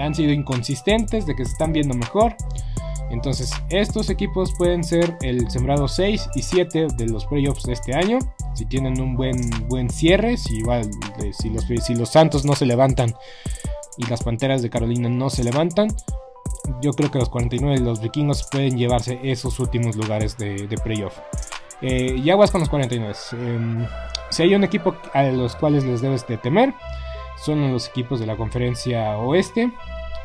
han 0.00 0.14
sido 0.14 0.32
inconsistentes 0.32 1.26
de 1.26 1.34
que 1.34 1.44
se 1.44 1.52
están 1.52 1.72
viendo 1.72 1.94
mejor. 1.94 2.34
Entonces, 3.10 3.52
estos 3.68 4.08
equipos 4.10 4.52
pueden 4.56 4.82
ser 4.82 5.16
el 5.20 5.50
sembrado 5.50 5.86
6 5.86 6.30
y 6.34 6.42
7 6.42 6.88
de 6.96 7.06
los 7.06 7.26
playoffs 7.26 7.64
de 7.64 7.74
este 7.74 7.94
año. 7.94 8.18
Si 8.54 8.64
tienen 8.64 9.00
un 9.00 9.14
buen, 9.14 9.38
buen 9.68 9.90
cierre, 9.90 10.36
si, 10.38 10.56
igual, 10.56 10.90
si, 11.38 11.50
los, 11.50 11.64
si 11.84 11.94
los 11.94 12.08
Santos 12.08 12.44
no 12.44 12.54
se 12.54 12.66
levantan 12.66 13.14
y 13.98 14.06
las 14.06 14.22
Panteras 14.22 14.62
de 14.62 14.70
Carolina 14.70 15.08
no 15.08 15.28
se 15.30 15.44
levantan, 15.44 15.88
yo 16.80 16.92
creo 16.92 17.10
que 17.10 17.18
los 17.18 17.28
49 17.28 17.78
de 17.78 17.84
los 17.84 18.00
vikingos 18.00 18.48
pueden 18.50 18.76
llevarse 18.76 19.20
esos 19.22 19.60
últimos 19.60 19.96
lugares 19.96 20.36
de, 20.38 20.68
playoff. 20.82 21.18
Eh, 21.82 22.16
y 22.22 22.30
aguas 22.30 22.50
con 22.50 22.60
los 22.60 22.68
49. 22.68 23.14
Em, 23.32 23.86
si 24.30 24.42
hay 24.42 24.54
un 24.54 24.64
equipo 24.64 24.96
a 25.12 25.24
los 25.24 25.56
cuales 25.56 25.84
les 25.84 26.00
debes 26.00 26.26
de 26.26 26.38
temer, 26.38 26.74
son 27.36 27.72
los 27.72 27.88
equipos 27.88 28.20
de 28.20 28.26
la 28.26 28.36
conferencia 28.36 29.18
oeste 29.18 29.72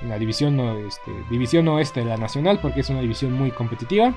la 0.02 0.20
división, 0.20 0.60
este, 0.88 1.12
división 1.30 1.68
oeste 1.68 2.02
de 2.02 2.06
la 2.06 2.18
nacional, 2.18 2.60
porque 2.62 2.82
es 2.82 2.90
una 2.90 3.02
división 3.02 3.34
muy 3.34 3.52
competitiva 3.52 4.14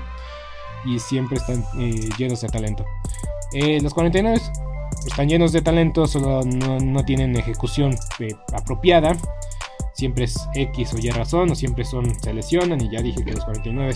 y 0.85 0.99
siempre 0.99 1.37
están 1.37 1.63
eh, 1.79 2.09
llenos 2.17 2.41
de 2.41 2.49
talento. 2.49 2.85
Eh, 3.53 3.79
los 3.81 3.93
49 3.93 4.39
están 5.05 5.27
llenos 5.27 5.51
de 5.51 5.61
talento, 5.61 6.05
solo 6.05 6.41
no, 6.43 7.03
tienen 7.03 7.35
ejecución 7.35 7.95
apropiada. 8.53 9.15
Siempre 9.93 10.23
es 10.23 10.47
X 10.55 10.93
o 10.93 10.97
Y 10.97 11.09
razón, 11.09 11.51
o 11.51 11.55
siempre 11.55 11.83
son, 11.83 12.19
se 12.21 12.33
lesionan. 12.33 12.81
Y 12.81 12.89
ya 12.89 13.01
dije 13.01 13.23
que 13.23 13.33
los 13.33 13.43
49 13.43 13.93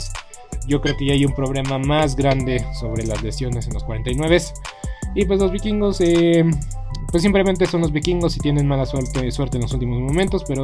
yo 0.68 0.82
creo 0.82 0.95
que 0.97 1.05
ya 1.05 1.13
hay 1.13 1.26
un 1.26 1.34
problema 1.34 1.78
más 1.78 2.16
grande 2.16 2.63
sobre 2.80 3.05
las 3.05 3.22
lesiones 3.24 3.68
en 3.68 3.74
los 3.74 3.84
49. 3.84 4.38
Y 5.16 5.26
pues 5.26 5.39
los 5.39 5.51
vikingos, 5.51 5.99
pues 5.99 7.24
simplemente 7.24 7.66
son 7.66 7.82
los 7.82 7.91
vikingos 7.91 8.36
y 8.36 8.39
tienen 8.39 8.68
mala 8.68 8.86
suerte, 8.86 9.32
suerte 9.32 9.57
en 9.57 9.63
los 9.63 9.74
últimos 9.74 10.01
momentos, 10.01 10.43
pero 10.45 10.63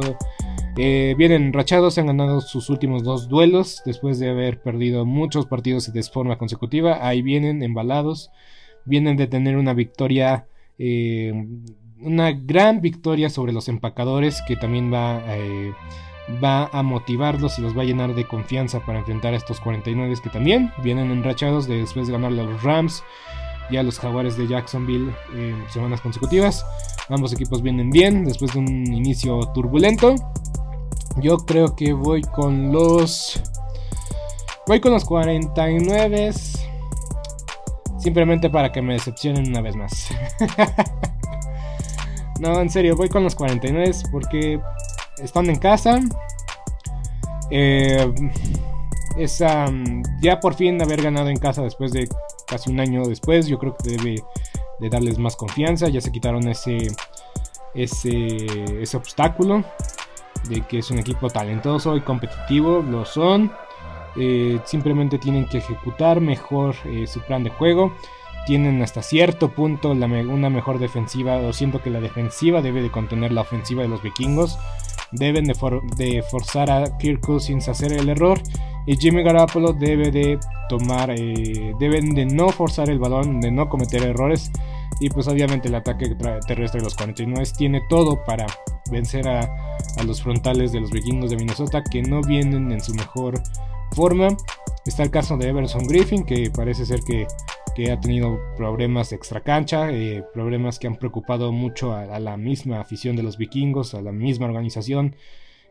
eh, 0.78 1.14
vienen 1.18 1.52
rachados, 1.52 1.98
han 1.98 2.06
ganado 2.06 2.40
sus 2.40 2.70
últimos 2.70 3.02
dos 3.02 3.28
duelos 3.28 3.82
después 3.84 4.18
de 4.18 4.30
haber 4.30 4.62
perdido 4.62 5.04
muchos 5.04 5.46
partidos 5.46 5.92
de 5.92 6.02
forma 6.02 6.38
consecutiva. 6.38 7.06
Ahí 7.06 7.20
vienen 7.20 7.62
embalados, 7.62 8.30
vienen 8.86 9.16
de 9.16 9.26
tener 9.26 9.56
una 9.56 9.74
victoria, 9.74 10.46
eh, 10.78 11.32
una 12.00 12.32
gran 12.32 12.80
victoria 12.80 13.28
sobre 13.28 13.52
los 13.52 13.68
empacadores 13.68 14.40
que 14.48 14.56
también 14.56 14.92
va, 14.92 15.22
eh, 15.28 15.72
va 16.42 16.68
a 16.72 16.82
motivarlos 16.82 17.58
y 17.58 17.62
los 17.62 17.76
va 17.76 17.82
a 17.82 17.84
llenar 17.84 18.14
de 18.14 18.26
confianza 18.26 18.80
para 18.80 19.00
enfrentar 19.00 19.34
a 19.34 19.36
estos 19.36 19.60
49 19.60 20.14
que 20.22 20.30
también 20.30 20.72
vienen 20.82 21.10
enrachados 21.10 21.66
después 21.66 22.06
de 22.06 22.12
ganarle 22.12 22.42
a 22.42 22.44
los 22.44 22.62
Rams 22.62 23.02
y 23.70 23.76
a 23.76 23.82
los 23.82 23.98
Jaguares 23.98 24.36
de 24.36 24.46
Jacksonville 24.46 25.12
semanas 25.68 26.00
consecutivas. 26.00 26.64
Ambos 27.08 27.32
equipos 27.32 27.62
vienen 27.62 27.90
bien 27.90 28.24
después 28.24 28.52
de 28.52 28.60
un 28.60 28.92
inicio 28.92 29.40
turbulento. 29.52 30.14
Yo 31.16 31.38
creo 31.38 31.74
que 31.74 31.92
voy 31.92 32.22
con 32.22 32.72
los. 32.72 33.40
Voy 34.66 34.80
con 34.80 34.92
los 34.92 35.04
49. 35.04 36.32
Simplemente 37.98 38.50
para 38.50 38.72
que 38.72 38.82
me 38.82 38.94
decepcionen 38.94 39.48
una 39.48 39.60
vez 39.60 39.76
más. 39.76 40.08
no, 42.40 42.60
en 42.60 42.70
serio, 42.70 42.96
voy 42.96 43.08
con 43.08 43.24
los 43.24 43.34
49 43.34 43.90
porque 44.10 44.60
están 45.18 45.48
en 45.50 45.58
casa. 45.58 46.00
Eh, 47.50 48.12
esa, 49.18 49.66
ya 50.20 50.40
por 50.40 50.54
fin 50.54 50.80
haber 50.80 51.02
ganado 51.02 51.28
en 51.28 51.36
casa 51.36 51.62
después 51.62 51.92
de 51.92 52.08
casi 52.46 52.70
un 52.70 52.80
año 52.80 53.04
después, 53.04 53.46
yo 53.46 53.58
creo 53.58 53.76
que 53.76 53.90
debe 53.90 54.22
de 54.80 54.88
darles 54.88 55.18
más 55.18 55.36
confianza. 55.36 55.88
Ya 55.88 56.00
se 56.00 56.12
quitaron 56.12 56.48
ese, 56.48 56.88
ese, 57.74 58.82
ese 58.82 58.96
obstáculo 58.96 59.64
de 60.48 60.62
que 60.62 60.78
es 60.78 60.90
un 60.90 60.98
equipo 60.98 61.30
talentoso 61.30 61.96
y 61.96 62.00
competitivo, 62.00 62.82
lo 62.82 63.04
son. 63.04 63.52
Eh, 64.16 64.58
simplemente 64.64 65.18
tienen 65.18 65.46
que 65.46 65.58
ejecutar 65.58 66.20
mejor 66.20 66.74
eh, 66.84 67.06
su 67.06 67.20
plan 67.20 67.44
de 67.44 67.50
juego. 67.50 67.92
Tienen 68.46 68.82
hasta 68.82 69.02
cierto 69.02 69.50
punto 69.50 69.92
una 69.92 70.50
mejor 70.50 70.80
defensiva, 70.80 71.36
o 71.36 71.52
siento 71.52 71.80
que 71.80 71.90
la 71.90 72.00
defensiva 72.00 72.60
debe 72.60 72.82
de 72.82 72.90
contener 72.90 73.32
la 73.32 73.42
ofensiva 73.42 73.82
de 73.82 73.88
los 73.88 74.02
vikingos. 74.02 74.58
Deben 75.12 75.44
de, 75.44 76.22
forzar 76.22 76.70
a 76.70 76.96
Kirk 76.98 77.20
Cousins 77.20 77.68
a 77.68 77.72
hacer 77.72 77.92
el 77.92 78.08
error. 78.08 78.40
Y 78.86 78.96
Jimmy 78.96 79.22
Garoppolo 79.22 79.72
debe 79.72 80.10
de 80.10 80.38
tomar, 80.68 81.10
eh, 81.10 81.74
deben 81.78 82.14
de 82.14 82.26
no 82.26 82.48
forzar 82.48 82.90
el 82.90 82.98
balón, 82.98 83.40
de 83.40 83.50
no 83.50 83.68
cometer 83.68 84.02
errores. 84.02 84.50
Y 85.00 85.08
pues 85.10 85.28
obviamente 85.28 85.68
el 85.68 85.74
ataque 85.74 86.14
terrestre 86.46 86.80
de 86.80 86.84
los 86.84 86.94
49 86.94 87.44
tiene 87.56 87.82
todo 87.88 88.24
para 88.24 88.46
vencer 88.90 89.28
a, 89.28 89.48
los 90.04 90.22
frontales 90.22 90.72
de 90.72 90.80
los 90.80 90.90
vikingos 90.90 91.30
de 91.30 91.36
Minnesota 91.36 91.82
que 91.82 92.02
no 92.02 92.22
vienen 92.22 92.72
en 92.72 92.80
su 92.80 92.94
mejor 92.94 93.40
forma. 93.92 94.28
Está 94.84 95.02
el 95.02 95.10
caso 95.10 95.36
de 95.36 95.48
Everson 95.48 95.86
Griffin 95.86 96.24
que 96.24 96.50
parece 96.50 96.86
ser 96.86 97.00
que, 97.00 97.26
ha 97.90 98.00
tenido 98.00 98.38
problemas 98.56 99.12
extra 99.12 99.40
cancha, 99.40 99.90
eh, 99.90 100.24
problemas 100.34 100.78
que 100.78 100.86
han 100.86 100.96
preocupado 100.96 101.52
mucho 101.52 101.94
a, 101.94 102.18
la 102.20 102.36
misma 102.36 102.80
afición 102.80 103.16
de 103.16 103.22
los 103.22 103.38
vikingos, 103.38 103.94
a 103.94 104.02
la 104.02 104.12
misma 104.12 104.46
organización 104.46 105.16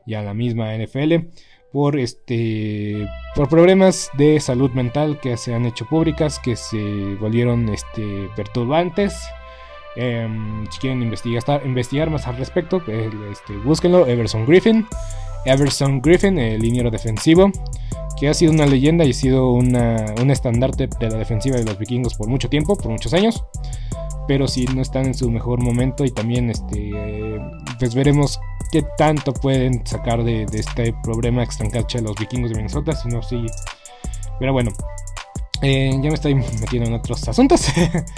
y 0.06 0.16
a 0.16 0.22
la 0.22 0.34
misma 0.34 0.76
NFL 0.76 1.28
por 1.72 1.98
este 1.98 3.08
por 3.34 3.48
problemas 3.48 4.10
de 4.18 4.40
salud 4.40 4.72
mental 4.72 5.20
que 5.22 5.38
se 5.38 5.54
han 5.54 5.66
hecho 5.66 5.86
públicas 5.86 6.40
que 6.40 6.56
se 6.56 7.16
volvieron 7.20 7.70
este 7.70 8.30
perturbantes. 8.36 9.16
Em, 9.96 10.66
si 10.72 10.80
quieren 10.80 11.02
investigar, 11.02 11.62
investigar 11.66 12.10
más 12.10 12.26
al 12.26 12.38
respecto 12.38 12.82
eh, 12.88 13.10
este, 13.30 13.58
búsquenlo 13.58 14.08
Everson 14.08 14.46
Griffin 14.46 14.88
Everson 15.44 16.02
Griffin 16.02 16.40
el 16.40 16.62
liniero 16.62 16.90
defensivo 16.90 17.52
que 18.22 18.30
ha 18.30 18.34
sido 18.34 18.54
una 18.54 18.66
leyenda 18.66 19.04
y 19.04 19.10
ha 19.10 19.14
sido 19.14 19.52
una, 19.52 20.14
un 20.22 20.32
estandarte 20.32 20.88
de 20.88 21.10
la 21.10 21.18
defensiva 21.18 21.58
de 21.58 21.66
los 21.66 21.78
vikingos 21.78 22.14
por 22.14 22.30
mucho 22.30 22.48
tiempo 22.48 22.78
por 22.78 22.90
muchos 22.90 23.14
años 23.14 23.44
pero 24.28 24.48
si 24.48 24.64
no 24.66 24.82
están 24.82 25.08
en 25.08 25.14
su 25.14 25.30
mejor 25.30 25.60
momento 25.60 26.06
y 26.06 26.12
también 26.12 26.50
este 26.50 26.92
pues 27.80 27.94
veremos 27.94 28.40
qué 28.72 28.84
tanto 28.98 29.34
pueden 29.34 29.86
sacar 29.86 30.24
de, 30.24 30.46
este 30.54 30.94
problema 31.04 31.44
extrancacha 31.44 32.00
de 32.00 32.06
los 32.06 32.16
vikingos 32.16 32.52
de 32.52 32.56
Minnesota, 32.56 32.96
si 32.96 33.10
no 33.10 33.22
sí. 33.22 33.46
Pero 34.40 34.54
bueno, 34.54 34.72
eh, 35.62 35.92
ya 36.02 36.10
me 36.10 36.16
estoy 36.16 36.36
metiendo 36.36 36.90
en 36.90 36.94
otros 36.96 37.28
asuntos. 37.28 37.66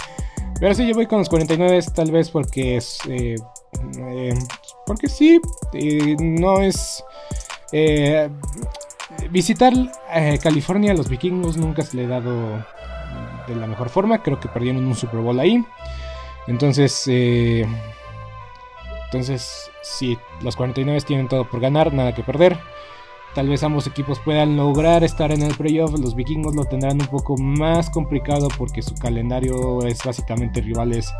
Pero 0.60 0.74
sí, 0.74 0.86
yo 0.86 0.94
voy 0.94 1.06
con 1.06 1.18
los 1.18 1.28
49 1.28 1.80
tal 1.94 2.12
vez 2.12 2.30
porque 2.30 2.76
es... 2.76 2.98
Eh, 3.08 3.34
eh, 3.98 4.34
porque 4.86 5.08
sí, 5.08 5.40
no 6.20 6.60
es... 6.60 7.04
visitar 9.30 9.72
California 10.42 10.92
a 10.92 10.94
los 10.94 11.08
vikingos 11.08 11.56
nunca 11.56 11.82
se 11.82 11.96
le 11.96 12.04
ha 12.04 12.08
dado 12.08 12.64
de 13.46 13.56
la 13.56 13.66
mejor 13.66 13.88
forma. 13.88 14.22
Creo 14.22 14.40
que 14.40 14.48
perdieron 14.48 14.84
un 14.84 14.94
Super 14.94 15.20
Bowl 15.20 15.38
ahí. 15.40 15.64
Entonces, 16.46 17.04
eh, 17.08 17.66
entonces, 19.06 19.70
si 19.82 20.18
los 20.42 20.56
49 20.56 21.00
tienen 21.02 21.28
todo 21.28 21.48
por 21.48 21.60
ganar, 21.60 21.92
nada 21.92 22.14
que 22.14 22.22
perder. 22.22 22.58
Tal 23.34 23.48
vez 23.48 23.64
ambos 23.64 23.86
equipos 23.86 24.20
puedan 24.20 24.56
lograr 24.56 25.02
estar 25.02 25.32
en 25.32 25.42
el 25.42 25.56
playoff. 25.56 25.98
Los 25.98 26.14
vikingos 26.14 26.54
lo 26.54 26.64
tendrán 26.64 27.00
un 27.00 27.08
poco 27.08 27.36
más 27.36 27.90
complicado 27.90 28.48
porque 28.56 28.82
su 28.82 28.94
calendario 28.94 29.84
es 29.84 30.04
básicamente 30.04 30.60
rivales 30.60 31.12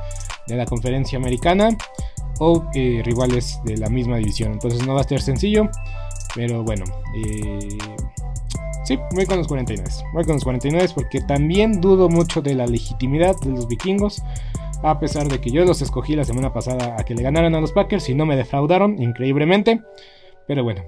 de 0.46 0.56
la 0.56 0.64
conferencia 0.64 1.18
americana 1.18 1.70
o 2.38 2.64
eh, 2.74 3.02
rivales 3.04 3.60
de 3.64 3.76
la 3.78 3.88
misma 3.88 4.18
división. 4.18 4.52
Entonces 4.52 4.86
no 4.86 4.94
va 4.94 5.00
a 5.00 5.04
ser 5.04 5.20
sencillo. 5.20 5.68
Pero 6.34 6.62
bueno, 6.64 6.84
eh, 7.14 7.78
sí, 8.84 8.98
voy 9.14 9.26
con 9.26 9.38
los 9.38 9.48
49. 9.48 9.90
Voy 10.12 10.24
con 10.24 10.34
los 10.34 10.44
49 10.44 10.88
porque 10.94 11.20
también 11.20 11.80
dudo 11.80 12.08
mucho 12.08 12.42
de 12.42 12.54
la 12.54 12.66
legitimidad 12.66 13.36
de 13.40 13.50
los 13.50 13.68
vikingos 13.68 14.22
a 14.84 15.00
pesar 15.00 15.28
de 15.28 15.40
que 15.40 15.50
yo 15.50 15.64
los 15.64 15.80
escogí 15.80 16.14
la 16.14 16.24
semana 16.24 16.52
pasada 16.52 16.96
a 16.98 17.04
que 17.04 17.14
le 17.14 17.22
ganaran 17.22 17.54
a 17.54 17.60
los 17.60 17.72
Packers 17.72 18.08
y 18.10 18.14
no 18.14 18.26
me 18.26 18.36
defraudaron 18.36 19.00
increíblemente. 19.00 19.80
Pero 20.46 20.62
bueno, 20.62 20.82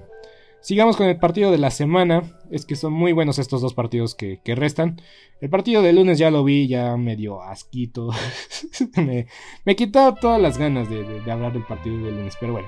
sigamos 0.61 0.95
con 0.95 1.07
el 1.07 1.17
partido 1.17 1.51
de 1.51 1.57
la 1.57 1.71
semana. 1.71 2.21
Es 2.51 2.67
que 2.67 2.75
son 2.75 2.93
muy 2.93 3.11
buenos 3.11 3.39
estos 3.39 3.61
dos 3.61 3.73
partidos 3.73 4.13
que, 4.13 4.39
restan. 4.45 5.01
El 5.41 5.49
partido 5.49 5.81
de 5.81 5.93
lunes 5.93 6.19
ya 6.19 6.29
lo 6.29 6.43
vi, 6.43 6.67
ya 6.67 6.95
medio 6.95 7.41
asquito. 7.41 8.09
me, 8.97 9.25
me, 9.65 9.75
quitó 9.75 10.13
todas 10.13 10.39
las 10.39 10.59
ganas 10.59 10.87
de, 10.91 11.31
hablar 11.31 11.53
del 11.53 11.65
partido 11.65 11.97
de 11.97 12.11
lunes, 12.11 12.37
pero 12.39 12.53
bueno. 12.53 12.67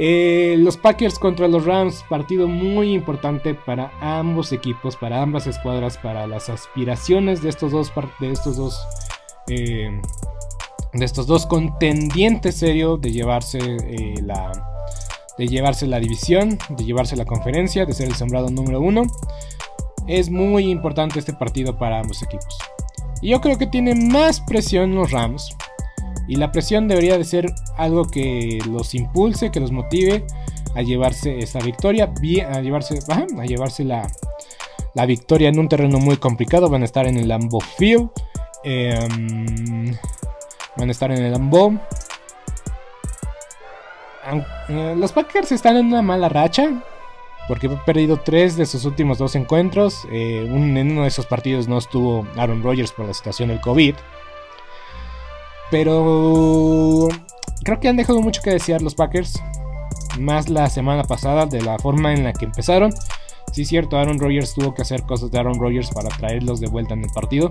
Eh, 0.00 0.54
los 0.58 0.76
Packers 0.76 1.18
contra 1.18 1.48
los 1.48 1.64
Rams, 1.64 2.04
partido 2.08 2.46
muy 2.46 2.92
importante 2.92 3.54
para 3.54 3.92
ambos 4.00 4.52
equipos, 4.52 4.96
para 4.96 5.20
ambas 5.20 5.48
escuadras, 5.48 5.98
para 5.98 6.26
las 6.28 6.48
aspiraciones 6.48 7.42
de 7.42 7.48
estos 7.48 7.72
dos, 7.72 7.92
de 8.20 8.30
estos 8.30 8.56
dos 8.56 8.80
eh, 9.48 10.00
de 10.92 11.04
estos 11.04 11.26
dos 11.26 11.46
contendientes 11.46 12.56
serios 12.56 13.00
de 13.00 13.10
llevarse 13.10 13.58
eh, 13.58 14.14
la 14.22 14.52
de 15.36 15.46
llevarse 15.46 15.86
la 15.86 16.00
división, 16.00 16.58
de 16.68 16.84
llevarse 16.84 17.16
la 17.16 17.24
conferencia, 17.24 17.84
de 17.84 17.92
ser 17.92 18.08
el 18.08 18.14
sembrado 18.14 18.50
número 18.50 18.80
uno. 18.80 19.02
Es 20.06 20.30
muy 20.30 20.70
importante 20.70 21.18
este 21.18 21.32
partido 21.32 21.76
para 21.76 22.00
ambos 22.00 22.22
equipos. 22.22 22.58
Y 23.20 23.30
yo 23.30 23.40
creo 23.40 23.58
que 23.58 23.66
tiene 23.66 23.94
más 23.94 24.40
presión 24.40 24.94
los 24.94 25.12
Rams. 25.12 25.56
Y 26.28 26.36
la 26.36 26.52
presión 26.52 26.86
debería 26.86 27.16
de 27.16 27.24
ser 27.24 27.52
algo 27.76 28.04
que 28.04 28.58
los 28.70 28.94
impulse, 28.94 29.50
que 29.50 29.60
los 29.60 29.72
motive 29.72 30.24
a 30.74 30.82
llevarse 30.82 31.38
esta 31.38 31.58
victoria, 31.60 32.12
a 32.52 32.60
llevarse, 32.60 32.98
a 33.08 33.44
llevarse 33.44 33.84
la, 33.84 34.06
la 34.94 35.06
victoria 35.06 35.48
en 35.48 35.58
un 35.58 35.68
terreno 35.68 35.98
muy 35.98 36.18
complicado. 36.18 36.68
Van 36.68 36.82
a 36.82 36.84
estar 36.84 37.06
en 37.06 37.16
el 37.16 37.28
Lambeau 37.28 37.60
Field. 37.60 38.10
Em, 38.62 39.96
van 40.76 40.88
a 40.88 40.92
estar 40.92 41.10
en 41.10 41.24
el 41.24 41.32
Lambeau. 41.32 41.78
Eh, 44.68 44.94
los 44.96 45.12
Packers 45.12 45.52
están 45.52 45.76
en 45.76 45.86
una 45.86 46.02
mala 46.02 46.28
racha. 46.28 46.82
Porque 47.48 47.66
han 47.66 47.82
perdido 47.86 48.18
tres 48.18 48.56
de 48.56 48.66
sus 48.66 48.84
últimos 48.84 49.16
dos 49.16 49.34
encuentros. 49.34 50.06
Eh, 50.12 50.44
en 50.46 50.92
uno 50.92 51.02
de 51.02 51.08
esos 51.08 51.24
partidos 51.24 51.66
no 51.66 51.78
estuvo 51.78 52.26
Aaron 52.36 52.62
Rodgers 52.62 52.92
por 52.92 53.06
la 53.06 53.14
situación 53.14 53.48
del 53.48 53.60
COVID. 53.60 53.94
Pero 55.70 57.08
creo 57.62 57.80
que 57.80 57.88
han 57.88 57.96
dejado 57.96 58.22
mucho 58.22 58.42
que 58.42 58.50
desear 58.50 58.82
los 58.82 58.94
Packers. 58.94 59.42
Más 60.18 60.48
la 60.48 60.68
semana 60.68 61.04
pasada 61.04 61.46
de 61.46 61.60
la 61.60 61.78
forma 61.78 62.12
en 62.12 62.24
la 62.24 62.32
que 62.32 62.46
empezaron. 62.46 62.92
Sí, 63.52 63.64
cierto, 63.64 63.98
Aaron 63.98 64.18
Rodgers 64.18 64.54
tuvo 64.54 64.74
que 64.74 64.82
hacer 64.82 65.02
cosas 65.02 65.30
de 65.30 65.38
Aaron 65.38 65.58
Rodgers 65.58 65.90
para 65.90 66.08
traerlos 66.08 66.60
de 66.60 66.68
vuelta 66.68 66.94
en 66.94 67.04
el 67.04 67.10
partido. 67.10 67.48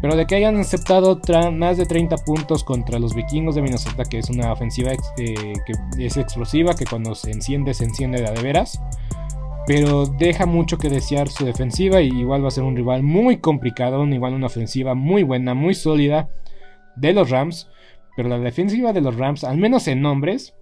Pero 0.00 0.16
de 0.16 0.26
que 0.26 0.34
hayan 0.34 0.56
aceptado 0.56 1.18
más 1.52 1.78
de 1.78 1.86
30 1.86 2.16
puntos 2.18 2.62
contra 2.62 2.98
los 2.98 3.14
vikingos 3.14 3.54
de 3.54 3.62
Minnesota, 3.62 4.04
que 4.04 4.18
es 4.18 4.28
una 4.28 4.52
ofensiva 4.52 4.92
eh, 4.92 5.54
que 5.66 6.04
es 6.04 6.16
explosiva, 6.16 6.74
que 6.74 6.84
cuando 6.84 7.14
se 7.14 7.30
enciende, 7.30 7.72
se 7.72 7.84
enciende 7.84 8.20
de, 8.20 8.30
de 8.30 8.42
veras. 8.42 8.80
Pero 9.66 10.04
deja 10.04 10.44
mucho 10.44 10.76
que 10.76 10.90
desear 10.90 11.28
su 11.28 11.46
defensiva 11.46 12.02
y 12.02 12.08
igual 12.08 12.44
va 12.44 12.48
a 12.48 12.50
ser 12.50 12.64
un 12.64 12.76
rival 12.76 13.02
muy 13.02 13.38
complicado, 13.38 14.04
igual 14.04 14.34
una 14.34 14.46
ofensiva 14.46 14.94
muy 14.94 15.22
buena, 15.22 15.54
muy 15.54 15.74
sólida 15.74 16.28
de 16.96 17.12
los 17.12 17.30
Rams. 17.30 17.68
Pero 18.16 18.28
la 18.28 18.38
defensiva 18.38 18.92
de 18.92 19.00
los 19.00 19.16
Rams, 19.16 19.44
al 19.44 19.58
menos 19.58 19.88
en 19.88 20.00
nombres, 20.00 20.54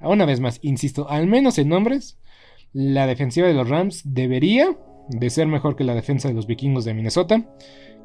una 0.00 0.24
vez 0.24 0.40
más, 0.40 0.58
insisto, 0.62 1.08
al 1.08 1.26
menos 1.26 1.58
en 1.58 1.68
nombres, 1.68 2.18
la 2.72 3.06
defensiva 3.06 3.46
de 3.46 3.54
los 3.54 3.68
Rams 3.68 4.02
debería 4.04 4.76
de 5.08 5.30
ser 5.30 5.46
mejor 5.46 5.76
que 5.76 5.84
la 5.84 5.94
defensa 5.94 6.28
de 6.28 6.34
los 6.34 6.46
vikingos 6.46 6.84
de 6.84 6.94
Minnesota. 6.94 7.44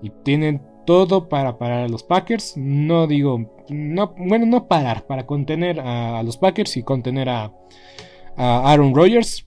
Y 0.01 0.11
tienen 0.23 0.61
todo 0.85 1.27
para 1.27 1.57
parar 1.57 1.83
a 1.83 1.87
los 1.89 2.03
Packers. 2.03 2.55
No 2.55 3.07
digo, 3.07 3.63
no, 3.69 4.15
bueno, 4.17 4.45
no 4.45 4.67
parar, 4.67 5.05
para 5.05 5.25
contener 5.25 5.79
a, 5.79 6.23
los 6.23 6.37
Packers 6.37 6.77
y 6.77 6.83
contener 6.83 7.29
a, 7.29 7.51
Aaron 8.35 8.95
Rodgers. 8.95 9.45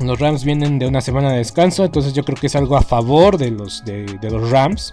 Los 0.00 0.18
Rams 0.18 0.44
vienen 0.44 0.78
de 0.78 0.86
una 0.86 1.00
semana 1.00 1.30
de 1.30 1.38
descanso, 1.38 1.84
entonces 1.84 2.12
yo 2.14 2.24
creo 2.24 2.36
que 2.36 2.46
es 2.46 2.56
algo 2.56 2.76
a 2.76 2.82
favor 2.82 3.36
de 3.36 3.50
los, 3.50 3.84
de, 3.84 4.18
los 4.22 4.50
Rams. 4.50 4.92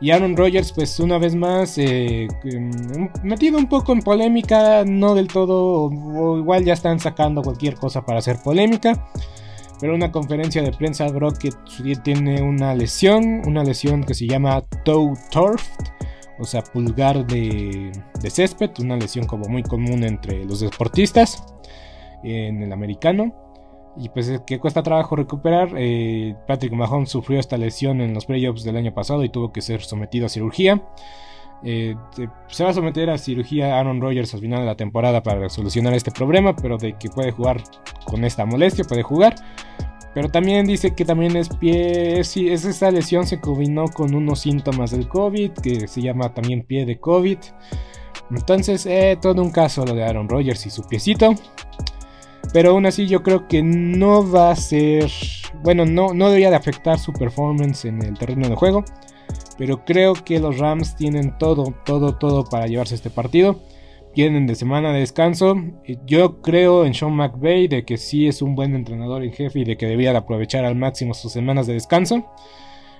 Y 0.00 0.10
Aaron 0.10 0.36
Rodgers, 0.36 0.72
pues 0.72 0.98
una 1.00 1.18
vez 1.18 1.34
más, 1.34 1.78
eh, 1.78 2.28
em, 2.44 3.08
metido 3.22 3.58
un 3.58 3.68
poco 3.68 3.92
en 3.92 4.00
polémica, 4.00 4.84
no 4.84 5.14
del 5.14 5.28
todo, 5.28 5.84
o 5.84 6.38
igual 6.38 6.64
ya 6.64 6.72
están 6.72 6.98
sacando 6.98 7.42
cualquier 7.42 7.76
cosa 7.76 8.04
para 8.04 8.18
hacer 8.18 8.38
polémica. 8.42 9.08
Pero 9.80 9.94
una 9.94 10.12
conferencia 10.12 10.62
de 10.62 10.72
prensa, 10.72 11.06
Brock 11.08 11.38
tiene 12.02 12.42
una 12.42 12.74
lesión, 12.74 13.42
una 13.46 13.62
lesión 13.64 14.04
que 14.04 14.14
se 14.14 14.26
llama 14.26 14.62
toe 14.84 15.14
turf, 15.30 15.62
o 16.38 16.44
sea, 16.44 16.62
pulgar 16.62 17.26
de, 17.26 17.92
césped, 18.28 18.70
una 18.80 18.96
lesión 18.96 19.26
como 19.26 19.46
muy 19.46 19.62
común 19.62 20.04
entre 20.04 20.44
los 20.44 20.60
deportistas 20.60 21.44
en 22.22 22.62
el 22.62 22.72
americano. 22.72 23.43
Y 23.96 24.08
pues 24.08 24.40
que 24.46 24.58
cuesta 24.58 24.82
trabajo 24.82 25.16
recuperar. 25.16 25.70
Eh, 25.76 26.34
Patrick 26.46 26.72
Mahomes 26.72 27.10
sufrió 27.10 27.38
esta 27.38 27.56
lesión 27.56 28.00
en 28.00 28.14
los 28.14 28.26
playoffs 28.26 28.64
del 28.64 28.76
año 28.76 28.92
pasado 28.92 29.24
y 29.24 29.28
tuvo 29.28 29.52
que 29.52 29.60
ser 29.60 29.82
sometido 29.82 30.26
a 30.26 30.28
cirugía. 30.28 30.82
Eh, 31.66 31.94
se 32.48 32.64
va 32.64 32.70
a 32.70 32.74
someter 32.74 33.08
a 33.08 33.16
cirugía 33.16 33.78
Aaron 33.78 34.00
Rodgers 34.00 34.34
al 34.34 34.40
final 34.40 34.60
de 34.60 34.66
la 34.66 34.76
temporada 34.76 35.22
para 35.22 35.48
solucionar 35.48 35.94
este 35.94 36.10
problema, 36.10 36.54
pero 36.54 36.76
de 36.76 36.98
que 36.98 37.08
puede 37.08 37.30
jugar 37.30 37.62
con 38.04 38.24
esta 38.24 38.44
molestia, 38.44 38.84
puede 38.84 39.02
jugar. 39.02 39.34
Pero 40.14 40.28
también 40.28 40.66
dice 40.66 40.94
que 40.94 41.04
también 41.04 41.36
es 41.36 41.48
pie, 41.48 42.20
es, 42.20 42.36
esa 42.36 42.90
lesión 42.90 43.26
se 43.26 43.40
combinó 43.40 43.88
con 43.88 44.14
unos 44.14 44.40
síntomas 44.40 44.90
del 44.92 45.08
COVID, 45.08 45.52
que 45.52 45.88
se 45.88 46.02
llama 46.02 46.32
también 46.32 46.62
pie 46.62 46.84
de 46.84 47.00
COVID. 47.00 47.38
Entonces, 48.30 48.86
eh, 48.86 49.18
todo 49.20 49.42
un 49.42 49.50
caso 49.50 49.84
lo 49.84 49.94
de 49.94 50.04
Aaron 50.04 50.28
Rodgers 50.28 50.66
y 50.66 50.70
su 50.70 50.82
piecito. 50.84 51.34
Pero 52.52 52.70
aún 52.70 52.86
así 52.86 53.06
yo 53.06 53.22
creo 53.22 53.48
que 53.48 53.62
no 53.62 54.30
va 54.30 54.50
a 54.50 54.56
ser, 54.56 55.10
bueno, 55.62 55.84
no, 55.86 56.14
no 56.14 56.26
debería 56.26 56.50
de 56.50 56.56
afectar 56.56 56.98
su 56.98 57.12
performance 57.12 57.84
en 57.84 58.02
el 58.02 58.18
terreno 58.18 58.48
de 58.48 58.54
juego. 58.54 58.84
Pero 59.58 59.84
creo 59.84 60.14
que 60.14 60.40
los 60.40 60.58
Rams 60.58 60.96
tienen 60.96 61.36
todo, 61.38 61.74
todo, 61.84 62.16
todo 62.16 62.44
para 62.44 62.66
llevarse 62.66 62.94
este 62.94 63.10
partido. 63.10 63.60
Vienen 64.14 64.46
de 64.46 64.54
semana 64.54 64.92
de 64.92 65.00
descanso. 65.00 65.56
Yo 66.06 66.40
creo 66.40 66.84
en 66.84 66.94
Sean 66.94 67.12
McVay 67.12 67.66
de 67.68 67.84
que 67.84 67.96
sí 67.96 68.28
es 68.28 68.42
un 68.42 68.54
buen 68.54 68.74
entrenador 68.74 69.24
en 69.24 69.32
jefe 69.32 69.60
y 69.60 69.64
de 69.64 69.76
que 69.76 69.86
debería 69.86 70.12
de 70.12 70.18
aprovechar 70.18 70.64
al 70.64 70.76
máximo 70.76 71.14
sus 71.14 71.32
semanas 71.32 71.66
de 71.66 71.74
descanso. 71.74 72.24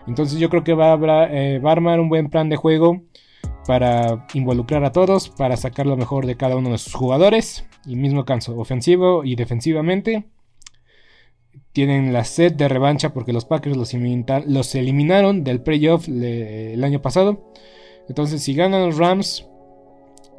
Entonces 0.06 0.38
yo 0.38 0.50
creo 0.50 0.64
que 0.64 0.74
va 0.74 0.92
a, 0.94 1.28
eh, 1.32 1.58
va 1.58 1.70
a 1.70 1.72
armar 1.72 2.00
un 2.00 2.08
buen 2.08 2.28
plan 2.30 2.48
de 2.48 2.56
juego 2.56 3.02
para 3.66 4.26
involucrar 4.34 4.84
a 4.84 4.92
todos, 4.92 5.30
para 5.30 5.56
sacar 5.56 5.86
lo 5.86 5.96
mejor 5.96 6.26
de 6.26 6.36
cada 6.36 6.56
uno 6.56 6.70
de 6.70 6.78
sus 6.78 6.94
jugadores. 6.94 7.64
Y 7.86 7.96
mismo 7.96 8.24
canso, 8.24 8.58
ofensivo 8.58 9.24
y 9.24 9.36
defensivamente 9.36 10.24
tienen 11.72 12.12
la 12.12 12.24
sed 12.24 12.52
de 12.52 12.68
revancha 12.68 13.12
porque 13.12 13.32
los 13.32 13.44
Packers 13.44 13.76
los, 13.76 14.74
eliminaron 14.74 15.44
del 15.44 15.60
playoff 15.60 16.08
el 16.08 16.82
año 16.82 17.02
pasado. 17.02 17.52
Entonces, 18.08 18.42
si 18.42 18.54
ganan 18.54 18.86
los 18.86 18.96
Rams, 18.96 19.46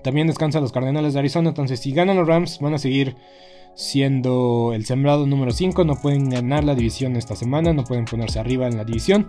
también 0.04 0.28
descansan 0.28 0.62
los 0.62 0.72
Cardenales 0.72 1.14
de 1.14 1.20
Arizona. 1.20 1.50
Entonces, 1.50 1.82
si 1.82 1.92
ganan 1.92 2.18
los 2.18 2.28
Rams, 2.28 2.60
van 2.60 2.74
a 2.74 2.78
seguir 2.78 3.16
siendo 3.76 4.72
el 4.74 4.86
sembrado 4.86 5.28
número 5.28 5.52
5. 5.52 5.84
No 5.84 5.96
pueden 5.96 6.30
ganar 6.30 6.64
la 6.64 6.74
división 6.74 7.18
esta 7.18 7.36
semana, 7.36 7.74
no 7.74 7.84
pueden 7.84 8.06
ponerse 8.06 8.40
arriba 8.40 8.68
en 8.68 8.78
la 8.78 8.86
división. 8.86 9.28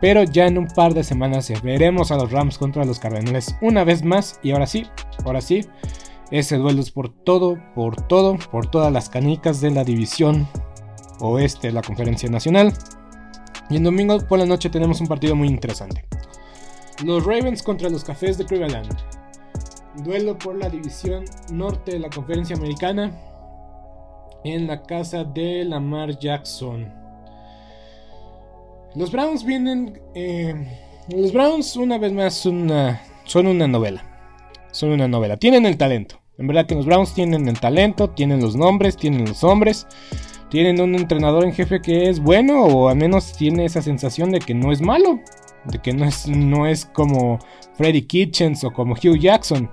Pero 0.00 0.22
ya 0.22 0.46
en 0.46 0.56
un 0.56 0.66
par 0.66 0.94
de 0.94 1.04
semanas 1.04 1.52
veremos 1.62 2.10
a 2.10 2.16
los 2.16 2.32
Rams 2.32 2.56
contra 2.56 2.84
los 2.84 2.98
Cardenales 2.98 3.54
una 3.60 3.84
vez 3.84 4.02
más. 4.02 4.40
Y 4.42 4.52
ahora 4.52 4.66
sí, 4.66 4.86
ahora 5.24 5.40
sí, 5.40 5.66
ese 6.30 6.56
duelo 6.56 6.80
es 6.80 6.90
por 6.90 7.10
todo, 7.10 7.58
por 7.74 7.96
todo, 8.08 8.38
por 8.50 8.66
todas 8.66 8.92
las 8.92 9.10
canicas 9.10 9.60
de 9.60 9.70
la 9.70 9.84
división 9.84 10.48
oeste 11.20 11.68
de 11.68 11.74
la 11.74 11.82
Conferencia 11.82 12.30
Nacional. 12.30 12.72
Y 13.68 13.76
en 13.76 13.84
domingo 13.84 14.18
por 14.26 14.38
la 14.38 14.46
noche 14.46 14.70
tenemos 14.70 15.00
un 15.00 15.06
partido 15.06 15.36
muy 15.36 15.48
interesante. 15.48 16.04
Los 17.04 17.24
Ravens 17.24 17.62
contra 17.62 17.88
los 17.88 18.04
Cafés 18.04 18.38
de 18.38 18.46
Cleveland. 18.46 18.96
Duelo 20.04 20.38
por 20.38 20.56
la 20.56 20.68
división 20.68 21.24
norte 21.52 21.92
de 21.92 21.98
la 21.98 22.10
Conferencia 22.10 22.56
Americana. 22.56 23.12
En 24.44 24.66
la 24.66 24.82
casa 24.82 25.24
de 25.24 25.64
Lamar 25.64 26.18
Jackson. 26.18 26.99
Los 28.94 29.12
Browns 29.12 29.44
vienen... 29.44 30.00
Eh, 30.14 30.54
los 31.08 31.32
Browns 31.32 31.76
una 31.76 31.98
vez 31.98 32.12
más 32.12 32.34
son 32.34 32.70
una, 32.70 33.66
novela. 33.66 34.04
Son 34.70 34.90
una 34.90 35.08
novela. 35.08 35.36
Tienen 35.36 35.66
el 35.66 35.76
talento. 35.76 36.20
En 36.38 36.46
verdad 36.46 36.66
que 36.66 36.74
los 36.74 36.86
Browns 36.86 37.14
tienen 37.14 37.48
el 37.48 37.58
talento, 37.58 38.10
tienen 38.10 38.40
los 38.40 38.56
nombres, 38.56 38.96
tienen 38.96 39.26
los 39.26 39.44
hombres 39.44 39.86
tienen 40.50 40.80
un 40.80 40.96
entrenador 40.96 41.44
en 41.44 41.52
jefe 41.52 41.80
que 41.80 42.10
es 42.10 42.20
bueno 42.20 42.64
o 42.64 42.88
al 42.88 42.96
menos 42.96 43.32
tiene 43.32 43.64
esa 43.64 43.80
sensación 43.80 44.32
de 44.32 44.40
que 44.40 44.52
no 44.52 44.72
es 44.72 44.82
malo, 44.82 45.20
de 45.64 45.78
que 45.78 45.92
no 45.92 46.04
es, 46.04 46.26
no 46.26 46.66
es 46.66 46.84
como 46.86 47.38
Freddy 47.74 48.02
Kitchens 48.02 48.64
o 48.64 48.72
como 48.72 48.94
Hugh 48.94 49.18
Jackson. 49.18 49.70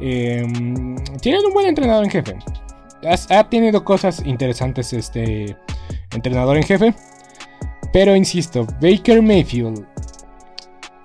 Em, 0.00 0.96
tienen 1.20 1.46
un 1.46 1.52
buen 1.52 1.66
entrenador 1.66 2.04
en 2.04 2.10
jefe. 2.10 2.36
Ha, 3.30 3.48
tenido 3.48 3.84
cosas 3.84 4.20
interesantes 4.26 4.92
este 4.92 5.56
entrenador 6.12 6.56
en 6.56 6.64
jefe. 6.64 6.94
Pero 7.92 8.14
insisto, 8.14 8.66
Baker 8.80 9.22
Mayfield. 9.22 9.86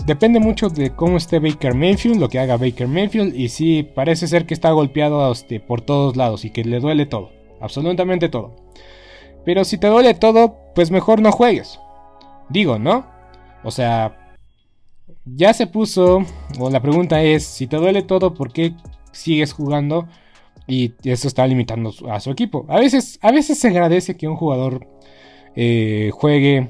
Depende 0.06 0.40
mucho 0.40 0.70
de 0.70 0.94
cómo 0.94 1.16
esté 1.16 1.40
Baker 1.40 1.74
Mayfield, 1.76 2.20
lo 2.20 2.28
que 2.28 2.40
haga 2.40 2.58
Baker 2.58 2.88
Mayfield. 2.88 3.36
Y 3.36 3.50
sí, 3.50 3.84
parece 3.84 4.28
ser 4.28 4.46
que 4.46 4.54
está 4.54 4.72
golpeado 4.72 5.32
este, 5.32 5.60
por 5.60 5.82
todos 5.82 6.18
lados 6.18 6.44
y 6.44 6.50
que 6.50 6.64
le 6.66 6.80
duele 6.80 7.06
todo. 7.06 7.32
Absolutamente 7.62 8.28
todo. 8.28 8.56
Pero 9.46 9.64
si 9.64 9.78
te 9.78 9.88
duele 9.88 10.14
todo, 10.14 10.58
pues 10.76 10.92
mejor 10.92 11.22
no 11.22 11.32
juegues. 11.32 11.80
Digo, 12.50 12.80
¿no? 12.80 13.06
O 13.64 13.72
sea, 13.72 14.36
ya 15.26 15.54
se 15.54 15.68
puso, 15.68 16.26
o 16.60 16.70
la 16.70 16.82
pregunta 16.82 17.22
es, 17.22 17.46
si 17.46 17.68
te 17.68 17.78
duele 17.78 18.02
todo, 18.02 18.34
¿por 18.34 18.52
qué 18.52 18.74
sigues 19.12 19.54
jugando? 19.54 20.08
Y 20.68 20.94
eso 21.04 21.28
está 21.28 21.48
limitando 21.48 21.94
a 22.10 22.20
su 22.20 22.32
equipo. 22.32 22.66
A 22.70 22.80
veces, 22.80 23.20
a 23.22 23.32
veces 23.32 23.60
se 23.60 23.70
agradece 23.70 24.18
que 24.18 24.28
un 24.28 24.36
jugador 24.36 24.88
eh, 25.56 26.12
juegue 26.14 26.70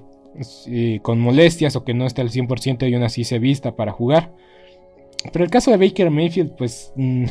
eh, 0.67 0.99
con 1.01 1.19
molestias 1.19 1.75
o 1.75 1.84
que 1.84 1.93
no 1.93 2.05
esté 2.05 2.21
al 2.21 2.29
100% 2.29 2.89
y 2.89 2.93
aún 2.93 3.03
así 3.03 3.23
se 3.23 3.39
vista 3.39 3.75
para 3.75 3.91
jugar. 3.91 4.34
Pero 5.31 5.45
el 5.45 5.51
caso 5.51 5.71
de 5.71 5.77
Baker 5.77 6.09
Mayfield, 6.09 6.55
pues, 6.55 6.91
mm, 6.95 7.25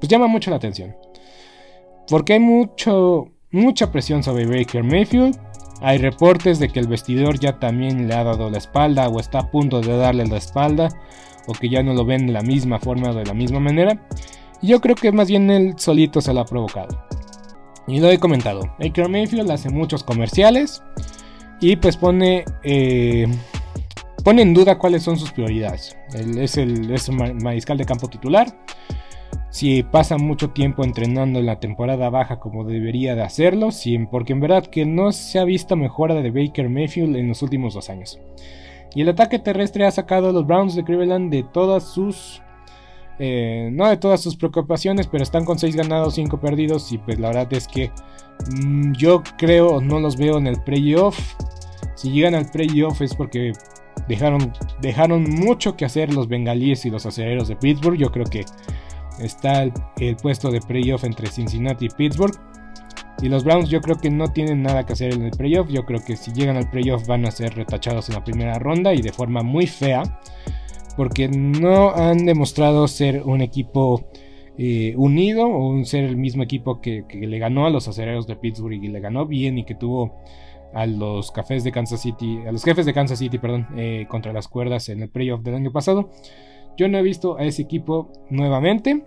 pues 0.00 0.08
llama 0.08 0.26
mucho 0.26 0.50
la 0.50 0.56
atención. 0.56 0.94
Porque 2.08 2.34
hay 2.34 2.40
mucho, 2.40 3.28
mucha 3.50 3.90
presión 3.90 4.22
sobre 4.22 4.46
Baker 4.46 4.82
Mayfield. 4.82 5.38
Hay 5.80 5.98
reportes 5.98 6.58
de 6.58 6.68
que 6.68 6.80
el 6.80 6.86
vestidor 6.86 7.38
ya 7.38 7.58
también 7.58 8.08
le 8.08 8.14
ha 8.14 8.24
dado 8.24 8.50
la 8.50 8.58
espalda 8.58 9.08
o 9.08 9.20
está 9.20 9.40
a 9.40 9.50
punto 9.50 9.80
de 9.80 9.96
darle 9.96 10.26
la 10.26 10.36
espalda 10.36 10.88
o 11.46 11.52
que 11.52 11.68
ya 11.68 11.82
no 11.82 11.94
lo 11.94 12.04
ven 12.04 12.26
de 12.26 12.32
la 12.32 12.42
misma 12.42 12.78
forma 12.78 13.10
o 13.10 13.14
de 13.14 13.24
la 13.24 13.34
misma 13.34 13.60
manera. 13.60 14.06
Y 14.60 14.68
yo 14.68 14.80
creo 14.80 14.96
que 14.96 15.12
más 15.12 15.28
bien 15.28 15.50
él 15.50 15.74
solito 15.76 16.20
se 16.20 16.32
lo 16.32 16.40
ha 16.40 16.44
provocado. 16.46 16.98
Y 17.86 18.00
lo 18.00 18.10
he 18.10 18.18
comentado, 18.18 18.62
Baker 18.78 19.08
Mayfield 19.08 19.50
hace 19.50 19.68
muchos 19.68 20.02
comerciales 20.02 20.82
Y 21.60 21.76
pues 21.76 21.96
pone, 21.96 22.44
eh, 22.62 23.26
pone 24.24 24.42
en 24.42 24.54
duda 24.54 24.78
cuáles 24.78 25.02
son 25.02 25.18
sus 25.18 25.32
prioridades. 25.32 25.96
es, 26.14 26.56
el, 26.56 26.90
es 26.90 27.10
mariscal 27.10 27.78
de 27.78 27.84
campo 27.84 28.08
titular. 28.08 28.48
Si 29.50 29.84
pasa 29.84 30.18
mucho 30.18 30.50
tiempo 30.50 30.82
entrenando 30.82 31.38
en 31.38 31.46
la 31.46 31.60
temporada 31.60 32.10
baja 32.10 32.40
como 32.40 32.64
debería 32.64 33.14
de 33.14 33.22
hacerlo, 33.22 33.68
porque 34.10 34.32
en 34.32 34.40
verdad 34.40 34.66
que 34.66 34.84
no 34.84 35.12
se 35.12 35.38
ha 35.38 35.44
visto 35.44 35.76
mejora 35.76 36.16
de 36.16 36.30
Baker 36.32 36.68
Mayfield 36.68 37.14
en 37.14 37.28
los 37.28 37.40
últimos 37.40 37.74
dos 37.74 37.88
años. 37.88 38.18
Y 38.96 39.02
el 39.02 39.08
ataque 39.08 39.38
terrestre 39.38 39.86
ha 39.86 39.90
sacado 39.90 40.30
a 40.30 40.32
los 40.32 40.46
Browns 40.46 40.74
de 40.74 40.84
Cleveland 40.84 41.30
de 41.30 41.44
todas 41.44 41.84
sus 41.84 42.42
eh, 43.18 43.70
no 43.72 43.88
de 43.88 43.96
todas 43.96 44.20
sus 44.20 44.36
preocupaciones, 44.36 45.06
pero 45.06 45.22
están 45.22 45.44
con 45.44 45.58
6 45.58 45.76
ganados, 45.76 46.14
5 46.14 46.40
perdidos. 46.40 46.90
Y 46.92 46.98
pues 46.98 47.18
la 47.18 47.28
verdad 47.28 47.52
es 47.52 47.68
que 47.68 47.90
mm, 48.56 48.92
yo 48.92 49.22
creo, 49.38 49.80
no 49.80 50.00
los 50.00 50.16
veo 50.16 50.38
en 50.38 50.46
el 50.46 50.62
playoff. 50.62 51.18
Si 51.94 52.10
llegan 52.10 52.34
al 52.34 52.50
playoff 52.50 53.00
es 53.02 53.14
porque 53.14 53.52
dejaron, 54.08 54.52
dejaron 54.80 55.24
mucho 55.24 55.76
que 55.76 55.84
hacer 55.84 56.12
los 56.12 56.28
bengalíes 56.28 56.84
y 56.86 56.90
los 56.90 57.06
aceleros 57.06 57.48
de 57.48 57.56
Pittsburgh. 57.56 57.96
Yo 57.96 58.10
creo 58.10 58.26
que 58.26 58.44
está 59.20 59.62
el, 59.62 59.72
el 59.98 60.16
puesto 60.16 60.50
de 60.50 60.60
playoff 60.60 61.04
entre 61.04 61.28
Cincinnati 61.28 61.86
y 61.86 61.90
Pittsburgh. 61.90 62.34
Y 63.22 63.28
los 63.28 63.44
Browns 63.44 63.70
yo 63.70 63.80
creo 63.80 63.96
que 63.96 64.10
no 64.10 64.26
tienen 64.32 64.62
nada 64.62 64.84
que 64.84 64.92
hacer 64.92 65.14
en 65.14 65.22
el 65.22 65.30
playoff. 65.30 65.68
Yo 65.68 65.84
creo 65.86 66.00
que 66.04 66.16
si 66.16 66.32
llegan 66.32 66.56
al 66.56 66.68
playoff 66.68 67.06
van 67.06 67.24
a 67.24 67.30
ser 67.30 67.54
retachados 67.54 68.08
en 68.08 68.16
la 68.16 68.24
primera 68.24 68.58
ronda 68.58 68.92
y 68.92 69.02
de 69.02 69.12
forma 69.12 69.42
muy 69.42 69.68
fea 69.68 70.02
porque 70.96 71.28
no 71.28 71.90
han 71.90 72.24
demostrado 72.26 72.88
ser 72.88 73.22
un 73.24 73.40
equipo 73.40 74.08
eh, 74.56 74.94
unido 74.96 75.46
o 75.46 75.68
un 75.68 75.84
ser 75.84 76.04
el 76.04 76.16
mismo 76.16 76.42
equipo 76.42 76.80
que, 76.80 77.04
le 77.10 77.38
ganó 77.38 77.66
a 77.66 77.70
los 77.70 77.88
aceleros 77.88 78.26
de 78.26 78.36
Pittsburgh 78.36 78.84
y 78.84 78.88
le 78.88 79.00
ganó 79.00 79.26
bien 79.26 79.58
y 79.58 79.64
que 79.64 79.74
tuvo 79.74 80.16
a 80.72 80.86
los 80.86 81.30
cafés 81.30 81.64
de 81.64 81.72
Kansas 81.72 82.02
City, 82.02 82.40
a 82.46 82.52
los 82.52 82.64
jefes 82.64 82.86
de 82.86 82.94
Kansas 82.94 83.18
City, 83.18 83.38
perdón, 83.38 83.68
eh, 83.76 84.06
contra 84.08 84.32
las 84.32 84.48
cuerdas 84.48 84.88
en 84.88 85.02
el 85.02 85.08
playoff 85.08 85.42
del 85.42 85.54
año 85.54 85.72
pasado. 85.72 86.10
Yo 86.76 86.88
no 86.88 86.98
he 86.98 87.02
visto 87.02 87.38
a 87.38 87.44
ese 87.44 87.62
equipo 87.62 88.10
nuevamente. 88.30 89.04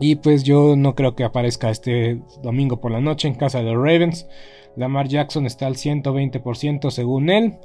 Y 0.00 0.16
pues 0.16 0.44
yo 0.44 0.76
no 0.76 0.94
creo 0.94 1.16
que 1.16 1.24
aparezca 1.24 1.70
este 1.70 2.20
domingo 2.42 2.80
por 2.80 2.92
la 2.92 3.00
noche 3.00 3.26
en 3.26 3.34
casa 3.34 3.58
de 3.58 3.72
los 3.72 3.82
Ravens. 3.82 4.28
Lamar 4.76 5.08
Jackson 5.08 5.44
está 5.44 5.66
al 5.66 5.74
120% 5.74 6.90
según 6.90 7.30
él 7.30 7.58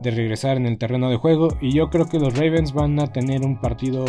de 0.00 0.10
regresar 0.10 0.56
en 0.56 0.66
el 0.66 0.78
terreno 0.78 1.10
de 1.10 1.16
juego 1.16 1.48
y 1.60 1.72
yo 1.72 1.90
creo 1.90 2.08
que 2.08 2.18
los 2.18 2.36
Ravens 2.36 2.72
van 2.72 2.98
a 3.00 3.06
tener 3.06 3.44
un 3.44 3.60
partido 3.60 4.04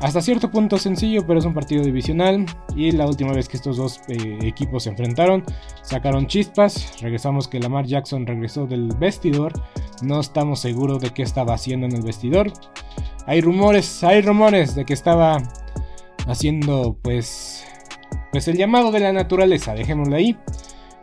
hasta 0.00 0.20
cierto 0.20 0.50
punto 0.50 0.78
sencillo, 0.78 1.26
pero 1.26 1.38
es 1.38 1.44
un 1.44 1.54
partido 1.54 1.82
divisional 1.82 2.44
y 2.74 2.92
la 2.92 3.06
última 3.06 3.32
vez 3.32 3.48
que 3.48 3.56
estos 3.56 3.76
dos 3.76 4.00
eh, 4.08 4.38
equipos 4.42 4.84
se 4.84 4.90
enfrentaron 4.90 5.44
sacaron 5.82 6.26
chispas, 6.26 7.00
regresamos 7.00 7.48
que 7.48 7.60
Lamar 7.60 7.86
Jackson 7.86 8.26
regresó 8.26 8.66
del 8.66 8.88
vestidor, 8.98 9.52
no 10.02 10.20
estamos 10.20 10.60
seguros 10.60 11.00
de 11.00 11.10
qué 11.10 11.22
estaba 11.22 11.54
haciendo 11.54 11.86
en 11.86 11.96
el 11.96 12.02
vestidor. 12.02 12.52
Hay 13.26 13.40
rumores, 13.40 14.04
hay 14.04 14.20
rumores 14.20 14.74
de 14.74 14.84
que 14.84 14.92
estaba 14.92 15.38
haciendo 16.26 16.96
pues 17.02 17.64
pues 18.36 18.48
el 18.48 18.58
llamado 18.58 18.90
de 18.92 19.00
la 19.00 19.12
naturaleza, 19.14 19.74
dejémoslo 19.74 20.14
ahí. 20.16 20.36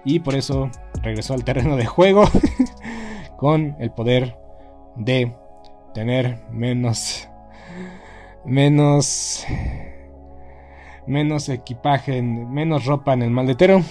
Y 0.05 0.19
por 0.19 0.35
eso 0.35 0.69
regresó 1.01 1.33
al 1.33 1.43
terreno 1.43 1.77
de 1.77 1.85
juego. 1.85 2.25
con 3.43 3.75
el 3.77 3.91
poder 3.91 4.37
de 4.95 5.35
tener 5.93 6.39
menos 6.49 7.27
menos 8.45 9.45
menos 11.05 11.49
equipaje, 11.49 12.21
menos 12.21 12.85
ropa 12.85 13.11
en 13.11 13.23
el 13.23 13.31
maletero. 13.31 13.83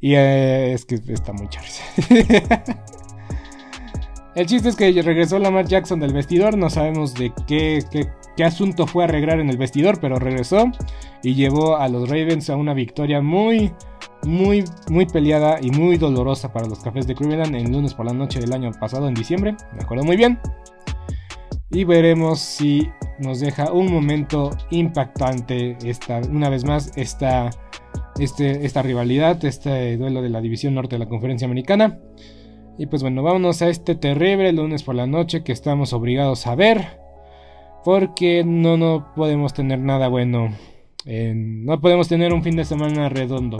Y 0.00 0.14
eh, 0.14 0.72
es 0.72 0.86
que 0.86 0.94
está 0.94 1.34
muy 1.34 1.46
charles. 1.50 1.82
el 4.34 4.46
chiste 4.46 4.70
es 4.70 4.76
que 4.76 5.02
regresó 5.02 5.38
Lamar 5.38 5.66
Jackson 5.66 6.00
del 6.00 6.14
vestidor. 6.14 6.56
No 6.56 6.70
sabemos 6.70 7.12
de 7.12 7.34
qué, 7.46 7.84
qué, 7.90 8.08
qué, 8.40 8.44
asunto 8.44 8.86
fue 8.86 9.04
arreglar 9.04 9.40
en 9.40 9.50
el 9.50 9.56
vestidor, 9.56 10.00
pero 10.00 10.16
regresó 10.18 10.70
y 11.22 11.34
llevó 11.34 11.76
a 11.76 11.88
los 11.88 12.08
Ravens 12.08 12.50
a 12.50 12.56
una 12.56 12.74
victoria 12.74 13.20
muy, 13.20 13.72
muy, 14.24 14.64
muy 14.88 15.06
peleada 15.06 15.58
y 15.60 15.70
muy 15.70 15.96
dolorosa 15.96 16.52
para 16.52 16.66
los 16.66 16.80
cafés 16.80 17.06
de 17.06 17.14
Cleveland 17.14 17.54
el 17.54 17.70
lunes 17.70 17.94
por 17.94 18.06
la 18.06 18.12
noche 18.12 18.40
del 18.40 18.52
año 18.52 18.70
pasado, 18.72 19.08
en 19.08 19.14
diciembre. 19.14 19.56
Me 19.74 19.82
acuerdo 19.82 20.04
muy 20.04 20.16
bien. 20.16 20.38
Y 21.70 21.84
veremos 21.84 22.40
si 22.40 22.88
nos 23.18 23.40
deja 23.40 23.72
un 23.72 23.92
momento 23.92 24.50
impactante 24.70 25.76
esta, 25.84 26.20
una 26.28 26.48
vez 26.48 26.64
más 26.64 26.96
esta, 26.96 27.50
este, 28.18 28.64
esta 28.66 28.82
rivalidad, 28.82 29.44
este 29.44 29.96
duelo 29.96 30.22
de 30.22 30.30
la 30.30 30.40
división 30.40 30.74
norte 30.74 30.96
de 30.96 31.00
la 31.00 31.08
conferencia 31.08 31.46
americana. 31.46 32.00
Y 32.78 32.86
pues 32.86 33.02
bueno, 33.02 33.22
vámonos 33.22 33.60
a 33.62 33.68
este 33.68 33.94
terrible 33.94 34.52
lunes 34.52 34.82
por 34.82 34.94
la 34.94 35.06
noche 35.06 35.44
que 35.44 35.52
estamos 35.52 35.92
obligados 35.92 36.46
a 36.46 36.54
ver. 36.54 36.98
Porque 37.84 38.44
no, 38.44 38.76
no 38.76 39.12
podemos 39.14 39.54
tener 39.54 39.78
nada 39.78 40.08
bueno. 40.08 40.50
no 41.04 41.80
podemos 41.80 42.08
tener 42.08 42.32
un 42.32 42.42
fin 42.42 42.56
de 42.56 42.64
semana 42.64 43.08
redondo. 43.08 43.58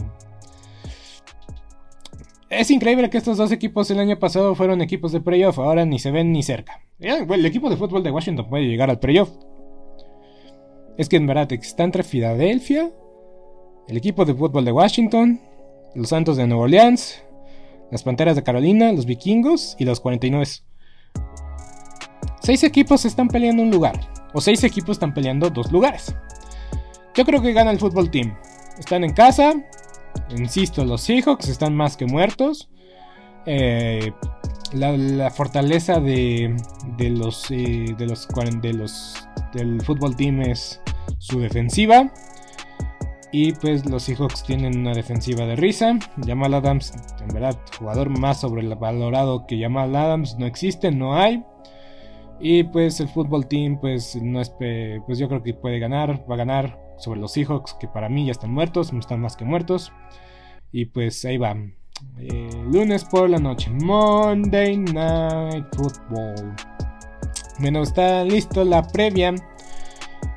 Es 2.50 2.70
increíble 2.72 3.08
que 3.10 3.18
estos 3.18 3.36
dos 3.36 3.52
equipos 3.52 3.90
el 3.92 4.00
año 4.00 4.18
pasado 4.18 4.56
fueron 4.56 4.82
equipos 4.82 5.12
de 5.12 5.20
playoff, 5.20 5.60
ahora 5.60 5.84
ni 5.84 6.00
se 6.00 6.10
ven 6.10 6.32
ni 6.32 6.42
cerca. 6.42 6.82
El 6.98 7.46
equipo 7.46 7.70
de 7.70 7.76
fútbol 7.76 8.02
de 8.02 8.10
Washington 8.10 8.48
puede 8.48 8.66
llegar 8.66 8.90
al 8.90 8.98
playoff. 8.98 9.30
Es 10.98 11.08
que 11.08 11.16
en 11.16 11.28
verdad 11.28 11.50
está 11.52 11.84
entre 11.84 12.02
Filadelfia, 12.02 12.90
el 13.86 13.96
equipo 13.96 14.24
de 14.24 14.34
fútbol 14.34 14.64
de 14.64 14.72
Washington, 14.72 15.40
los 15.94 16.08
Santos 16.08 16.36
de 16.36 16.46
Nueva 16.46 16.64
Orleans, 16.64 17.22
las 17.90 18.02
Panteras 18.02 18.36
de 18.36 18.42
Carolina, 18.42 18.92
los 18.92 19.06
Vikingos 19.06 19.76
y 19.78 19.84
los 19.84 20.00
49. 20.00 20.44
Seis 22.40 22.64
equipos 22.64 23.04
están 23.04 23.28
peleando 23.28 23.62
un 23.62 23.70
lugar, 23.70 24.00
o 24.32 24.40
seis 24.40 24.64
equipos 24.64 24.96
están 24.96 25.14
peleando 25.14 25.50
dos 25.50 25.70
lugares. 25.70 26.14
Yo 27.14 27.24
creo 27.24 27.42
que 27.42 27.52
gana 27.52 27.70
el 27.70 27.78
fútbol 27.78 28.10
team. 28.10 28.36
Están 28.78 29.04
en 29.04 29.12
casa, 29.12 29.54
Insisto, 30.30 30.84
los 30.84 31.02
Seahawks 31.02 31.48
están 31.48 31.74
más 31.74 31.96
que 31.96 32.06
muertos. 32.06 32.68
Eh, 33.46 34.12
la, 34.72 35.30
fortaleza 35.30 36.00
de, 36.00 36.54
los, 36.98 37.50
eh, 37.50 37.94
de 37.98 38.06
los, 38.06 38.28
de 38.60 38.72
los 38.72 39.28
del 39.52 39.82
fútbol 39.82 40.14
team 40.16 40.42
es 40.42 40.80
su 41.18 41.40
defensiva. 41.40 42.12
Y 43.32 43.52
pues 43.52 43.88
los 43.88 44.04
Seahawks 44.04 44.42
tienen 44.42 44.78
una 44.78 44.92
defensiva 44.92 45.44
de 45.46 45.56
risa. 45.56 45.98
Jamal 46.24 46.54
Adams, 46.54 46.92
en 47.20 47.28
verdad, 47.28 47.58
jugador 47.78 48.10
más 48.10 48.40
sobrevalorado 48.40 49.46
que 49.46 49.60
Jamal 49.60 49.94
Adams 49.94 50.36
no 50.38 50.46
existe, 50.46 50.90
no 50.90 51.16
hay. 51.16 51.44
Y 52.40 52.64
pues 52.64 53.00
el 53.00 53.08
fútbol 53.08 53.46
team, 53.46 53.78
pues 53.78 54.16
no 54.16 54.40
es, 54.40 54.50
pues 55.06 55.18
yo 55.18 55.28
creo 55.28 55.42
que 55.42 55.52
puede 55.52 55.78
ganar, 55.78 56.24
va 56.28 56.34
a 56.34 56.38
ganar 56.38 56.80
sobre 56.96 57.20
los 57.20 57.32
Seahawks, 57.32 57.74
que 57.74 57.86
para 57.88 58.08
mí 58.08 58.26
ya 58.26 58.32
están 58.32 58.52
muertos, 58.52 58.92
no 58.92 59.00
están 59.00 59.20
más 59.20 59.36
que 59.36 59.44
muertos. 59.44 59.92
Y 60.72 60.86
pues 60.86 61.24
ahí 61.24 61.36
va. 61.36 61.56
Eh, 62.18 62.50
lunes 62.72 63.04
por 63.04 63.28
la 63.28 63.38
noche, 63.38 63.70
Monday 63.70 64.78
Night 64.78 65.66
Football. 65.76 66.56
Bueno, 67.58 67.82
está 67.82 68.24
listo 68.24 68.64
la 68.64 68.82
previa. 68.82 69.34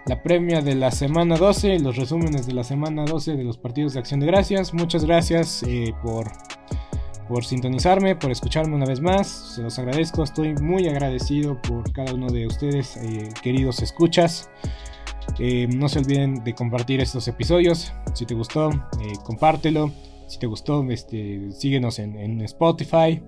La 0.05 0.21
previa 0.21 0.59
de 0.59 0.75
la 0.75 0.91
semana 0.91 1.37
12, 1.37 1.79
los 1.79 1.95
resúmenes 1.95 2.45
de 2.45 2.53
la 2.53 2.65
semana 2.65 3.05
12 3.05 3.37
de 3.37 3.43
los 3.45 3.57
partidos 3.57 3.93
de 3.93 3.99
acción 3.99 4.19
de 4.19 4.25
gracias. 4.25 4.73
Muchas 4.73 5.05
gracias 5.05 5.63
eh, 5.63 5.93
por, 6.03 6.29
por 7.27 7.45
sintonizarme, 7.45 8.15
por 8.15 8.31
escucharme 8.31 8.75
una 8.75 8.85
vez 8.85 9.01
más. 9.01 9.27
Se 9.55 9.61
los 9.61 9.77
agradezco, 9.79 10.23
estoy 10.23 10.53
muy 10.55 10.87
agradecido 10.87 11.61
por 11.61 11.91
cada 11.91 12.13
uno 12.13 12.27
de 12.27 12.47
ustedes, 12.47 12.97
eh, 12.97 13.29
queridos 13.41 13.81
escuchas. 13.81 14.49
Eh, 15.39 15.67
no 15.67 15.89
se 15.89 15.99
olviden 15.99 16.43
de 16.43 16.53
compartir 16.53 17.01
estos 17.01 17.27
episodios. 17.27 17.93
Si 18.13 18.25
te 18.25 18.35
gustó, 18.35 18.69
eh, 18.69 19.13
compártelo. 19.23 19.91
Si 20.27 20.39
te 20.39 20.47
gustó, 20.47 20.83
este, 20.89 21.51
síguenos 21.51 21.99
en, 21.99 22.41
Spotify. 22.41 23.21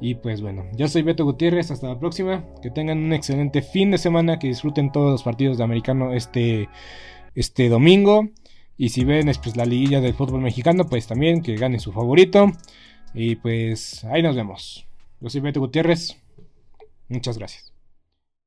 Y 0.00 0.16
pues 0.16 0.42
bueno, 0.42 0.64
yo 0.76 0.88
soy 0.88 1.02
Beto 1.02 1.24
Gutiérrez, 1.24 1.70
hasta 1.70 1.88
la 1.88 1.98
próxima. 1.98 2.44
Que 2.62 2.70
tengan 2.70 2.98
un 2.98 3.12
excelente 3.12 3.62
fin 3.62 3.90
de 3.90 3.98
semana, 3.98 4.38
que 4.38 4.48
disfruten 4.48 4.92
todos 4.92 5.10
los 5.10 5.22
partidos 5.22 5.58
de 5.58 5.64
americano 5.64 6.12
este, 6.12 6.68
este 7.34 7.68
domingo. 7.68 8.28
Y 8.78 8.90
si 8.90 9.04
ven 9.04 9.30
pues, 9.42 9.56
la 9.56 9.64
liguilla 9.64 10.00
del 10.00 10.14
fútbol 10.14 10.42
mexicano, 10.42 10.86
pues 10.86 11.06
también 11.06 11.42
que 11.42 11.56
ganen 11.56 11.80
su 11.80 11.92
favorito. 11.92 12.52
Y 13.14 13.36
pues 13.36 14.04
ahí 14.04 14.22
nos 14.22 14.36
vemos. 14.36 14.86
Yo 15.20 15.30
soy 15.30 15.40
Beto 15.40 15.60
Gutiérrez. 15.60 16.16
Muchas 17.08 17.38
gracias. 17.38 17.65